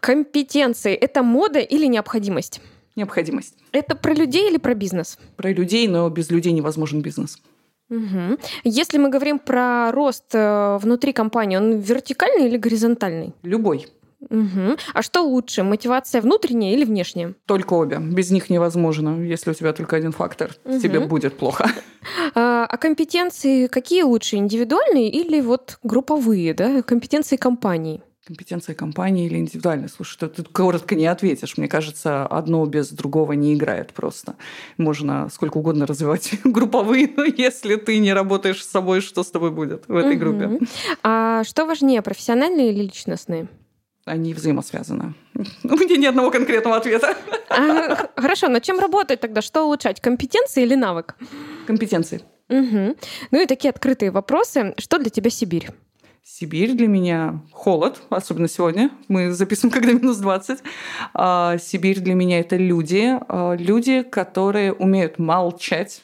Компетенции— 0.01 0.93
это 1.01 1.23
мода 1.23 1.59
или 1.59 1.87
необходимость? 1.87 2.61
Необходимость. 2.97 3.55
Это 3.73 3.97
про 3.97 4.13
людей 4.13 4.51
или 4.51 4.59
про 4.59 4.75
бизнес? 4.75 5.19
Про 5.37 5.51
людей, 5.51 5.89
но 5.89 6.11
без 6.11 6.31
людей 6.31 6.53
невозможен 6.53 7.01
бизнес. 7.01 7.39
Угу. 7.89 8.39
Если 8.65 8.99
мы 8.99 9.09
говорим 9.09 9.39
про 9.39 9.91
рост 9.91 10.27
э, 10.35 10.79
внутри 10.83 11.15
компании, 11.15 11.57
он 11.57 11.79
вертикальный 11.79 12.47
или 12.47 12.59
горизонтальный? 12.59 13.33
Любой. 13.43 13.87
Угу. 14.29 14.77
А 14.93 15.03
что 15.03 15.23
лучше, 15.23 15.63
мотивация 15.63 16.21
внутренняя 16.21 16.75
или 16.75 16.85
внешняя? 16.85 17.35
Только 17.47 17.75
обе. 17.75 17.99
Без 17.99 18.31
них 18.31 18.51
невозможно. 18.51 19.23
Если 19.23 19.51
у 19.51 19.55
тебя 19.55 19.73
только 19.73 19.97
один 19.97 20.13
фактор, 20.13 20.55
угу. 20.65 20.79
тебе 20.79 21.01
будет 21.01 21.37
плохо. 21.37 21.71
А, 22.35 22.65
а 22.65 22.77
компетенции 22.79 23.67
какие 23.67 24.05
лучше, 24.05 24.37
индивидуальные 24.37 25.11
или 25.11 25.43
вот 25.43 25.79
групповые, 25.83 26.55
да? 26.55 26.81
Компетенции 26.83 27.37
компании? 27.37 28.03
компетенции 28.31 28.75
компании 28.75 29.27
или 29.27 29.39
индивидуальные. 29.39 29.89
Слушай, 29.89 30.19
ты, 30.21 30.29
ты 30.29 30.45
коротко 30.45 30.95
не 30.95 31.07
ответишь. 31.07 31.59
Мне 31.59 31.67
кажется, 31.67 32.27
одно 32.27 32.65
без 32.65 32.91
другого 32.91 33.33
не 33.33 33.55
играет 33.55 33.93
просто. 33.93 34.37
Можно 34.77 35.29
сколько 35.31 35.59
угодно 35.59 35.85
развивать 35.85 36.35
групповые, 36.45 37.13
но 37.17 37.25
если 37.25 37.75
ты 37.75 37.99
не 37.99 38.13
работаешь 38.13 38.65
с 38.65 38.71
собой, 38.71 39.01
что 39.01 39.25
с 39.25 39.31
тобой 39.33 39.51
будет 39.51 39.89
в 39.89 39.97
этой 39.97 40.13
угу. 40.13 40.21
группе? 40.21 40.61
А 41.03 41.43
что 41.43 41.67
важнее, 41.67 42.03
профессиональные 42.03 42.71
или 42.71 42.83
личностные? 42.83 43.49
Они 44.05 44.35
взаимосвязаны. 44.35 45.15
У 45.65 45.77
меня 45.77 45.97
ни 45.97 46.07
одного 46.07 46.31
конкретного 46.31 46.77
ответа. 46.77 47.17
А, 47.49 48.09
хорошо, 48.17 48.49
над 48.49 48.63
чем 48.63 48.79
работать 48.79 49.21
тогда? 49.21 49.43
Что 49.43 49.65
улучшать? 49.65 50.01
Компетенции 50.01 50.63
или 50.63 50.75
навык? 50.75 51.17
Компетенции. 51.67 52.23
Угу. 52.49 52.97
Ну 53.31 53.43
и 53.43 53.47
такие 53.47 53.71
открытые 53.71 54.11
вопросы. 54.11 54.75
Что 54.79 54.99
для 54.99 55.11
тебя 55.11 55.31
Сибирь? 55.31 55.69
Сибирь 56.23 56.73
для 56.73 56.87
меня 56.87 57.41
холод, 57.53 58.01
особенно 58.11 58.49
сегодня. 58.49 58.91
Мы 59.09 59.33
записываем, 59.33 59.73
когда 59.73 59.93
минус 59.93 60.19
20. 60.19 60.59
А, 61.15 61.59
Сибирь 61.59 62.01
для 62.01 62.15
меня 62.15 62.41
это 62.41 62.57
люди. 62.57 63.19
А, 63.29 63.55
люди, 63.55 64.03
которые 64.03 64.73
умеют 64.73 65.19
молчать 65.19 66.03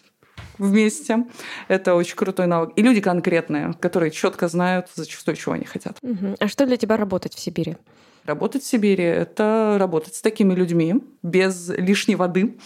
вместе. 0.59 1.25
Это 1.69 1.95
очень 1.95 2.17
крутой 2.17 2.47
навык. 2.47 2.73
И 2.77 2.83
люди 2.83 3.01
конкретные, 3.01 3.75
которые 3.81 4.11
четко 4.11 4.49
знают 4.49 4.89
зачастую, 4.95 5.37
чего 5.37 5.55
они 5.55 5.65
хотят. 5.65 5.99
Угу. 6.03 6.37
А 6.39 6.49
что 6.49 6.67
для 6.67 6.77
тебя 6.77 6.97
работать 6.97 7.35
в 7.35 7.41
Сибири? 7.41 7.77
Работать 8.25 8.65
в 8.65 8.67
Сибири– 8.67 9.05
это 9.05 9.77
работать 9.79 10.17
с 10.17 10.21
такими 10.21 10.53
людьми, 10.53 10.97
без 11.23 11.69
лишней 11.69 12.17
воды. 12.17 12.57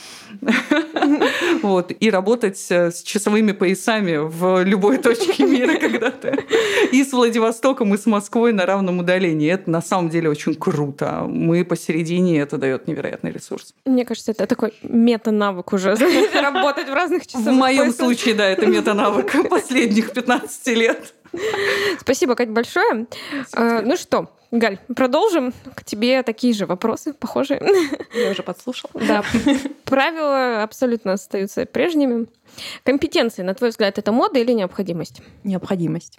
Вот, 1.70 1.92
и 1.98 2.10
работать 2.10 2.64
э, 2.70 2.90
с 2.90 3.02
часовыми 3.02 3.52
поясами 3.52 4.16
в 4.16 4.62
любой 4.62 4.98
точке 4.98 5.44
мира 5.44 5.76
когда-то. 5.78 6.38
И 6.92 7.04
с 7.04 7.12
Владивостоком, 7.12 7.94
и 7.94 7.98
с 7.98 8.06
Москвой 8.06 8.52
на 8.52 8.66
равном 8.66 8.98
удалении. 8.98 9.50
Это 9.50 9.70
на 9.70 9.82
самом 9.82 10.10
деле 10.10 10.28
очень 10.28 10.54
круто. 10.54 11.24
Мы 11.28 11.64
посередине, 11.64 12.40
это 12.40 12.58
дает 12.58 12.86
невероятный 12.88 13.32
ресурс. 13.32 13.74
Мне 13.84 14.04
кажется, 14.04 14.32
это 14.32 14.46
такой 14.46 14.74
мета-навык 14.82 15.72
уже, 15.72 15.96
работать 16.34 16.88
в 16.88 16.94
разных 16.94 17.26
часовых 17.26 17.54
В 17.54 17.56
моем 17.56 17.92
случае, 17.92 18.34
да, 18.34 18.46
это 18.48 18.66
мета-навык 18.66 19.48
последних 19.50 20.12
15 20.12 20.66
лет. 20.76 21.14
Спасибо, 22.00 22.34
Кать, 22.34 22.50
большое. 22.50 23.06
А, 23.52 23.82
ну 23.82 23.96
что, 23.96 24.30
Галь, 24.50 24.78
продолжим. 24.96 25.52
К 25.74 25.84
тебе 25.84 26.22
такие 26.22 26.52
же 26.52 26.66
вопросы, 26.66 27.12
похожие. 27.12 27.62
Я 28.14 28.30
уже 28.30 28.42
подслушала. 28.42 28.92
Да. 28.94 29.24
Правила 29.84 30.62
абсолютно 30.62 31.12
остаются 31.12 31.66
прежними. 31.66 32.26
Компетенции, 32.82 33.42
на 33.42 33.54
твой 33.54 33.70
взгляд, 33.70 33.98
это 33.98 34.10
мода 34.10 34.40
или 34.40 34.52
необходимость? 34.52 35.22
Необходимость. 35.44 36.18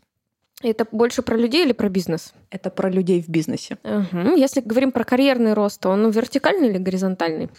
Это 0.63 0.85
больше 0.91 1.23
про 1.23 1.35
людей 1.35 1.65
или 1.65 1.73
про 1.73 1.89
бизнес? 1.89 2.33
Это 2.51 2.69
про 2.69 2.89
людей 2.89 3.21
в 3.21 3.29
бизнесе. 3.29 3.77
Угу. 3.83 4.35
Если 4.35 4.61
говорим 4.61 4.91
про 4.91 5.03
карьерный 5.03 5.53
рост, 5.53 5.81
то 5.81 5.89
он 5.89 6.09
вертикальный 6.09 6.69
или 6.69 6.77
горизонтальный? 6.77 7.49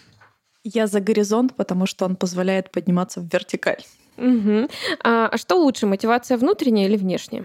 Я 0.65 0.87
за 0.87 1.01
горизонт, 1.01 1.55
потому 1.55 1.87
что 1.87 2.05
он 2.05 2.17
позволяет 2.17 2.71
подниматься 2.71 3.21
в 3.21 3.25
вертикаль. 3.25 3.83
Угу. 4.17 4.69
А, 5.03 5.29
а 5.29 5.37
что 5.37 5.57
лучше, 5.57 5.87
мотивация 5.87 6.37
внутренняя 6.37 6.87
или 6.87 6.97
внешняя? 6.97 7.45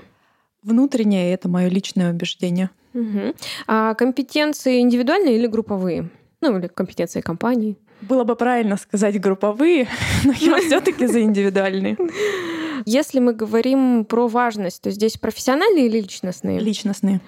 Внутренняя 0.63 1.33
это 1.33 1.49
мое 1.49 1.67
личное 1.67 2.11
убеждение. 2.11 2.69
Угу. 2.93 3.35
А 3.67 3.93
компетенции 3.93 4.79
индивидуальные 4.81 5.37
или 5.37 5.47
групповые? 5.47 6.09
Ну, 6.41 6.57
или 6.57 6.67
компетенции 6.67 7.21
компании? 7.21 7.77
Было 8.01 8.23
бы 8.23 8.35
правильно 8.35 8.77
сказать 8.77 9.19
групповые, 9.19 9.87
но 10.23 10.33
я 10.33 10.59
все-таки 10.59 11.07
за 11.07 11.21
индивидуальные. 11.21 11.97
Если 12.85 13.19
мы 13.19 13.33
говорим 13.33 14.05
про 14.05 14.27
важность, 14.27 14.81
то 14.81 14.91
здесь 14.91 15.17
профессиональные 15.17 15.87
или 15.87 15.99
личностные? 15.99 16.59
Личностные. 16.59 17.21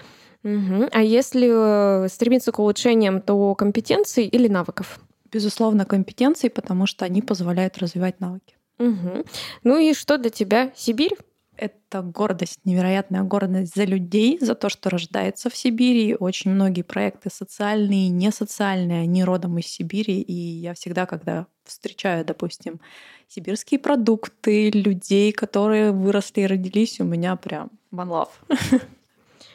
Угу. 0.44 0.90
А 0.92 1.02
если 1.02 2.06
э, 2.06 2.08
стремиться 2.08 2.52
к 2.52 2.60
улучшениям, 2.60 3.22
то 3.22 3.56
компетенций 3.56 4.26
или 4.26 4.48
навыков? 4.48 5.00
Безусловно, 5.32 5.86
компетенции, 5.86 6.48
потому 6.48 6.86
что 6.86 7.06
они 7.06 7.22
позволяют 7.22 7.78
развивать 7.78 8.20
навыки. 8.20 8.56
Угу. 8.80 9.26
Ну 9.64 9.78
и 9.78 9.94
что 9.94 10.18
для 10.18 10.30
тебя 10.30 10.72
Сибирь? 10.76 11.16
Это 11.60 12.02
гордость, 12.02 12.62
невероятная 12.64 13.24
гордость 13.24 13.76
за 13.76 13.84
людей, 13.84 14.38
за 14.40 14.56
то, 14.56 14.70
что 14.70 14.90
рождается 14.90 15.50
в 15.50 15.58
Сибири. 15.58 16.16
Очень 16.18 16.52
многие 16.52 16.84
проекты 16.84 17.30
социальные, 17.30 18.08
не 18.08 18.32
социальные, 18.32 19.02
они 19.02 19.26
родом 19.26 19.58
из 19.58 19.66
Сибири. 19.66 20.22
И 20.22 20.34
я 20.34 20.74
всегда, 20.74 21.06
когда 21.06 21.48
встречаю, 21.66 22.24
допустим, 22.24 22.80
сибирские 23.28 23.82
продукты, 23.82 24.70
людей, 24.70 25.34
которые 25.34 25.92
выросли 25.92 26.42
и 26.42 26.48
родились, 26.48 27.02
у 27.02 27.04
меня 27.04 27.36
прям 27.36 27.72
one 27.92 28.08
love. 28.08 28.30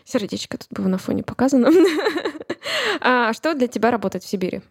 Сердечко 0.04 0.58
тут 0.58 0.68
было 0.72 0.88
на 0.88 0.98
фоне 0.98 1.22
показано. 1.22 1.70
А 3.00 3.32
что 3.32 3.54
для 3.54 3.66
тебя 3.66 3.90
работать 3.90 4.24
в 4.24 4.28
Сибири? 4.28 4.62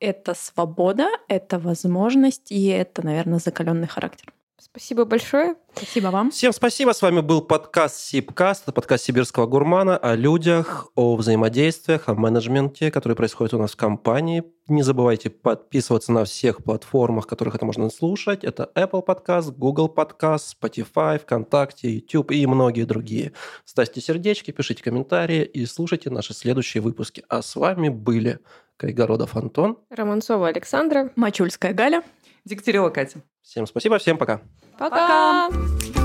Это 0.00 0.34
свобода, 0.34 1.08
это 1.28 1.58
возможность 1.58 2.52
и 2.52 2.66
это, 2.66 3.04
наверное, 3.04 3.38
закаленный 3.38 3.88
характер. 3.88 4.32
Спасибо 4.60 5.04
большое. 5.04 5.54
Спасибо 5.72 6.08
вам. 6.08 6.32
Всем 6.32 6.52
спасибо. 6.52 6.90
С 6.90 7.00
вами 7.00 7.20
был 7.20 7.42
подкаст 7.42 8.00
Сибкаст, 8.00 8.64
это 8.64 8.72
подкаст 8.72 9.04
сибирского 9.04 9.46
гурмана 9.46 9.96
о 9.96 10.16
людях, 10.16 10.88
о 10.96 11.14
взаимодействиях, 11.14 12.08
о 12.08 12.14
менеджменте, 12.14 12.90
который 12.90 13.14
происходит 13.14 13.54
у 13.54 13.58
нас 13.58 13.72
в 13.72 13.76
компании. 13.76 14.42
Не 14.66 14.82
забывайте 14.82 15.30
подписываться 15.30 16.10
на 16.10 16.24
всех 16.24 16.64
платформах, 16.64 17.28
которых 17.28 17.54
это 17.54 17.66
можно 17.66 17.88
слушать. 17.88 18.42
Это 18.42 18.68
Apple 18.74 19.06
Podcast, 19.06 19.52
Google 19.52 19.94
Podcast, 19.94 20.56
Spotify, 20.60 21.20
ВКонтакте, 21.20 21.94
YouTube 21.94 22.32
и 22.32 22.44
многие 22.46 22.82
другие. 22.82 23.34
Ставьте 23.64 24.00
сердечки, 24.00 24.50
пишите 24.50 24.82
комментарии 24.82 25.44
и 25.44 25.66
слушайте 25.66 26.10
наши 26.10 26.34
следующие 26.34 26.82
выпуски. 26.82 27.22
А 27.28 27.42
с 27.42 27.54
вами 27.54 27.90
были 27.90 28.40
Кайгородов 28.76 29.36
Антон, 29.36 29.78
Романцова 29.88 30.48
Александра, 30.48 31.12
Мачульская 31.14 31.72
Галя, 31.72 32.02
Дегтярева 32.44 32.90
Катя. 32.90 33.22
Всем 33.48 33.66
спасибо, 33.66 33.96
всем 33.96 34.18
пока. 34.18 34.42
Пока! 34.78 35.48
Пока! 35.48 35.97